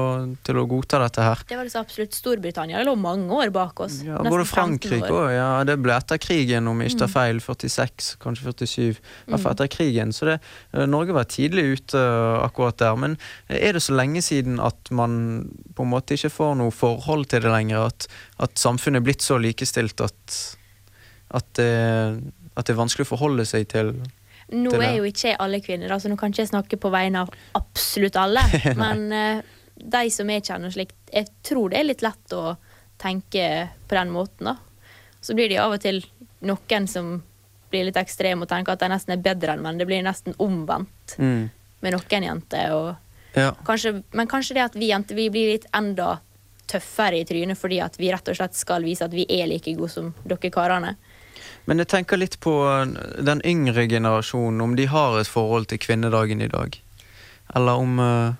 til 0.45 0.59
å 0.61 0.65
godta 0.69 0.99
dette 1.01 1.23
her. 1.25 1.39
Det 1.49 1.55
var 1.57 1.65
altså 1.65 1.79
absolutt 1.81 2.13
Storbritannia. 2.13 2.77
Det 2.77 2.85
lå 2.85 2.93
mange 3.01 3.33
år 3.33 3.49
bak 3.55 3.81
oss. 3.81 3.95
Ja, 4.05 4.19
både 4.21 4.43
15 4.45 4.51
Frankrike 4.51 5.09
år. 5.09 5.31
ja, 5.33 5.47
det 5.65 5.79
ble 5.81 5.95
etter 5.95 6.21
krigen, 6.21 6.69
om 6.69 6.83
jeg 6.83 6.91
ikke 6.93 6.99
tar 6.99 7.09
Mm. 7.09 7.15
feil. 7.15 7.39
46, 7.41 8.11
kanskje 8.21 8.45
47. 8.53 8.99
I 9.25 9.31
Mm. 9.33 9.47
etter 9.55 9.67
krigen. 9.73 10.13
Så 10.13 10.25
det, 10.29 10.39
eh, 10.75 10.85
Norge 10.85 11.11
var 11.17 11.23
tidlig 11.25 11.79
ute 11.79 11.97
eh, 11.97 12.45
akkurat 12.45 12.77
der. 12.77 12.95
Men 12.95 13.17
er 13.49 13.73
det 13.73 13.81
så 13.81 13.97
lenge 13.97 14.21
siden 14.21 14.59
at 14.61 14.91
man 14.91 15.49
på 15.73 15.81
en 15.81 15.89
måte 15.89 16.13
ikke 16.13 16.29
får 16.29 16.57
noe 16.61 16.69
forhold 16.69 17.25
til 17.33 17.41
det 17.41 17.49
lenger? 17.49 17.87
At, 17.87 18.05
at 18.39 18.53
samfunnet 18.53 19.01
er 19.01 19.07
blitt 19.09 19.25
så 19.25 19.41
likestilt 19.41 19.99
at, 20.05 20.57
at, 21.29 21.45
det, 21.59 21.69
at 22.55 22.65
det 22.65 22.73
er 22.73 22.79
vanskelig 22.79 23.05
å 23.07 23.13
forholde 23.13 23.45
seg 23.47 23.67
til 23.71 23.93
Nå 24.49 24.71
er 24.81 24.95
jo 24.97 25.05
ikke 25.05 25.35
alle 25.37 25.59
kvinner, 25.61 25.91
altså 25.93 26.09
nå 26.09 26.15
kan 26.17 26.31
ikke 26.33 26.41
jeg 26.41 26.49
snakke 26.49 26.79
på 26.81 26.89
vegne 26.89 27.21
av 27.21 27.29
absolutt 27.57 28.15
alle, 28.17 28.41
men 28.81 29.03
uh, 29.13 29.41
de 29.77 30.09
som 30.09 30.29
jeg 30.33 30.41
kjenner 30.47 30.73
slikt, 30.73 30.95
jeg 31.13 31.29
tror 31.45 31.69
det 31.69 31.77
er 31.77 31.85
litt 31.91 32.01
lett 32.01 32.33
å 32.33 32.55
tenke 32.99 33.43
på 33.85 33.95
den 33.95 34.09
måten, 34.09 34.49
da. 34.49 34.55
Så 35.21 35.35
blir 35.37 35.51
det 35.51 35.59
av 35.61 35.75
og 35.75 35.83
til 35.83 36.01
noen 36.49 36.87
som 36.89 37.19
blir 37.69 37.85
litt 37.85 37.99
ekstreme 37.99 38.45
og 38.45 38.49
tenker 38.49 38.73
at 38.73 38.81
de 38.81 38.89
nesten 38.89 39.13
er 39.13 39.21
bedre 39.21 39.53
enn 39.53 39.61
menn. 39.63 39.77
Det 39.77 39.87
blir 39.87 40.01
nesten 40.05 40.33
omvendt 40.41 41.17
Mm. 41.19 41.49
med 41.81 41.93
noen 41.93 42.23
jenter. 42.23 42.95
Ja. 43.35 43.51
kanskje, 43.65 44.03
men 44.11 44.27
kanskje 44.27 44.55
det 44.57 44.63
at 44.63 44.75
vi 44.75 44.89
jenter 44.89 45.15
vi 45.15 45.29
blir 45.29 45.51
litt 45.53 45.65
enda 45.73 46.19
tøffere 46.69 47.19
i 47.19 47.25
trynet 47.25 47.57
fordi 47.57 47.77
at 47.81 47.97
vi 47.99 48.09
rett 48.11 48.27
og 48.27 48.35
slett 48.35 48.57
skal 48.57 48.83
vise 48.83 49.05
at 49.05 49.13
vi 49.13 49.25
er 49.29 49.47
like 49.47 49.73
gode 49.77 49.91
som 49.93 50.13
dere 50.25 50.49
karene. 50.49 50.95
Men 51.65 51.81
jeg 51.81 51.91
tenker 51.91 52.19
litt 52.19 52.39
på 52.43 52.53
uh, 52.65 52.85
den 53.25 53.41
yngre 53.45 53.87
generasjonen, 53.89 54.61
om 54.61 54.75
de 54.77 54.87
har 54.89 55.19
et 55.19 55.29
forhold 55.29 55.69
til 55.71 55.81
kvinnedagen 55.81 56.41
i 56.41 56.51
dag. 56.51 56.77
Eller 57.55 57.81
om, 57.81 57.99
uh, 57.99 58.37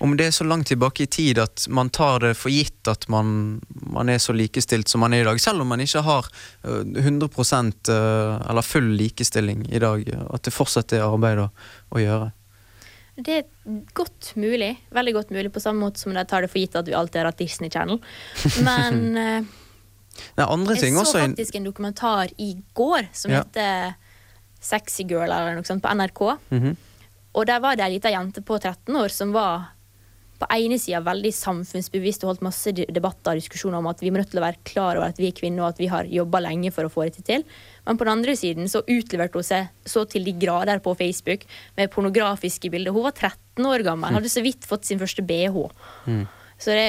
om 0.00 0.16
det 0.16 0.30
er 0.30 0.34
så 0.36 0.46
langt 0.48 0.70
tilbake 0.72 1.04
i 1.04 1.10
tid 1.10 1.40
at 1.42 1.66
man 1.68 1.92
tar 1.92 2.24
det 2.24 2.34
for 2.40 2.52
gitt 2.52 2.88
at 2.88 3.06
man, 3.12 3.60
man 3.68 4.08
er 4.08 4.20
så 4.22 4.34
likestilt 4.36 4.88
som 4.88 5.04
man 5.04 5.14
er 5.16 5.24
i 5.24 5.28
dag. 5.28 5.40
Selv 5.40 5.64
om 5.64 5.72
man 5.72 5.84
ikke 5.84 6.04
har 6.06 6.28
uh, 6.66 6.82
100 6.82 7.30
uh, 7.30 8.50
eller 8.50 8.66
full 8.66 8.92
likestilling 8.98 9.66
i 9.70 9.82
dag. 9.82 10.04
At 10.30 10.44
det 10.44 10.56
fortsatt 10.56 10.96
er 10.96 11.08
arbeid 11.08 11.46
å, 11.46 11.48
å 11.94 12.04
gjøre. 12.04 12.30
Det 13.20 13.36
er 13.36 13.80
godt 13.96 14.32
mulig. 14.40 14.74
Veldig 14.94 15.14
godt 15.14 15.32
mulig, 15.34 15.52
på 15.52 15.60
samme 15.60 15.84
måte 15.84 16.00
som 16.00 16.14
de 16.14 16.24
tar 16.24 16.44
det 16.44 16.50
for 16.52 16.60
gitt 16.62 16.76
at 16.78 16.88
vi 16.88 16.96
alltid 16.96 17.20
har 17.20 17.30
hatt 17.30 17.40
Disney 17.40 17.72
Channel. 17.72 18.00
Men 18.66 19.02
eh, 19.20 19.40
Nei, 19.40 19.44
andre 19.44 19.44
ting 19.44 20.09
jeg 20.36 21.06
så 21.06 21.18
faktisk 21.18 21.54
en 21.56 21.64
dokumentar 21.64 22.30
i 22.38 22.54
går 22.74 23.08
som 23.12 23.30
Ja. 23.30 23.42
heter 23.42 23.94
Sexy 24.60 25.04
Girl 25.08 25.30
eller 25.30 25.54
noe 25.54 25.64
sånt 25.64 25.82
på 25.82 25.88
NRK. 25.88 26.38
Mhm. 26.50 26.76
Og 27.34 27.46
der 27.46 27.60
var 27.60 27.76
det 27.76 27.84
ei 27.84 27.92
lita 27.94 28.10
jente 28.10 28.42
på 28.42 28.58
13 28.60 28.96
år 28.96 29.08
som 29.10 29.32
var 29.32 29.68
på 30.40 30.48
ene 30.56 30.78
sida 30.80 31.02
veldig 31.04 31.30
samfunnsbevisst 31.36 32.24
og 32.24 32.30
holdt 32.30 32.44
masse 32.46 32.72
debatter 32.72 33.34
og 33.34 33.40
diskusjoner 33.42 33.76
om 33.76 33.88
at 33.90 34.00
vi 34.00 34.10
må 34.10 34.16
nødt 34.22 34.30
til 34.32 34.40
å 34.40 34.46
være 34.46 34.62
klar 34.64 34.96
over 34.96 35.12
at 35.12 35.20
vi 35.20 35.28
er 35.28 35.36
kvinner 35.36 35.66
og 35.66 35.74
at 35.74 35.82
vi 35.82 35.90
har 35.92 36.08
jobba 36.08 36.40
lenge 36.40 36.72
for 36.72 36.88
å 36.88 36.92
få 36.92 37.04
dette 37.04 37.24
til. 37.26 37.44
Men 37.86 37.98
på 38.00 38.06
den 38.08 38.14
andre 38.14 38.32
siden 38.40 38.70
så 38.72 38.80
utleverte 38.88 39.36
hun 39.36 39.46
seg 39.46 39.68
så 39.84 40.06
til 40.08 40.24
de 40.24 40.32
grader 40.40 40.80
på 40.80 40.96
Facebook 40.96 41.44
med 41.76 41.92
pornografiske 41.92 42.72
bilder. 42.72 42.96
Hun 42.96 43.04
var 43.04 43.12
13 43.12 43.68
år 43.68 43.84
gammel, 43.84 44.16
hadde 44.16 44.32
så 44.32 44.42
vidt 44.44 44.64
fått 44.68 44.88
sin 44.88 44.98
første 45.02 45.24
bh. 45.28 45.68
Mm. 46.08 46.24
Så 46.58 46.72
det 46.76 46.88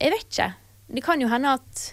Jeg 0.00 0.10
vet 0.10 0.24
ikke. 0.30 0.54
Det 0.94 1.02
kan 1.04 1.20
jo 1.20 1.28
hende 1.28 1.52
at 1.54 1.92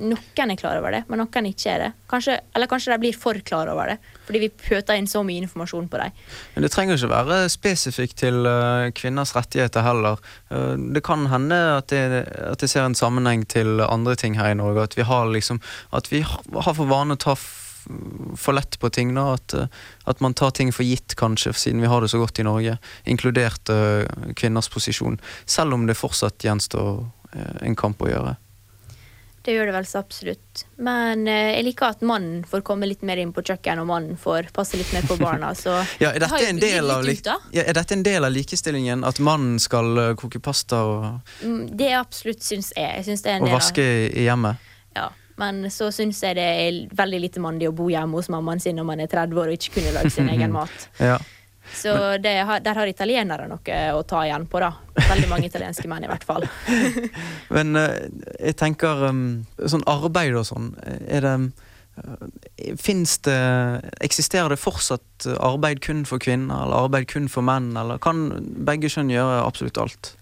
noen 0.00 0.52
er 0.52 0.58
klar 0.58 0.78
over 0.80 0.94
det, 0.94 1.02
men 1.08 1.20
noen 1.22 1.48
ikke 1.50 1.70
er 1.72 1.82
det. 1.82 1.90
Kanskje, 2.10 2.38
eller 2.56 2.70
kanskje 2.70 2.92
de 2.94 2.98
blir 3.02 3.16
for 3.18 3.38
klar 3.46 3.70
over 3.72 3.92
det, 3.92 3.98
fordi 4.26 4.42
vi 4.44 4.50
pøter 4.52 4.98
inn 4.98 5.08
så 5.10 5.22
mye 5.26 5.42
informasjon 5.44 5.88
på 5.90 6.00
dem. 6.00 6.16
Men 6.54 6.66
det 6.66 6.72
trenger 6.74 6.98
ikke 6.98 7.12
være 7.12 7.38
spesifikt 7.52 8.18
til 8.24 8.48
uh, 8.48 8.88
kvinners 8.96 9.34
rettigheter 9.36 9.86
heller. 9.86 10.22
Uh, 10.52 10.74
det 10.94 11.04
kan 11.06 11.28
hende 11.32 11.60
at 11.78 11.92
det, 11.92 12.24
at 12.28 12.62
det 12.62 12.70
ser 12.70 12.86
en 12.86 12.98
sammenheng 12.98 13.46
til 13.48 13.82
andre 13.84 14.16
ting 14.18 14.38
her 14.38 14.52
i 14.52 14.58
Norge. 14.58 14.88
At 14.88 14.98
vi 14.98 15.06
har 15.08 15.28
liksom 15.32 15.60
At 15.92 16.12
vi 16.12 16.22
har 16.22 16.74
for 16.74 16.86
vane 16.88 17.16
å 17.16 17.20
ta 17.20 17.34
for 18.36 18.52
lett 18.52 18.78
på 18.78 18.90
ting. 18.90 19.14
Da, 19.16 19.34
at, 19.34 19.54
uh, 19.54 19.66
at 20.04 20.20
man 20.24 20.34
tar 20.34 20.50
ting 20.56 20.72
for 20.74 20.86
gitt, 20.86 21.16
kanskje, 21.18 21.52
siden 21.52 21.80
vi 21.84 21.90
har 21.90 22.02
det 22.02 22.10
så 22.12 22.20
godt 22.20 22.38
i 22.38 22.46
Norge. 22.46 22.78
Inkludert 23.08 23.72
uh, 23.72 24.04
kvinners 24.36 24.68
posisjon. 24.72 25.20
Selv 25.46 25.76
om 25.76 25.86
det 25.88 25.98
fortsatt 25.98 26.44
gjenstår 26.44 27.00
uh, 27.04 27.56
en 27.62 27.78
kamp 27.78 28.02
å 28.04 28.12
gjøre. 28.12 28.36
Det 29.48 29.54
gjør 29.56 29.70
det 29.70 29.72
vel 29.78 29.86
så 29.88 30.00
absolutt. 30.02 30.62
Men 30.84 31.22
eh, 31.24 31.54
jeg 31.54 31.64
liker 31.70 31.94
at 31.94 32.02
mannen 32.04 32.42
får 32.44 32.60
komme 32.66 32.84
litt 32.84 33.00
mer 33.08 33.16
inn 33.16 33.30
på 33.32 33.40
kjøkkenet, 33.40 33.80
og 33.80 33.88
mannen 33.88 34.18
får 34.20 34.50
passe 34.52 34.76
litt 34.76 34.90
mer 34.92 35.06
på 35.08 35.16
barna. 35.16 35.54
Så 35.56 35.72
Ja, 36.02 36.10
er, 36.10 36.20
dette 36.20 36.50
del 36.60 36.90
av, 36.92 37.06
ut, 37.08 37.30
ja, 37.56 37.64
er 37.64 37.78
dette 37.78 37.96
en 37.96 38.04
del 38.04 38.28
av 38.28 38.34
likestillingen? 38.34 39.06
At 39.08 39.22
mannen 39.24 39.56
skal 39.56 39.88
uh, 39.96 40.10
koke 40.20 40.42
pasta 40.44 40.82
og, 40.84 41.06
Mm, 41.40 41.62
Det 41.80 41.88
absolutt 41.96 42.44
syns 42.44 42.74
jeg. 42.76 43.00
jeg 43.06 43.06
det 43.24 43.32
en 43.38 43.48
og 43.48 43.54
vaske 43.56 43.88
i 44.12 44.26
hjemmet? 44.26 44.60
Ja, 44.98 45.08
men 45.40 45.64
så 45.72 45.88
syns 45.94 46.20
jeg 46.26 46.36
det 46.36 46.44
er 46.44 46.78
veldig 47.00 47.20
lite 47.24 47.40
mandig 47.40 47.70
å 47.70 47.74
bo 47.80 47.88
hjemme 47.88 48.20
hos 48.20 48.28
mammaen 48.28 48.60
sin 48.60 48.76
når 48.76 48.84
man 48.92 49.00
er 49.00 49.08
30 49.08 49.40
år 49.40 49.52
og 49.54 49.56
ikke 49.56 49.78
kunne 49.78 49.96
lage 49.96 50.12
sin 50.12 50.28
egen 50.34 50.52
mat. 50.52 50.88
Ja. 51.00 51.16
Så 51.74 51.94
det 52.22 52.34
der 52.64 52.80
har 52.80 52.90
italienere 52.90 53.48
noe 53.50 53.78
å 53.94 54.02
ta 54.08 54.24
igjen 54.26 54.46
på, 54.50 54.60
da. 54.62 54.72
Veldig 54.98 55.30
mange 55.30 55.48
italienske 55.48 55.88
menn, 55.90 56.06
i 56.06 56.10
hvert 56.10 56.26
fall. 56.26 56.46
Men 57.56 57.78
eh, 57.78 58.08
jeg 58.50 58.58
tenker 58.58 59.08
um, 59.08 59.24
sånn 59.58 59.86
arbeid 59.88 60.36
og 60.38 60.46
sånn, 60.48 60.72
er 61.06 61.24
det 61.26 61.34
uh, 61.38 62.28
Fins 62.78 63.16
det 63.26 63.38
Eksisterer 64.04 64.54
det 64.54 64.60
fortsatt 64.62 65.28
arbeid 65.38 65.82
kun 65.84 66.04
for 66.08 66.22
kvinner, 66.22 66.66
eller 66.66 66.88
arbeid 66.88 67.08
kun 67.10 67.28
for 67.30 67.46
menn, 67.46 67.72
eller 67.78 68.00
kan 68.02 68.28
begge 68.68 68.90
kjønn 68.92 69.12
gjøre 69.14 69.42
absolutt 69.44 69.80
alt? 69.82 70.14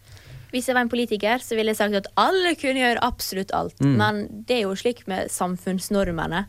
Hvis 0.55 0.71
jeg 0.71 0.77
var 0.77 0.87
en 0.87 0.93
politiker, 0.93 1.43
så 1.43 1.57
ville 1.59 1.73
jeg 1.75 1.81
sagt 1.81 1.99
at 1.99 2.09
alle 2.21 2.55
kunne 2.57 2.81
gjøre 2.81 3.03
absolutt 3.05 3.53
alt. 3.57 3.77
Mm. 3.83 3.95
Men 3.99 4.21
det 4.49 4.61
er 4.61 4.65
jo 4.65 4.77
slik 4.79 5.03
med 5.11 5.29
samfunnsnormene 5.33 6.47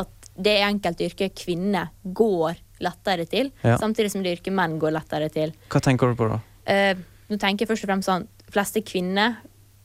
at 0.00 0.30
det 0.40 0.60
enkelte 0.64 1.08
yrker 1.10 1.32
kvinner 1.36 1.90
går 2.04 2.60
lettere 2.80 3.26
til, 3.28 3.52
Ja. 3.62 3.76
samtidig 3.78 4.10
som 4.10 4.22
det 4.22 4.38
yrket 4.38 4.52
menn 4.52 4.78
går 4.78 4.92
lettere 4.92 5.30
til. 5.32 5.52
Hva 5.68 5.80
tenker 5.80 6.08
du 6.08 6.14
på 6.16 6.28
da? 6.28 6.40
Eh, 6.66 6.94
nå 7.30 7.38
tenker 7.38 7.66
jeg 7.66 7.68
først 7.68 7.84
og 7.84 7.90
fremst 7.90 8.08
sånn 8.08 8.26
fleste 8.50 8.82
kvinner 8.84 9.36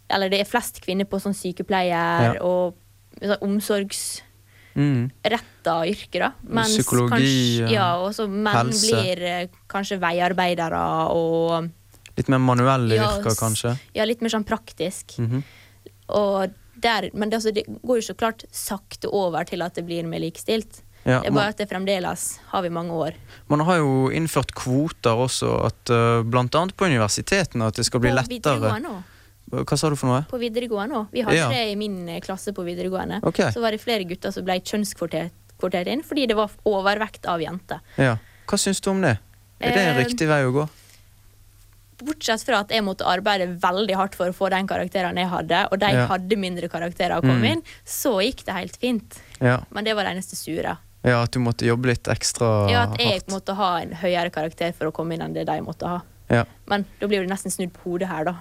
Eller 0.08 0.30
det 0.30 0.40
er 0.40 0.46
flest 0.46 0.82
kvinner 0.86 1.06
på 1.10 1.18
sånn 1.20 1.34
sykepleier 1.34 2.36
Ja. 2.36 2.42
og 2.44 2.76
sånn 3.20 3.40
omsorgsretta 3.42 4.22
Mm. 4.76 5.10
yrker, 5.90 6.20
da. 6.20 6.32
Mens 6.44 6.78
Psykologi, 6.78 7.10
kanskje, 7.62 7.72
ja. 7.72 7.96
og 7.98 8.12
så 8.14 8.28
menn 8.30 8.54
Helse. 8.68 8.92
blir 8.92 9.22
eh, 9.24 9.48
kanskje 9.68 10.00
veiarbeidere 10.00 11.10
og 11.10 11.72
Litt 12.18 12.30
mer 12.30 12.38
manuelle 12.38 12.96
Ja, 12.96 13.18
yrker, 13.18 13.36
kanskje? 13.36 13.80
Ja, 13.96 14.06
litt 14.06 14.22
mer 14.22 14.30
sånn 14.30 14.46
praktisk. 14.46 15.18
Mhm. 15.18 15.44
Og 16.10 16.54
der, 16.80 17.10
men 17.14 17.30
det, 17.30 17.40
altså, 17.42 17.52
det 17.54 17.66
går 17.66 17.96
jo 18.02 18.14
så 18.14 18.16
klart 18.16 18.46
sakte 18.52 19.10
over 19.12 19.44
til 19.44 19.62
at 19.64 19.74
det 19.74 19.86
blir 19.88 20.04
mer 20.06 20.20
likestilt. 20.20 20.82
Ja, 21.06 21.20
det 21.22 21.28
er 21.30 21.32
bare 21.36 21.50
at 21.54 21.58
det 21.58 21.68
fremdeles 21.70 22.40
har 22.50 22.62
vi 22.66 22.70
mange 22.74 22.90
år. 22.92 23.14
Man 23.48 23.60
har 23.62 23.78
jo 23.78 24.10
innført 24.10 24.52
kvoter 24.58 25.14
også, 25.22 25.52
at, 25.68 25.90
uh, 25.94 26.24
blant 26.24 26.56
annet 26.58 26.74
på 26.76 26.86
universitetene, 26.90 27.68
at 27.68 27.76
det 27.76 27.86
skal 27.86 28.00
bli 28.02 28.10
På 28.10 28.16
lettere. 28.24 29.04
Hva 29.52 29.78
sa 29.78 29.90
du 29.90 29.96
for 29.96 30.10
noe? 30.10 30.24
På 30.28 30.40
videregående 30.42 30.96
òg. 31.04 31.12
Vi 31.14 31.22
hadde 31.22 31.36
Ja. 31.38 31.50
det 31.50 31.72
i 31.72 31.76
min 31.78 32.10
eh, 32.10 32.20
klasse 32.20 32.52
på 32.52 32.64
videregående. 32.66 33.22
Okay. 33.24 33.52
Så 33.54 33.62
var 33.62 33.70
det 33.72 33.80
flere 33.82 34.04
gutter 34.04 34.32
som 34.34 34.44
ble 34.44 34.58
kjønnskvotert 34.60 35.88
inn 35.88 36.02
fordi 36.02 36.26
det 36.28 36.36
var 36.36 36.50
overvekt 36.66 37.26
av 37.30 37.40
jenter. 37.40 37.80
Ja. 37.98 38.18
Hva 38.48 38.58
syns 38.58 38.82
du 38.82 38.90
om 38.90 39.02
det? 39.02 39.20
Er 39.62 39.72
det 39.72 39.78
en 39.86 39.96
Eh, 39.96 40.04
riktig 40.04 40.28
vei 40.28 40.42
å 40.44 40.52
gå? 40.52 40.68
Bortsett 42.06 42.44
fra 42.44 42.60
at 42.60 42.70
jeg 42.76 42.84
måtte 42.84 43.06
arbeide 43.08 43.48
veldig 43.62 43.96
hardt 43.96 44.16
for 44.16 44.28
å 44.28 44.36
få 44.36 44.50
den 44.52 44.68
karakteren 44.68 45.16
jeg 45.16 45.30
hadde, 45.32 45.68
og 45.72 45.80
de 45.80 45.92
Ja. 45.94 46.08
hadde 46.08 46.36
mindre 46.36 46.68
karakterer 46.68 47.18
å 47.18 47.22
komme 47.22 47.40
Mm. 47.40 47.52
inn, 47.54 47.64
så 47.86 48.20
gikk 48.22 48.44
det 48.46 48.54
helt 48.54 48.76
fint. 48.78 49.22
Ja. 49.40 49.62
Men 49.72 49.86
det 49.86 49.96
var 49.96 50.04
det 50.04 50.18
eneste 50.18 50.36
sure. 50.36 50.78
Ja, 51.06 51.22
at 51.22 51.36
du 51.36 51.40
måtte 51.44 51.68
jobbe 51.68 51.92
litt 51.92 52.10
ekstra 52.12 52.50
hardt. 52.64 52.74
Ja, 52.74 52.84
at 52.90 53.00
jeg 53.02 53.20
hardt. 53.20 53.32
måtte 53.34 53.56
ha 53.60 53.72
en 53.84 53.94
høyere 54.02 54.34
karakter 54.34 54.74
for 54.76 54.90
å 54.90 54.96
komme 54.96 55.16
inn 55.16 55.24
enn 55.26 55.38
det 55.38 55.46
de 55.48 55.58
måtte 55.66 55.90
ha. 55.90 56.02
Ja. 56.34 56.44
Men 56.72 56.88
da 57.00 57.10
blir 57.10 57.22
det 57.22 57.30
nesten 57.30 57.54
snudd 57.54 57.74
på 57.76 57.92
hodet 57.92 58.10
her, 58.10 58.26
da. 58.32 58.38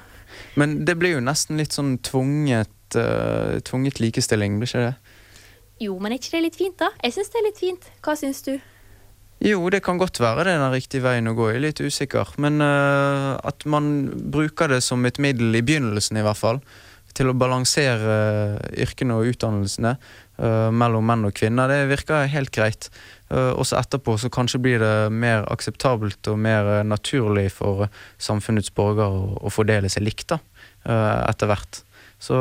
Men 0.59 0.81
det 0.89 0.97
blir 0.99 1.19
jo 1.19 1.25
nesten 1.25 1.61
litt 1.61 1.77
sånn 1.77 1.99
tvunget, 2.03 2.97
uh, 2.97 3.61
tvunget 3.67 4.01
likestilling, 4.03 4.57
blir 4.59 4.71
ikke 4.71 4.87
det? 4.87 5.19
Jo, 5.85 5.99
men 6.01 6.15
er 6.15 6.23
ikke 6.23 6.37
det 6.37 6.45
litt 6.47 6.59
fint, 6.59 6.79
da? 6.81 6.93
Jeg 7.03 7.17
syns 7.17 7.33
det 7.35 7.41
er 7.41 7.47
litt 7.49 7.61
fint. 7.61 7.91
Hva 8.05 8.17
syns 8.19 8.41
du? 8.47 8.55
Jo, 9.45 9.59
det 9.69 9.83
kan 9.85 9.99
godt 10.01 10.21
være 10.23 10.47
det 10.47 10.55
er 10.55 10.63
den 10.63 10.73
riktige 10.73 11.05
veien 11.05 11.29
å 11.29 11.35
gå. 11.37 11.51
Jeg 11.51 11.59
er 11.59 11.65
litt 11.67 11.83
usikker. 11.83 12.35
Men 12.41 12.63
uh, 12.65 13.35
at 13.45 13.67
man 13.69 14.09
bruker 14.33 14.71
det 14.73 14.81
som 14.87 15.05
et 15.05 15.21
middel 15.21 15.55
i 15.59 15.65
begynnelsen, 15.67 16.21
i 16.21 16.25
hvert 16.25 16.41
fall. 16.41 16.63
Til 17.15 17.31
å 17.31 17.37
balansere 17.39 18.15
eh, 18.19 18.81
yrkene 18.83 19.15
og 19.15 19.29
utdannelsene 19.31 19.93
mellom 20.37 21.05
menn 21.07 21.29
og 21.29 21.35
kvinner. 21.39 21.71
Det 21.71 21.91
virker 21.93 22.27
helt 22.33 22.51
greit. 22.55 22.89
Uh, 23.35 23.55
også 23.57 23.79
etterpå 23.81 24.17
så 24.21 24.29
kanskje 24.33 24.61
blir 24.63 24.83
det 24.83 24.93
mer 25.15 25.47
akseptabelt 25.51 26.29
og 26.31 26.37
mer 26.39 26.69
eh, 26.69 26.85
naturlig 26.87 27.49
for 27.57 27.87
samfunnets 28.21 28.71
borgere 28.77 29.09
å, 29.41 29.51
fordele 29.51 29.89
seg 29.91 30.05
likt 30.05 30.29
da, 30.35 30.39
eh, 30.85 31.21
etter 31.31 31.51
hvert. 31.51 31.81
Så 32.25 32.37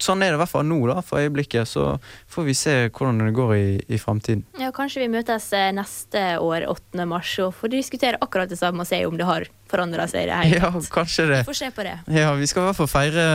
sånn 0.00 0.22
er 0.22 0.30
det 0.30 0.38
i 0.38 0.40
hvert 0.40 0.52
fall 0.52 0.66
nå, 0.68 0.78
da, 0.88 1.00
for 1.04 1.20
øyeblikket. 1.20 1.68
Så 1.68 1.96
får 2.30 2.46
vi 2.46 2.54
se 2.56 2.76
hvordan 2.86 3.20
det 3.26 3.34
går 3.36 3.54
i, 3.56 3.68
i 3.92 3.98
framtiden. 4.00 4.44
Ja, 4.60 4.70
Kanskje 4.74 5.02
vi 5.04 5.10
møtes 5.12 5.50
eh, 5.56 5.70
neste 5.74 6.24
år, 6.44 6.68
8. 6.70 7.08
mars, 7.08 7.34
og 7.44 7.56
får 7.58 7.74
diskutere 7.74 8.20
akkurat 8.24 8.52
det 8.52 8.60
samme 8.60 8.84
og 8.86 8.90
se 8.90 9.02
om 9.08 9.18
det 9.18 9.28
har 9.28 9.48
forandra 9.70 10.06
seg 10.10 10.24
i 10.24 10.28
det 10.30 10.38
hele 10.40 10.58
Ja, 10.62 10.70
kanskje 10.92 11.26
det. 11.30 11.40
Får 11.48 11.58
se 11.60 11.70
på 11.74 11.84
det. 11.86 11.96
Ja, 12.14 12.32
Vi 12.38 12.48
skal 12.50 12.64
i 12.64 12.68
hvert 12.68 12.80
fall 12.80 12.90
feire 12.90 13.26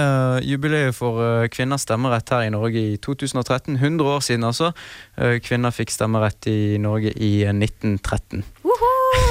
jubileet 0.46 0.98
for 0.98 1.22
eh, 1.24 1.48
kvinners 1.54 1.86
stemmerett 1.88 2.34
her 2.34 2.48
i 2.48 2.52
Norge 2.54 2.84
i 2.94 2.98
2013. 2.98 3.78
100 3.78 4.12
år 4.16 4.26
siden, 4.26 4.48
altså. 4.50 4.74
Eh, 5.18 5.40
Kvinner 5.44 5.74
fikk 5.76 5.94
stemmerett 5.94 6.50
i 6.52 6.78
Norge 6.82 7.14
i 7.16 7.34
eh, 7.46 7.54
1913. 7.54 8.44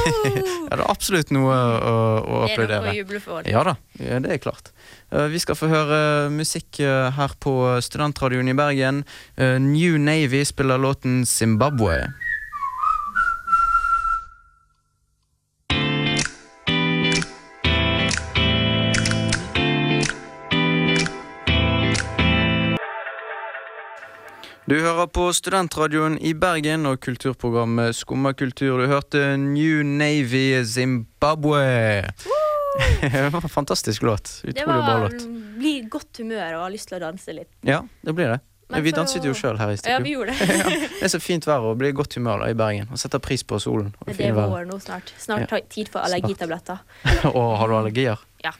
ja, 0.03 0.33
det 0.33 0.79
er 0.79 0.85
absolutt 0.89 1.31
noe 1.35 1.53
å, 1.53 1.95
å 2.23 2.43
Det 2.49 2.57
er 2.67 2.75
noe 2.81 2.93
å 2.93 2.97
juble 2.97 3.21
for. 3.23 3.47
Ja 3.49 3.63
da, 3.67 3.77
det 3.99 4.37
er 4.37 4.43
klart. 4.43 4.73
Eh, 5.13 5.29
Vi 5.33 5.41
skal 5.43 5.59
få 5.59 5.71
høre 5.71 6.01
musikk 6.33 6.81
eh, 6.83 7.11
her 7.17 7.37
på 7.43 7.55
Studentradioen 7.85 8.51
i 8.53 8.57
Bergen. 8.59 9.03
Eh, 9.37 9.59
New 9.63 9.99
Navy 10.01 10.45
spiller 10.49 10.81
låten 10.81 11.23
'Zimbabwe'. 11.27 12.07
Du 24.73 24.79
hører 24.81 25.07
på 25.13 25.27
Studentradioen 25.37 26.15
i 26.25 26.31
Bergen 26.33 26.89
og 26.89 27.03
kulturprogrammet 27.05 27.93
Skumma 27.93 28.31
kultur. 28.33 28.79
Du 28.81 28.89
hørte 28.89 29.35
New 29.37 29.83
Navy 29.85 30.63
Zimbabwe. 30.65 31.59
det 33.03 33.11
var 33.35 33.45
en 33.45 33.53
Fantastisk 33.53 34.03
låt. 34.03 34.31
Utrolig 34.41 34.65
bra 34.65 34.79
var 34.87 35.05
låt. 35.05 35.27
blir 35.59 35.91
godt 35.93 36.23
humør 36.23 36.55
og 36.55 36.65
har 36.65 36.73
lyst 36.73 36.89
til 36.89 36.97
å 36.97 37.03
danse 37.05 37.37
litt. 37.37 37.51
Ja, 37.69 37.83
det 38.01 38.17
blir 38.17 38.33
det. 38.33 38.41
Men 38.73 38.87
vi 38.87 38.97
danset 38.97 39.29
jo 39.29 39.35
sjøl 39.37 39.61
her 39.61 39.75
i 39.75 39.77
studio. 39.77 39.93
Ja, 39.93 40.01
vi 40.01 40.15
gjorde 40.15 40.37
det. 40.41 40.57
ja, 40.57 40.73
det 40.89 41.05
er 41.05 41.13
så 41.13 41.21
fint 41.21 41.45
vær 41.45 41.69
og 41.69 41.77
blir 41.83 41.93
i 41.93 41.97
godt 42.01 42.17
humør 42.17 42.47
da 42.47 42.49
i 42.49 42.57
Bergen. 42.57 42.89
Og 42.89 43.05
setter 43.05 43.21
pris 43.21 43.45
på 43.45 43.61
solen. 43.61 43.93
Og 44.01 44.09
det 44.09 44.31
er 44.31 44.39
vår 44.41 44.65
nå 44.73 44.81
snart. 44.81 45.13
Snart 45.21 45.53
tid 45.69 45.93
for 45.93 46.01
allergitabletter. 46.01 46.81
og 47.37 47.59
har 47.61 47.69
du 47.69 47.77
allergier? 47.83 48.25
Ja. 48.43 48.53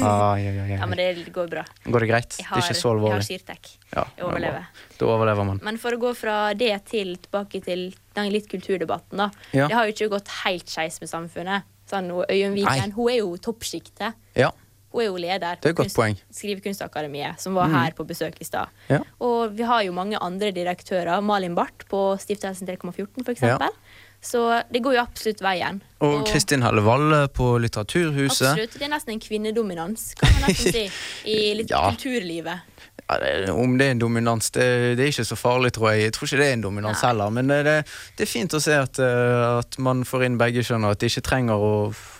Ai, 0.00 0.46
ai, 0.48 0.58
ai. 0.62 0.68
ja, 0.78 0.86
men 0.88 0.96
det 0.96 1.26
går 1.34 1.48
bra. 1.52 1.64
Går 1.84 2.04
det 2.04 2.08
greit? 2.08 2.36
Har, 2.40 2.56
det 2.56 2.64
er 2.64 2.70
ikke 2.72 2.80
så 2.80 2.92
alvorlig? 2.94 3.12
jeg 3.12 3.20
har? 3.20 3.26
Syrtec. 3.28 3.72
Ja, 3.92 4.04
Jeg 4.16 4.24
overlever. 4.24 4.66
Da 4.96 5.08
overlever 5.12 5.48
man. 5.50 5.60
Men 5.66 5.78
for 5.82 5.96
å 5.96 6.00
gå 6.00 6.12
fra 6.16 6.36
det 6.56 6.72
til 6.88 7.16
tilbake 7.20 7.60
til 7.64 7.88
den 8.16 8.30
litt 8.32 8.48
kulturdebatten, 8.48 9.20
da. 9.20 9.30
Ja. 9.52 9.66
Det 9.68 9.76
har 9.76 9.88
jo 9.90 9.96
ikke 9.96 10.08
gått 10.16 10.32
helt 10.44 10.72
skeis 10.72 11.00
med 11.02 11.12
samfunnet. 11.12 11.68
Sånn, 11.86 12.08
og 12.10 12.24
Øyunn 12.32 12.56
Viken, 12.56 12.96
hun 12.96 13.10
er 13.12 13.20
jo 13.20 13.36
toppsjiktet. 13.38 14.16
Ja. 14.34 14.50
Hun 14.96 15.04
er 15.04 15.10
jo 15.10 15.20
leder 15.20 15.44
er 15.52 15.60
på 15.60 15.74
godt. 15.82 16.24
Skrivekunstakademiet, 16.32 17.40
som 17.42 17.56
var 17.58 17.68
mm. 17.68 17.76
her 17.76 17.96
på 17.98 18.06
besøk 18.08 18.40
i 18.40 18.48
stad. 18.48 18.72
Ja. 18.88 19.02
Og 19.20 19.52
vi 19.56 19.66
har 19.68 19.84
jo 19.84 19.92
mange 19.92 20.16
andre 20.24 20.50
direktører. 20.56 21.20
Malin 21.20 21.54
Barth 21.58 21.84
på 21.90 22.16
Stiftelsen 22.20 22.68
3,14 22.68 23.20
for 23.20 23.34
eksempel. 23.34 23.76
Så 24.24 24.40
det 24.72 24.80
går 24.82 24.96
jo 24.96 25.02
absolutt 25.04 25.42
veien. 25.44 25.82
Og 26.02 26.24
Kristin 26.26 26.64
Helle 26.64 26.82
Valle 26.82 27.26
på 27.28 27.50
Litteraturhuset. 27.62 28.48
Absolutt. 28.54 28.78
Det 28.80 28.88
er 28.88 28.92
nesten 28.94 29.14
en 29.14 29.22
kvinnedominans, 29.22 30.08
kan 30.18 30.32
man 30.32 30.48
nesten 30.48 30.72
si, 30.74 30.86
i 31.28 31.36
litt 31.60 31.70
Ja. 31.70 31.84
kulturlivet. 31.92 32.64
Ja, 33.06 33.52
om 33.52 33.76
det 33.78 33.86
er 33.86 33.90
en 33.94 34.00
dominans, 34.02 34.50
det, 34.50 34.64
det 34.98 35.04
er 35.04 35.12
ikke 35.12 35.24
så 35.28 35.36
farlig, 35.38 35.72
tror 35.76 35.92
jeg. 35.92 36.08
Jeg 36.08 36.14
tror 36.16 36.26
ikke 36.26 36.40
det 36.40 36.48
er 36.48 36.56
en 36.56 36.64
dominans 36.64 37.04
heller. 37.06 37.30
Men 37.30 37.52
det, 37.52 37.58
det, 37.66 37.76
det 38.18 38.26
er 38.26 38.30
fint 38.30 38.56
å 38.56 38.60
se 38.62 38.74
at, 38.74 38.98
eh, 38.98 39.44
at 39.60 39.78
man 39.78 40.02
får 40.08 40.26
inn 40.26 40.38
begge 40.40 40.64
kjønn, 40.66 40.86
og 40.88 40.96
at 40.96 41.02
det 41.02 41.12
ikke 41.12 41.24
trenger 41.28 41.62
å, 41.62 41.70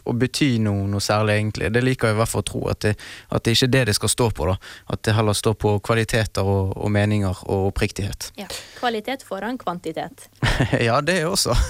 å 0.07 0.15
bety 0.15 0.53
noe, 0.63 0.87
noe 0.91 1.03
særlig, 1.03 1.41
egentlig. 1.41 1.73
Det 1.75 1.83
liker 1.83 2.13
jeg 2.13 2.19
i 2.19 2.21
hvert 2.21 2.33
fall 2.33 2.45
å 2.45 2.49
tro. 2.53 2.63
At 2.71 2.85
det, 2.87 2.95
at 3.35 3.47
det 3.47 3.57
ikke 3.57 3.71
er 3.71 3.75
det 3.75 3.85
det 3.91 3.97
skal 3.99 4.15
stå 4.15 4.31
på. 4.39 4.47
da. 4.53 4.57
At 4.95 5.03
det 5.09 5.17
heller 5.19 5.35
står 5.37 5.59
på 5.67 5.75
kvaliteter 5.91 6.47
og, 6.47 6.77
og 6.79 6.95
meninger 6.95 7.43
og 7.51 7.73
oppriktighet. 7.73 8.31
Ja. 8.39 8.47
Kvalitet 8.79 9.27
foran 9.27 9.59
kvantitet. 9.59 10.29
ja, 10.89 11.01
det 11.03 11.25
også. 11.27 11.57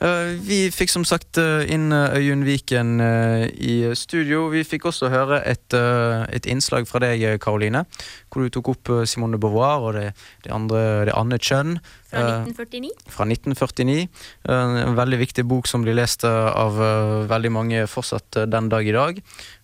Eh, 0.00 0.30
vi 0.40 0.62
fikk 0.72 0.88
som 0.88 1.02
sagt 1.04 1.36
eh, 1.36 1.66
inn 1.74 1.90
eh, 1.92 2.14
Øyunn 2.16 2.46
Viken 2.46 3.02
eh, 3.04 3.42
i 3.52 3.74
studio. 3.92 4.46
Vi 4.48 4.62
fikk 4.64 4.86
også 4.88 5.10
høre 5.12 5.42
et, 5.44 5.76
eh, 5.76 6.22
et 6.32 6.48
innslag 6.48 6.88
fra 6.88 7.02
deg, 7.04 7.20
eh, 7.20 7.36
Karoline, 7.80 8.28
hvor 8.30 8.42
du 8.44 8.50
tok 8.50 8.68
opp 8.74 8.88
eh, 8.94 9.04
Simone 9.08 9.36
de 9.36 9.40
Beauvoir 9.42 9.86
og 9.88 9.94
det, 9.96 10.12
det 10.44 10.52
andre 10.52 11.04
det 11.08 11.14
andre 11.16 11.38
kjønn. 11.38 11.78
Fra 12.10 12.20
eh, 12.20 12.44
1949. 12.50 12.90
fra 13.14 13.24
1949. 13.26 14.08
Eh, 14.48 14.76
En 14.90 14.96
veldig 14.98 15.18
viktig 15.20 15.44
bok 15.46 15.66
som 15.70 15.82
blir 15.84 15.94
lest 15.94 16.24
eh, 16.24 16.30
av 16.50 16.78
eh, 16.82 17.26
veldig 17.30 17.52
mange 17.54 17.84
fortsatt 17.90 18.36
eh, 18.42 18.46
den 18.50 18.68
dag 18.72 18.86
i 18.86 18.92
dag. 18.96 19.20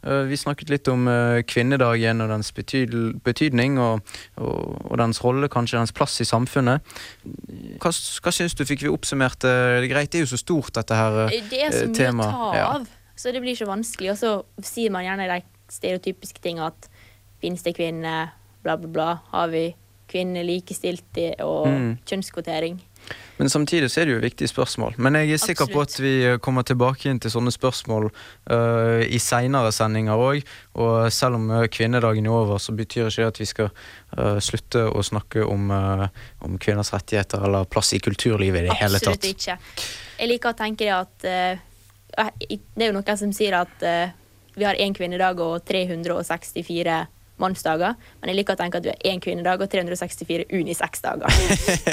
Eh, 0.07 0.23
Vi 0.31 0.37
snakket 0.39 0.71
litt 0.71 0.89
om 0.93 1.09
eh, 1.09 1.43
kvinnedagen 1.47 2.21
og 2.23 2.29
dens 2.31 2.53
betydning, 3.25 3.79
og, 3.83 4.01
og, 4.39 4.77
og 4.91 4.97
dens 5.01 5.23
rolle, 5.25 5.49
kanskje 5.53 5.79
dens 5.81 5.93
plass 5.97 6.21
i 6.23 6.29
samfunnet. 6.29 6.83
Hva, 7.83 7.91
hva 7.93 8.33
syns 8.35 8.55
du? 8.59 8.64
Fikk 8.69 8.85
vi 8.87 8.93
oppsummert 8.93 9.45
eh, 9.47 9.81
det 9.85 9.91
greit? 9.93 10.11
Det 10.12 10.21
er 10.23 10.27
jo 10.27 10.33
så 10.35 10.41
stort, 10.41 10.73
dette 10.79 10.95
her 10.97 11.27
temaet. 11.29 11.51
Det 11.51 11.64
er 11.67 11.75
så 11.75 11.87
eh, 11.87 12.14
mye 12.14 12.31
å 12.31 12.31
ta 12.31 12.55
Ja. 12.57 12.67
av, 12.79 12.87
så 13.17 13.33
det 13.35 13.41
blir 13.43 13.57
så 13.59 13.67
vanskelig. 13.69 14.12
Og 14.14 14.19
så 14.21 14.33
sier 14.64 14.93
man 14.95 15.05
gjerne 15.07 15.27
de 15.31 15.41
stereotypiske 15.73 16.43
tinga 16.45 16.69
at 16.71 16.87
finnes 17.41 17.62
det 17.62 17.76
kvinner, 17.76 18.32
bla, 18.62 18.76
bla, 18.76 18.89
bla. 18.89 19.11
Har 19.30 19.49
vi 19.53 19.68
kvinner 20.07 20.45
likestilt 20.47 21.18
i, 21.18 21.32
og 21.43 21.66
Mm. 21.66 21.99
kjønnskvotering? 22.07 22.80
Men 23.37 23.51
samtidig 23.51 23.91
så 23.91 24.01
er 24.01 24.05
det 24.07 24.14
jo 24.14 24.20
viktige 24.20 24.49
spørsmål. 24.49 24.95
Men 24.99 25.14
jeg 25.14 25.32
er 25.32 25.37
sikker 25.37 25.68
på 25.70 25.80
at 25.80 26.01
vi 26.01 26.24
eh, 26.24 26.39
kommer 26.39 26.62
tilbake 26.62 27.11
inn 27.11 27.20
til 27.20 27.30
sånne 27.30 27.53
spørsmål 27.53 28.09
uh, 28.51 29.03
i 29.05 29.18
seinere 29.18 29.72
sendinger 29.72 30.16
òg. 30.16 30.43
Og 30.74 31.12
selv 31.12 31.37
om 31.39 31.51
eh, 31.51 31.66
kvinnedagen 31.68 32.26
er 32.26 32.30
over, 32.32 32.59
så 32.59 32.72
betyr 32.72 33.11
ikke 33.11 33.22
det 33.22 33.26
at 33.26 33.41
vi 33.41 33.49
skal 33.51 33.68
uh, 34.18 34.39
slutte 34.41 34.87
å 34.89 35.05
snakke 35.05 35.45
om, 35.45 35.70
uh, 35.70 36.09
om 36.41 36.57
kvinners 36.59 36.93
rettigheter 36.97 37.45
eller 37.45 37.68
plass 37.68 37.93
i 37.93 38.01
kulturlivet 38.01 38.64
i 38.64 38.70
det 38.70 38.78
hele 38.80 38.99
tatt. 38.99 39.20
Absolutt 39.20 39.34
ikke. 39.37 39.59
Jeg 40.18 40.32
liker 40.32 40.55
å 40.55 40.57
tenke 40.57 40.84
det 40.84 40.95
at 40.97 41.18
Det 41.20 42.82
er 42.82 42.89
jo 42.89 42.97
noen 42.97 43.18
som 43.20 43.32
sier 43.37 43.59
at 43.59 43.82
vi 44.57 44.64
har 44.64 44.78
én 44.80 44.95
kvinnedag 44.97 45.41
og 45.45 45.61
364 45.68 47.03
mannsdager. 47.43 47.97
Men 48.20 48.30
jeg 48.30 48.41
liker 48.41 48.57
å 48.57 48.61
tenke 48.61 48.80
at 48.80 48.87
du 48.87 48.91
er 48.93 49.09
én 49.11 49.20
kvinnedag 49.22 49.62
og 49.62 49.70
364 49.72 50.49
unisex-dager. 50.53 51.32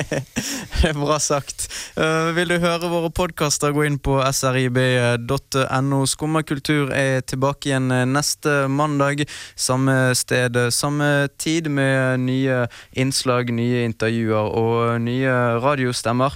Det 0.84 0.90
er 0.92 0.98
bra 0.98 1.18
sagt. 1.24 1.68
Uh, 1.96 2.34
vil 2.36 2.52
du 2.52 2.58
høre 2.64 2.90
våre 2.92 3.12
podkaster, 3.14 3.74
gå 3.76 3.86
inn 3.88 4.00
på 4.04 4.18
srib.no. 4.36 6.02
Skummakultur 6.10 6.92
er 6.96 7.24
tilbake 7.28 7.70
igjen 7.70 7.92
eh, 7.94 8.06
neste 8.10 8.66
mandag. 8.68 9.24
Samme 9.56 10.14
sted, 10.18 10.58
samme 10.76 11.30
tid, 11.40 11.70
med 11.74 12.26
nye 12.26 12.64
innslag, 13.00 13.54
nye 13.56 13.86
intervjuer 13.88 14.54
og 14.60 15.02
nye 15.06 15.34
radiostemmer. 15.64 16.36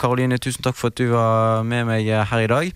Karoline, 0.00 0.36
uh, 0.36 0.42
tusen 0.42 0.66
takk 0.66 0.78
for 0.78 0.92
at 0.92 1.00
du 1.00 1.08
var 1.14 1.64
med 1.68 1.88
meg 1.88 2.08
her 2.08 2.44
i 2.44 2.50
dag. 2.50 2.72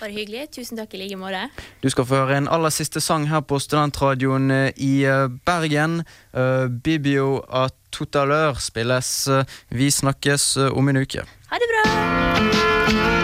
Bare 0.00 0.14
hyggelig. 0.16 0.48
Tusen 0.56 0.80
takk 0.80 0.94
i 0.96 1.02
like 1.02 1.18
måte. 1.20 1.44
Du 1.84 1.90
skal 1.92 2.08
få 2.08 2.22
høre 2.22 2.40
en 2.40 2.48
aller 2.48 2.72
siste 2.72 3.02
sang 3.04 3.28
her 3.28 3.44
på 3.44 3.60
Studentradioen 3.60 4.50
eh, 4.50 4.72
i 4.80 5.04
eh, 5.04 5.28
Bergen. 5.46 6.00
Eh, 6.32 6.66
Bibio 6.72 7.42
a 7.48 7.68
totalør 7.92 8.60
spilles. 8.62 9.28
Vi 9.68 9.90
snakkes 9.90 10.54
om 10.70 10.88
en 10.88 11.02
uke. 11.04 11.26
Ha 11.50 11.58
det 11.60 11.72
bra! 11.74 13.19